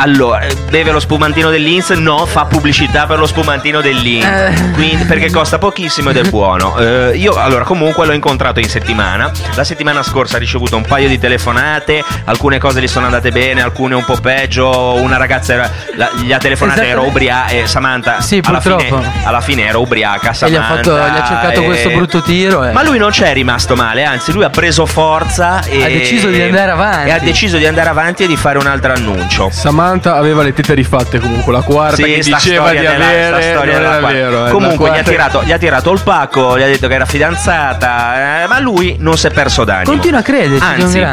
Allora, 0.00 0.42
eh, 0.42 0.54
beve 0.70 0.92
lo 0.92 1.00
spumantino 1.00 1.50
dell'Inns? 1.50 1.90
No, 1.90 2.24
fa 2.24 2.44
pubblicità 2.44 3.06
per 3.06 3.18
lo 3.18 3.26
spumantino 3.26 3.80
dell'Inns. 3.80 4.24
Eh. 4.24 4.70
Quindi, 4.74 5.04
perché 5.04 5.28
costa 5.30 5.58
pochissimo 5.58 6.10
ed 6.10 6.18
è 6.18 6.22
buono. 6.28 6.76
Eh, 6.78 7.16
io, 7.16 7.32
allora, 7.34 7.64
comunque 7.64 8.06
l'ho 8.06 8.12
incontrato 8.12 8.60
in 8.60 8.68
settimana. 8.68 9.30
La 9.56 9.64
settimana 9.64 10.04
scorsa 10.04 10.36
ha 10.36 10.38
ricevuto 10.38 10.76
un 10.76 10.84
paio 10.84 11.08
di 11.08 11.18
telefonate. 11.18 12.04
Alcune 12.26 12.58
cose 12.58 12.80
gli 12.80 12.86
sono 12.86 13.06
andate 13.06 13.32
bene, 13.32 13.60
alcune 13.60 13.96
un 13.96 14.04
po' 14.04 14.16
peggio. 14.20 14.94
Una 14.94 15.16
ragazza 15.16 15.54
era, 15.54 15.70
la- 15.96 16.10
gli 16.22 16.32
ha 16.32 16.38
telefonato, 16.38 16.78
era 16.80 16.88
Esattamente. 16.90 17.10
ubriaca. 17.18 17.48
E 17.48 17.66
Samantha, 17.66 18.20
Sì, 18.20 18.40
alla 18.44 18.60
fine, 18.60 18.76
purtroppo. 18.76 19.04
alla 19.24 19.40
fine 19.40 19.66
era 19.66 19.78
ubriaca. 19.78 20.28
E 20.30 20.48
gli 20.50 20.54
ha, 20.54 20.62
Samantha, 20.62 20.74
fatto, 20.76 20.94
gli 20.96 21.18
ha 21.18 21.24
cercato 21.26 21.60
e- 21.60 21.64
questo 21.64 21.90
brutto 21.90 22.22
tiro. 22.22 22.64
eh. 22.64 22.70
ma 22.72 22.84
lui 22.84 22.98
non 22.98 23.10
c'è 23.10 23.32
rimasto 23.32 23.74
male, 23.74 24.04
anzi 24.04 24.30
lui 24.32 24.44
ha 24.44 24.50
preso 24.50 24.86
forza 24.86 25.60
e 25.64 25.82
Ha 25.82 25.88
deciso 25.88 26.28
di 26.28 26.40
andare 26.40 26.70
avanti. 26.70 27.08
E 27.08 27.12
ha 27.12 27.18
deciso 27.18 27.56
di 27.56 27.66
andare 27.66 27.88
avanti 27.88 28.22
e 28.22 28.26
di 28.28 28.36
fare 28.36 28.58
un 28.58 28.66
altro 28.68 28.92
annuncio. 28.92 29.50
Samantha 29.52 29.86
aveva 29.90 30.42
le 30.42 30.52
tette 30.52 30.74
rifatte 30.74 31.18
comunque, 31.18 31.52
la 31.52 31.62
quarta 31.62 31.96
Sì, 31.96 32.02
che 32.04 32.22
sta 32.22 32.36
diceva 32.36 32.64
storia 32.66 32.80
di 32.80 32.86
della- 32.86 33.04
avere, 33.06 33.26
sta 33.26 33.40
storia 33.40 33.72
non 33.72 33.82
della 33.82 33.96
era 33.96 34.06
vero. 34.06 34.46
eh, 34.46 34.50
Comunque 34.50 34.90
gli 34.90 34.98
ha, 34.98 35.02
tirato, 35.02 35.42
gli 35.44 35.52
ha 35.52 35.58
tirato 35.58 35.92
il 35.92 36.00
pacco, 36.02 36.58
gli 36.58 36.62
ha 36.62 36.66
detto 36.66 36.88
che 36.88 36.94
era 36.94 37.04
fidanzata, 37.06 38.42
eh, 38.44 38.46
ma 38.46 38.58
lui 38.60 38.96
non 39.00 39.16
si 39.16 39.26
è 39.26 39.30
perso 39.30 39.64
d'animo. 39.64 39.90
Continua 39.90 40.18
a 40.20 40.22
crederci, 40.22 40.64
Anzi. 40.64 41.06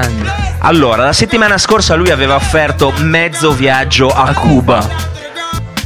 Allora, 0.60 1.04
la 1.06 1.14
settimana 1.14 1.58
scorsa 1.58 1.96
lui 1.96 2.10
aveva 2.12 2.36
offerto 2.36 2.92
mezzo 2.98 3.52
viaggio 3.52 4.08
a, 4.10 4.32
Cuba. 4.34 5.14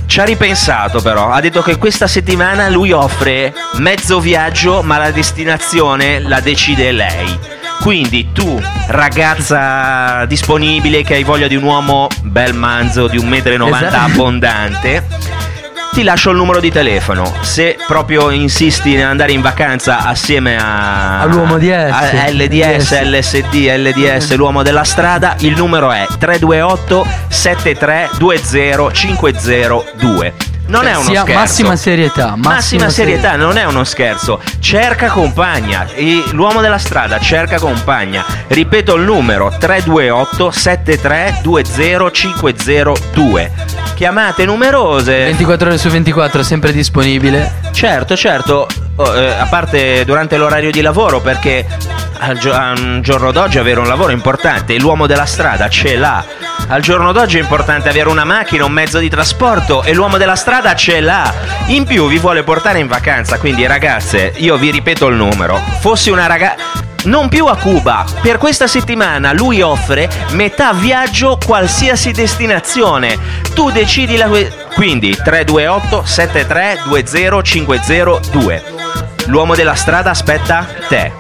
Ci 0.05 0.19
ha 0.19 0.23
ripensato 0.23 1.01
però, 1.01 1.29
ha 1.31 1.39
detto 1.39 1.61
che 1.61 1.77
questa 1.77 2.07
settimana 2.07 2.67
lui 2.69 2.91
offre 2.91 3.53
mezzo 3.73 4.19
viaggio 4.19 4.81
ma 4.81 4.97
la 4.97 5.11
destinazione 5.11 6.19
la 6.19 6.39
decide 6.39 6.91
lei. 6.91 7.37
Quindi 7.81 8.29
tu, 8.33 8.61
ragazza 8.87 10.25
disponibile 10.25 11.03
che 11.03 11.15
hai 11.15 11.23
voglia 11.23 11.47
di 11.47 11.55
un 11.55 11.63
uomo 11.63 12.07
bel 12.23 12.53
manzo 12.53 13.07
di 13.07 13.17
1,90 13.17 13.57
m 13.57 13.73
Esatto. 13.73 13.95
abbondante, 13.95 15.07
ti 15.93 16.03
lascio 16.03 16.29
il 16.31 16.35
numero 16.37 16.59
di 16.59 16.71
telefono. 16.71 17.31
Se 17.41 17.77
proprio 17.87 18.29
insisti 18.31 18.93
nell'andare 18.95 19.31
in 19.31 19.41
vacanza 19.41 19.99
assieme 20.05 20.57
a 20.57 21.21
All'uomo 21.21 21.57
DS. 21.57 21.91
a 21.91 22.29
LDS, 22.29 23.01
LSD, 23.01 23.53
LDS, 23.75 24.35
l'uomo 24.35 24.61
della 24.61 24.83
strada, 24.83 25.35
il 25.39 25.55
numero 25.55 25.91
è 25.91 26.05
328 26.19 27.07
7320 27.29 28.89
502. 28.93 30.33
Non 30.69 30.85
è 30.85 30.95
uno 30.95 31.09
Sia 31.09 31.21
scherzo. 31.21 31.39
massima 31.39 31.75
serietà. 31.75 32.25
Massima, 32.35 32.53
Massima 32.53 32.89
serietà, 32.89 33.35
non 33.35 33.57
è 33.57 33.65
uno 33.65 33.83
scherzo. 33.83 34.39
Cerca 34.59 35.07
compagna. 35.07 35.87
L'uomo 36.31 36.61
della 36.61 36.77
strada 36.77 37.19
cerca 37.19 37.57
compagna. 37.57 38.23
Ripeto 38.47 38.93
il 38.95 39.01
numero 39.03 39.51
328 39.57 40.51
7320 40.51 42.11
502. 42.11 43.51
Chiamate 43.95 44.45
numerose. 44.45 45.23
24 45.25 45.67
ore 45.69 45.77
su 45.77 45.89
24, 45.89 46.43
sempre 46.43 46.71
disponibile. 46.71 47.51
Certo, 47.71 48.15
certo. 48.15 48.67
Oh, 48.97 49.15
eh, 49.15 49.31
a 49.31 49.45
parte 49.45 50.03
durante 50.05 50.37
l'orario 50.37 50.71
di 50.71 50.81
lavoro, 50.81 51.19
perché 51.21 51.65
al 52.19 52.37
gio- 52.37 52.53
a 52.53 52.73
un 52.75 52.99
giorno 53.01 53.31
d'oggi 53.31 53.57
avere 53.57 53.79
un 53.79 53.87
lavoro 53.87 54.09
è 54.11 54.13
importante. 54.13 54.77
L'uomo 54.77 55.07
della 55.07 55.25
strada 55.25 55.67
ce 55.69 55.95
l'ha. 55.95 56.23
Al 56.67 56.81
giorno 56.81 57.11
d'oggi 57.13 57.37
è 57.37 57.41
importante 57.41 57.89
avere 57.89 58.09
una 58.09 58.25
macchina, 58.25 58.63
un 58.65 58.71
mezzo 58.73 58.99
di 58.99 59.09
trasporto 59.09 59.81
e 59.83 59.93
l'uomo 59.93 60.17
della 60.17 60.35
strada 60.35 60.58
ce 60.75 60.99
l'ha. 60.99 61.33
In 61.67 61.85
più 61.85 62.07
vi 62.07 62.17
vuole 62.17 62.43
portare 62.43 62.79
in 62.79 62.87
vacanza, 62.87 63.37
quindi 63.37 63.65
ragazze, 63.65 64.33
io 64.37 64.57
vi 64.57 64.71
ripeto 64.71 65.07
il 65.07 65.15
numero. 65.15 65.61
Fossi 65.79 66.09
una 66.09 66.27
ragazza 66.27 66.87
non 67.05 67.29
più 67.29 67.45
a 67.45 67.55
Cuba. 67.55 68.05
Per 68.21 68.37
questa 68.37 68.67
settimana 68.67 69.31
lui 69.31 69.61
offre 69.61 70.09
metà 70.31 70.73
viaggio 70.73 71.37
qualsiasi 71.43 72.11
destinazione. 72.11 73.17
Tu 73.53 73.71
decidi 73.71 74.17
la 74.17 74.29
quindi 74.73 75.15
328 75.15 76.05
7320 76.05 77.43
502. 77.43 78.63
L'uomo 79.27 79.55
della 79.55 79.75
strada 79.75 80.09
aspetta 80.09 80.67
te. 80.87 81.18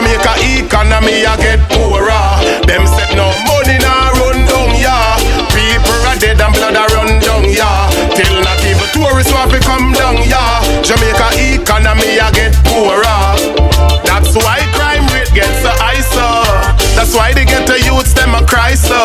Jamaica 0.00 0.64
economy 0.64 1.28
a 1.28 1.36
get 1.36 1.60
poorer. 1.68 2.08
Them 2.64 2.88
said 2.88 3.12
no 3.20 3.28
money 3.44 3.76
now 3.84 4.08
run 4.16 4.48
down 4.48 4.72
yeah. 4.80 5.20
People 5.52 5.92
are 6.08 6.16
dead 6.16 6.40
and 6.40 6.54
blood 6.56 6.74
are 6.74 6.88
run 6.96 7.20
down 7.20 7.44
yeah. 7.44 7.84
Till 8.16 8.40
not 8.40 8.64
even 8.64 8.88
tourists 8.96 9.30
want 9.30 9.50
to 9.52 9.60
come 9.60 9.92
down 9.92 10.16
yeah. 10.24 10.64
Jamaica 10.80 11.36
economy 11.52 12.16
a 12.16 12.32
get 12.32 12.56
poorer. 12.64 13.04
That's 14.08 14.32
why 14.40 14.64
crime 14.72 15.04
rate 15.12 15.34
gets 15.36 15.60
so 15.60 15.68
high 15.76 16.00
so. 16.00 16.48
That's 16.96 17.14
why 17.14 17.34
they 17.34 17.44
get 17.44 17.66
the 17.66 17.76
youths 17.84 18.14
them 18.14 18.34
a 18.34 18.40
cry 18.46 18.72
so. 18.76 18.96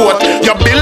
To 0.00 0.06
Rockfort. 0.06 0.44
You 0.44 0.54
build 0.64 0.79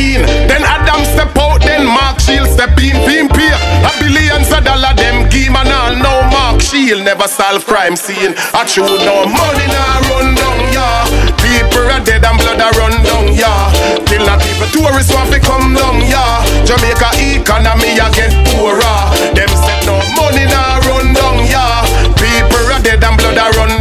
in. 0.00 0.24
Then 0.48 0.64
Adam 0.64 1.04
step 1.04 1.36
out, 1.36 1.60
then 1.60 1.84
Mark 1.84 2.18
Shield 2.18 2.48
step 2.48 2.72
in. 2.80 2.96
Him 3.04 3.28
pay 3.28 3.52
a 3.52 3.90
billions 4.00 4.48
of 4.48 4.64
dollar 4.64 4.96
them 4.96 5.28
give 5.28 5.52
man 5.52 5.68
all 5.68 5.94
no 5.94 6.24
Mark 6.32 6.60
Shield 6.64 7.04
never 7.04 7.28
solve 7.28 7.66
crime 7.68 7.96
scene. 7.96 8.32
I 8.56 8.64
chew 8.64 8.88
no 9.04 9.28
money 9.28 9.66
now 9.68 10.08
run 10.08 10.32
down 10.34 10.60
yeah. 10.72 11.04
People 11.36 11.86
are 11.92 12.00
dead 12.00 12.24
and 12.24 12.38
blood 12.40 12.60
a 12.64 12.68
run 12.80 12.96
down 13.04 13.28
yeah. 13.36 13.68
Till 14.08 14.24
not 14.24 14.40
even 14.48 14.68
tourists 14.72 15.12
want 15.12 15.28
to 15.32 15.40
come 15.40 15.76
down 15.76 16.00
yeah. 16.08 16.40
Jamaica 16.64 17.12
economy 17.20 18.00
a 18.00 18.08
get 18.16 18.32
poorer. 18.48 19.00
Them 19.36 19.52
said 19.52 19.84
no 19.84 20.00
money 20.16 20.48
now 20.48 20.80
run 20.88 21.12
down 21.12 21.44
yeah. 21.44 21.84
People 22.16 22.72
are 22.72 22.80
dead 22.80 23.04
and 23.04 23.16
blood 23.20 23.36
a 23.36 23.46
run. 23.58 23.72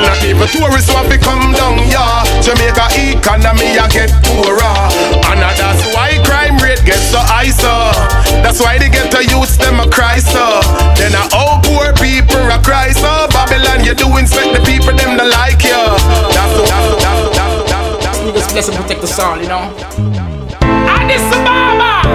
Till 0.00 0.08
not 0.08 0.24
even 0.24 0.48
tourists 0.48 0.88
want 0.94 1.12
to 1.12 1.18
come 1.18 1.52
down 1.52 1.76
yeah. 1.84 2.24
Jamaica 2.40 2.88
economy 2.96 3.76
a 3.76 3.84
get 3.92 4.08
poorer. 4.24 4.76
And 5.28 5.44
that's 5.44 5.84
why 5.92 6.16
crime 6.24 6.56
rate 6.56 6.80
gets 6.88 7.12
so 7.12 7.20
high 7.20 7.52
so. 7.52 7.68
That's 8.40 8.60
why 8.60 8.78
they 8.78 8.88
get 8.88 9.12
to 9.12 9.20
use 9.20 9.58
them 9.58 9.76
a 9.76 9.84
cry 9.92 10.16
so. 10.16 10.64
Then 10.96 11.12
uh, 11.12 11.36
all 11.36 11.60
poor 11.60 11.92
people 12.00 12.40
a 12.48 12.56
cry 12.64 12.96
so. 12.96 13.28
Babylon 13.28 13.84
you 13.84 13.92
do 13.92 14.08
inspect 14.16 14.56
the 14.56 14.64
people 14.64 14.96
them 14.96 15.20
that 15.20 15.28
like 15.36 15.60
you. 15.68 15.76
That's 16.32 16.48
so. 16.56 16.64
That's 16.64 16.88
so. 16.88 16.96
That's 16.96 17.20
so. 17.20 17.28
That's 17.36 17.52
so. 17.52 18.00
That's 18.00 18.16
so. 18.16 18.24
Niggas 18.24 18.48
bless 18.56 18.68
and 18.72 18.76
protect 18.80 19.04
us 19.04 19.18
all, 19.20 19.36
you 19.36 19.52
know. 19.52 19.68
And 20.96 21.10
this 21.12 21.20
is 21.20 21.40
Baba. 21.44 22.08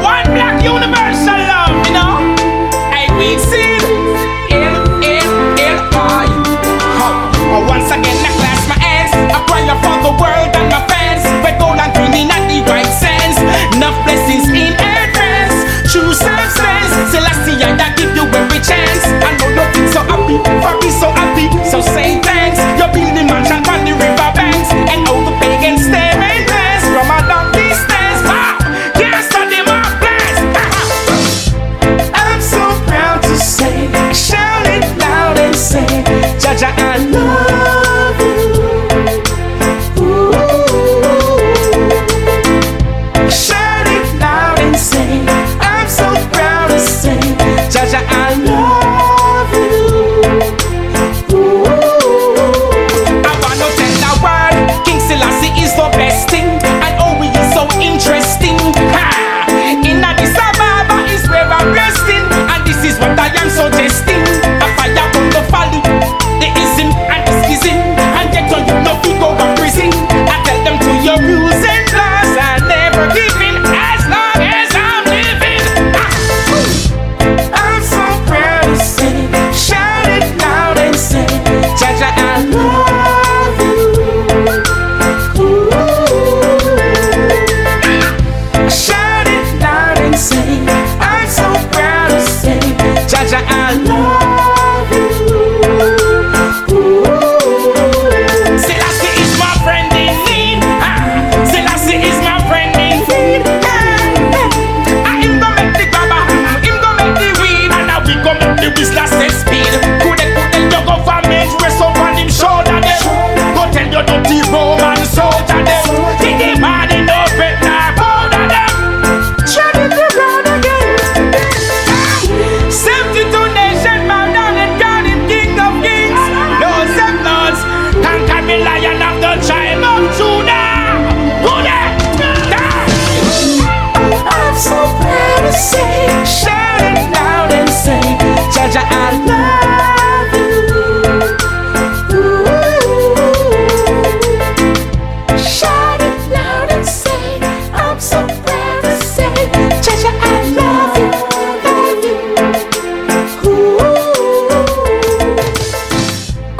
One 0.00 0.32
black 0.32 0.64
universal 0.64 1.36
love, 1.44 1.76
you 1.84 1.92
know. 1.92 2.24
Hey, 2.88 3.12
we 3.20 3.36
see 3.36 3.69
I 9.70 9.78
pray 9.78 10.02
for 10.02 10.10
the 10.10 10.19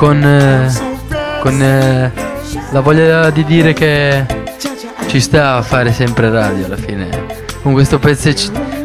con 0.01 1.63
eh, 1.63 2.11
la 2.73 2.81
voglia 2.81 3.29
di 3.31 3.45
dire 3.45 3.75
che 3.75 4.25
ci 5.09 5.21
sta 5.21 5.57
a 5.57 5.63
fare 5.63 5.93
sempre 5.93 6.31
radio 6.31 6.65
alla 6.65 6.77
fine. 6.77 7.09
Con 7.63 7.73
questo, 7.75 7.99
pezze- 7.99 8.35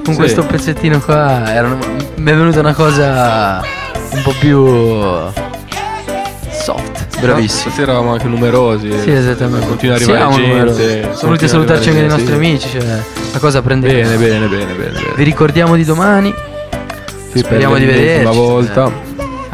con 0.04 0.14
Sì. 0.14 0.16
questo 0.16 0.46
pezzettino 0.46 1.00
qua 1.00 1.50
erano- 1.54 1.78
mi 2.16 2.32
è 2.32 2.36
venuta 2.36 2.60
una 2.60 2.74
cosa 2.74 3.62
un 4.12 4.22
po' 4.24 4.34
più 4.40 4.66
soft, 6.52 7.20
bravissimo. 7.22 7.62
Stasera 7.72 7.92
eravamo 7.94 8.12
anche 8.12 8.28
numerosi. 8.28 8.92
Sì, 9.00 9.12
esattamente. 9.12 9.68
Continua 9.68 9.96
a 9.96 10.00
Siamo 10.00 10.14
arrivare 10.34 10.34
gente. 10.36 10.50
numerosi. 10.52 11.02
Sono 11.02 11.22
venuti 11.22 11.46
a 11.46 11.48
salutarci 11.48 11.90
anche 11.90 12.02
i 12.02 12.08
nostri 12.08 12.34
amici, 12.34 12.70
cioè 12.70 12.84
la 13.32 13.40
cosa 13.40 13.62
prende 13.62 13.88
Bene, 13.88 14.18
bene, 14.18 14.48
bene, 14.48 14.48
bene, 14.48 14.74
bene. 14.74 15.14
Vi 15.16 15.24
ricordiamo 15.24 15.76
di 15.78 15.86
domani. 15.86 16.34
Sì, 17.32 17.40
Speriamo 17.40 17.74
per 17.76 17.82
di 17.84 17.88
vederci. 17.88 18.36
volta. 18.38 18.86
eh. 18.88 19.05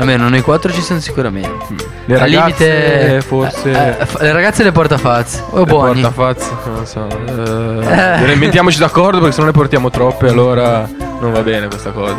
Almeno 0.01 0.29
noi 0.29 0.41
quattro 0.41 0.71
ci 0.71 0.81
siamo 0.81 0.99
sicuramente. 0.99 1.75
Le 2.05 2.13
Al 2.15 2.19
ragazze 2.21 2.65
limite 2.67 3.21
forse- 3.21 3.71
eh, 3.71 3.89
eh, 4.01 4.23
le 4.23 4.31
ragazze 4.31 4.63
le 4.63 4.71
porta 4.71 4.97
Faz 4.97 5.43
o 5.51 5.59
Le 5.59 5.65
buoni. 5.65 6.01
portafazze, 6.01 6.49
non 6.65 6.85
so. 6.85 7.07
Eh. 7.07 8.31
Eh, 8.31 8.35
mettiamoci 8.35 8.79
d'accordo 8.79 9.19
perché 9.19 9.33
se 9.33 9.41
non 9.41 9.47
ne 9.49 9.53
portiamo 9.53 9.89
troppe 9.91 10.27
allora 10.27 10.89
non 11.19 11.31
va 11.31 11.41
bene 11.41 11.67
questa 11.67 11.91
cosa. 11.91 12.17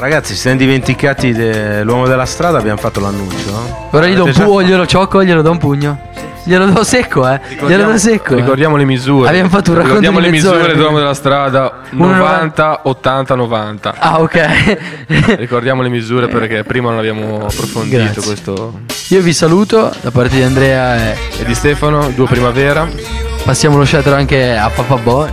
Ragazzi, 0.00 0.32
ci 0.32 0.40
siamo 0.40 0.56
dimenticati 0.56 1.32
dell'uomo 1.34 2.06
della 2.06 2.24
strada, 2.24 2.56
abbiamo 2.56 2.78
fatto 2.78 3.00
l'annuncio. 3.00 3.50
no? 3.50 3.88
Ora 3.90 4.06
gli 4.06 4.14
do 4.14 4.24
un 4.24 4.32
pugno, 4.32 4.62
glielo 4.62 4.86
ciocco, 4.86 5.22
glielo 5.22 5.42
do 5.42 5.50
un 5.50 5.58
pugno. 5.58 6.00
Glielo 6.44 6.64
do 6.70 6.82
secco, 6.84 7.28
eh. 7.28 7.38
Glielo 7.66 7.90
do 7.90 7.98
secco. 7.98 8.32
eh. 8.32 8.36
ricordiamo 8.36 8.76
le 8.76 8.84
misure. 8.86 9.28
Abbiamo 9.28 9.50
fatto 9.50 9.72
un 9.72 9.76
racconto 9.76 9.98
Ricordiamo 10.00 10.18
di 10.20 10.24
le 10.24 10.30
mezz'ora 10.30 10.56
misure 10.56 10.74
dell'uomo 10.74 10.98
della 10.98 11.12
strada 11.12 11.80
Uno 11.90 12.14
90, 12.16 12.80
80, 12.84 13.34
90. 13.34 13.94
Ah, 13.98 14.20
ok. 14.20 15.36
Ricordiamo 15.36 15.82
le 15.82 15.90
misure 15.90 16.28
perché 16.28 16.64
prima 16.64 16.88
non 16.88 16.98
abbiamo 16.98 17.44
approfondito 17.44 18.02
Grazie. 18.02 18.22
questo. 18.22 18.80
Io 19.08 19.20
vi 19.20 19.34
saluto 19.34 19.92
da 20.00 20.10
parte 20.10 20.36
di 20.36 20.42
Andrea 20.42 21.10
e, 21.12 21.16
E 21.40 21.44
di 21.44 21.54
Stefano, 21.54 22.08
due 22.14 22.26
primavera. 22.26 22.88
passiamo 23.44 23.76
lo 23.76 23.84
scettro 23.84 24.14
anche 24.14 24.56
a 24.56 24.70
Papa 24.70 24.96
Boy. 24.96 25.30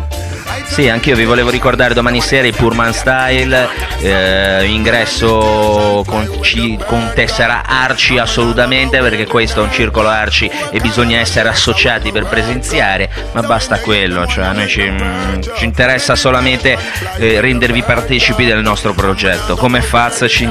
Sì, 0.67 0.89
anch'io 0.89 1.15
vi 1.15 1.25
volevo 1.25 1.49
ricordare 1.49 1.95
domani 1.95 2.21
sera 2.21 2.45
il 2.45 2.53
Pullman 2.55 2.93
Style, 2.93 3.67
eh, 3.99 4.65
ingresso 4.65 6.03
con, 6.05 6.29
ci- 6.41 6.77
con 6.85 7.11
tessera 7.15 7.63
Arci 7.65 8.19
assolutamente 8.19 8.99
perché 8.99 9.25
questo 9.25 9.61
è 9.61 9.63
un 9.63 9.71
circolo 9.71 10.07
Arci 10.07 10.49
e 10.69 10.79
bisogna 10.79 11.17
essere 11.17 11.49
associati 11.49 12.11
per 12.11 12.25
presenziare, 12.25 13.09
ma 13.31 13.41
basta 13.41 13.79
quello, 13.79 14.27
cioè 14.27 14.45
a 14.45 14.51
noi 14.51 14.67
ci, 14.67 14.83
mm, 14.87 15.41
ci 15.55 15.65
interessa 15.65 16.15
solamente 16.15 16.77
eh, 17.17 17.41
rendervi 17.41 17.81
partecipi 17.81 18.45
del 18.45 18.61
nostro 18.61 18.93
progetto. 18.93 19.55
Come 19.55 19.81
Faz 19.81 20.25
ci, 20.29 20.47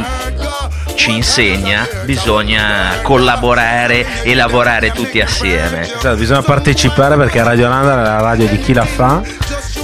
ci 0.97 1.13
insegna, 1.13 1.87
bisogna 2.05 2.99
collaborare 3.03 4.23
e 4.23 4.35
lavorare 4.35 4.91
tutti 4.91 5.21
assieme. 5.21 5.83
Esatto, 5.83 6.17
bisogna 6.17 6.43
partecipare 6.43 7.17
perché 7.17 7.43
Radio 7.45 7.69
Landa 7.69 8.01
è 8.01 8.03
la 8.03 8.21
radio 8.21 8.49
di 8.49 8.59
chi 8.59 8.73
la 8.73 8.85
fa. 8.85 9.23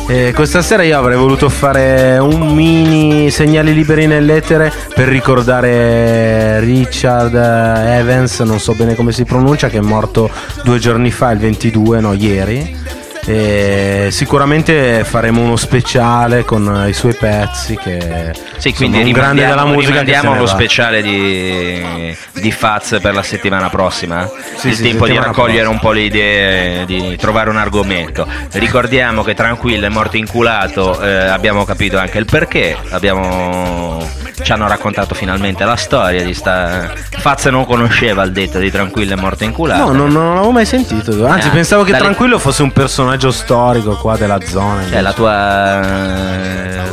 E 0.08 0.32
questa 0.34 0.62
sera 0.62 0.82
io 0.82 0.98
avrei 0.98 1.16
voluto 1.16 1.48
fare 1.48 2.18
un 2.18 2.54
mini 2.54 3.30
segnali 3.30 3.72
liberi 3.72 4.06
nell'etere 4.06 4.72
per 4.94 5.08
ricordare 5.08 6.60
Richard 6.60 7.34
eh, 7.34 7.96
Evans, 7.98 8.40
non 8.40 8.58
so 8.58 8.74
bene 8.74 8.94
come 8.94 9.12
si 9.12 9.24
pronuncia, 9.24 9.68
che 9.68 9.78
è 9.78 9.80
morto 9.80 10.28
due 10.64 10.78
giorni 10.78 11.10
fa, 11.10 11.30
il 11.30 11.38
22, 11.38 12.00
no, 12.00 12.12
ieri. 12.12 13.01
E 13.24 14.08
sicuramente 14.10 15.04
faremo 15.04 15.42
uno 15.42 15.54
speciale 15.54 16.44
con 16.44 16.86
i 16.88 16.92
suoi 16.92 17.14
pezzi 17.14 17.76
che 17.76 18.32
Sì, 18.56 18.74
quindi 18.74 19.00
un 19.00 19.12
grande 19.12 19.46
della 19.46 19.64
musica 19.64 20.00
rimandiamo 20.00 20.36
lo 20.36 20.46
speciale 20.46 21.02
di, 21.02 22.16
di 22.32 22.50
Faz 22.50 22.98
per 23.00 23.14
la 23.14 23.22
settimana 23.22 23.68
prossima. 23.70 24.28
Sì, 24.56 24.68
il 24.68 24.74
sì, 24.74 24.82
tempo 24.82 25.06
di 25.06 25.14
raccogliere 25.14 25.62
prossima. 25.62 25.70
un 25.70 25.78
po' 25.78 25.92
le 25.92 26.00
idee, 26.00 26.84
di 26.84 27.16
trovare 27.16 27.48
un 27.48 27.58
argomento. 27.58 28.26
Ricordiamo 28.52 29.22
che 29.22 29.34
Tranquillo 29.34 29.86
è 29.86 29.88
morto 29.88 30.16
inculato, 30.16 31.00
eh, 31.00 31.08
abbiamo 31.08 31.64
capito 31.64 31.98
anche 31.98 32.18
il 32.18 32.24
perché, 32.24 32.76
abbiamo- 32.90 34.04
ci 34.42 34.52
hanno 34.52 34.66
raccontato 34.68 35.14
finalmente 35.14 35.64
la 35.64 35.76
storia 35.76 36.22
di 36.24 36.34
sta... 36.34 36.90
Faz 37.10 37.44
non 37.46 37.64
conosceva 37.64 38.22
il 38.24 38.32
detto 38.32 38.58
di 38.58 38.70
Tranquillo 38.70 39.14
è 39.14 39.16
morto 39.16 39.44
inculato. 39.44 39.84
No, 39.86 39.92
non, 39.92 40.12
non 40.12 40.34
l'avevo 40.34 40.50
mai 40.52 40.66
sentito. 40.66 41.26
Anzi, 41.26 41.48
Eh, 41.48 41.50
pensavo 41.50 41.84
che 41.84 41.92
dalle- 41.92 42.04
Tranquillo 42.04 42.38
fosse 42.38 42.62
un 42.62 42.72
personaggio 42.72 43.30
storico 43.30 43.96
qua 43.96 44.16
della 44.16 44.40
zona. 44.44 44.82
Cioè, 44.88 45.00
la 45.00 45.12
tua, 45.12 45.80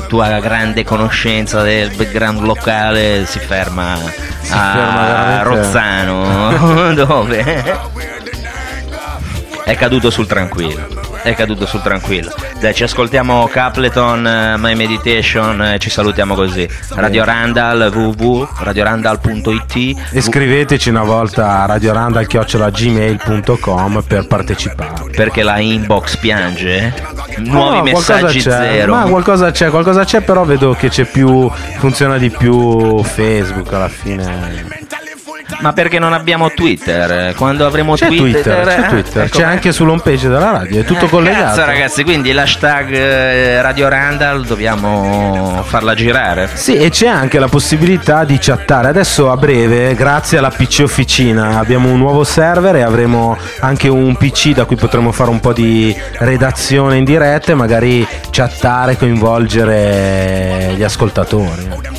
tua 0.08 0.40
grande 0.40 0.84
conoscenza 0.84 1.62
del 1.62 1.90
background 1.96 2.42
locale 2.42 3.26
si 3.26 3.40
ferma 3.40 3.94
a 3.94 3.98
ferma 4.50 5.42
Rozzano, 5.44 6.94
dove 6.94 7.78
è 9.64 9.76
caduto 9.76 10.10
sul 10.10 10.28
tranquillo. 10.28 11.08
È 11.22 11.34
caduto 11.36 11.66
sul 11.66 11.82
tranquillo. 11.82 12.32
Dai, 12.60 12.74
ci 12.74 12.84
ascoltiamo 12.84 13.48
Capleton, 13.48 14.26
eh, 14.26 14.56
My 14.58 14.74
Meditation 14.76 15.62
e 15.62 15.78
ci 15.80 15.90
salutiamo 15.90 16.34
così. 16.36 16.66
Radio 16.96 17.24
Randall, 17.26 17.92
www.radiorandall.it 17.94 19.96
E 20.12 20.22
scriveteci 20.22 20.90
una 20.90 21.04
volta 21.04 21.62
a 21.62 21.66
radiorandal.gmail.com 21.66 24.04
per 24.08 24.28
partecipare. 24.28 25.10
perché 25.16 25.44
la 25.44 25.60
inbox 25.60 26.18
piange. 26.18 26.94
Nuovi 27.38 27.78
No, 27.78 27.84
messaggi 27.84 28.40
c'è, 28.40 28.50
zero. 28.52 28.94
Ma 28.96 29.04
qualcosa 29.04 29.52
c'è, 29.52 29.70
qualcosa 29.70 30.04
c'è, 30.04 30.22
però 30.22 30.44
vedo 30.46 30.74
che 30.74 30.90
c'è 30.90 31.06
più. 31.06 31.50
funziona 31.78 32.18
di 32.18 32.30
più 32.30 33.02
Facebook 33.04 33.72
alla 33.74 33.90
fine. 33.90 34.68
Ma 35.60 35.74
perché 35.74 36.00
non 36.00 36.14
abbiamo 36.14 36.52
Twitter? 36.52 37.34
Quando 37.36 37.66
avremo 37.66 37.96
C'è 37.96 38.08
Twitter, 38.08 38.42
Twitter, 38.42 38.66
c'è, 38.66 38.80
eh, 38.80 38.88
Twitter, 38.88 39.24
ecco, 39.24 39.38
c'è 39.40 39.44
anche 39.44 39.72
sull'home 39.72 40.02
page 40.02 40.28
della 40.28 40.52
radio, 40.52 40.82
è 40.82 40.84
tutto 40.86 41.06
Eh, 41.06 41.10
collegato. 41.10 41.44
Cazzo, 41.44 41.66
ragazzi, 41.66 42.04
quindi 42.04 42.32
l'hashtag 42.32 42.94
eh, 42.94 43.62
Radio 43.62 43.88
Randall 43.90 44.46
dobbiamo 44.46 45.64
farla 45.68 45.94
girare. 45.96 46.50
Sì, 46.54 46.76
e 46.76 46.90
c'è 46.90 47.08
anche 47.08 47.40
la 47.40 47.48
possibilità 47.48 48.24
di 48.24 48.38
chattare. 48.40 48.88
Adesso 48.90 49.30
a 49.32 49.38
breve, 49.38 49.96
grazie 49.96 50.38
alla 50.38 50.50
PC 50.50 50.82
Officina, 50.84 51.58
abbiamo 51.60 51.90
un 51.90 51.98
nuovo 51.98 52.24
server 52.24 52.76
e 52.76 52.82
avremo 52.82 53.38
anche 53.60 53.88
un 53.90 54.16
PC 54.16 54.54
da 54.54 54.66
cui 54.66 54.76
potremo 54.76 55.12
fare 55.12 55.30
un 55.30 55.40
po' 55.40 55.54
di 55.54 55.96
redazione 56.20 56.98
in 56.98 57.04
diretta 57.04 57.52
e 57.52 57.56
magari 57.56 58.08
chattare, 58.30 58.98
coinvolgere 58.98 60.74
gli 60.76 60.84
ascoltatori 60.84 61.99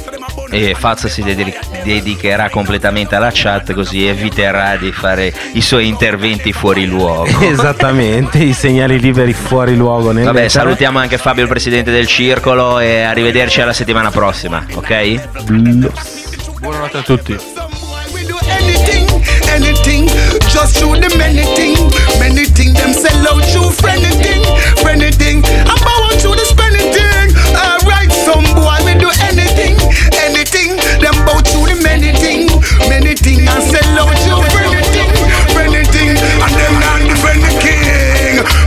e 0.50 0.74
Fazio 0.76 1.08
si 1.08 1.22
dedicherà 1.22 2.50
completamente 2.50 3.14
alla 3.14 3.30
chat 3.32 3.72
così 3.72 4.06
eviterà 4.06 4.76
di 4.76 4.92
fare 4.92 5.32
i 5.52 5.60
suoi 5.60 5.86
interventi 5.86 6.52
fuori 6.52 6.86
luogo. 6.86 7.28
Esattamente, 7.40 8.38
i 8.38 8.52
segnali 8.52 8.98
liberi 8.98 9.32
fuori 9.32 9.76
luogo. 9.76 10.12
Vabbè, 10.12 10.48
salutiamo 10.48 10.98
anche 10.98 11.18
Fabio, 11.18 11.42
il 11.42 11.48
presidente 11.48 11.90
del 11.90 12.06
circolo 12.06 12.78
e 12.78 13.02
arrivederci 13.02 13.60
alla 13.60 13.72
settimana 13.72 14.10
prossima, 14.10 14.64
ok? 14.74 15.42
Buonanotte 16.60 16.96
a 16.98 17.02
tutti. 17.02 17.38
Just 20.50 20.78
shoot 20.78 21.00
them 21.00 21.20
anything, 21.20 21.76
many 22.18 22.44
thing. 22.44 22.74
Them 22.74 22.92
sell 22.92 23.26
out 23.28 23.46
you 23.54 23.70
for 23.70 23.88
anything, 23.88 24.42
for 24.76 24.90
anything. 24.90 25.42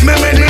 Me 0.06 0.43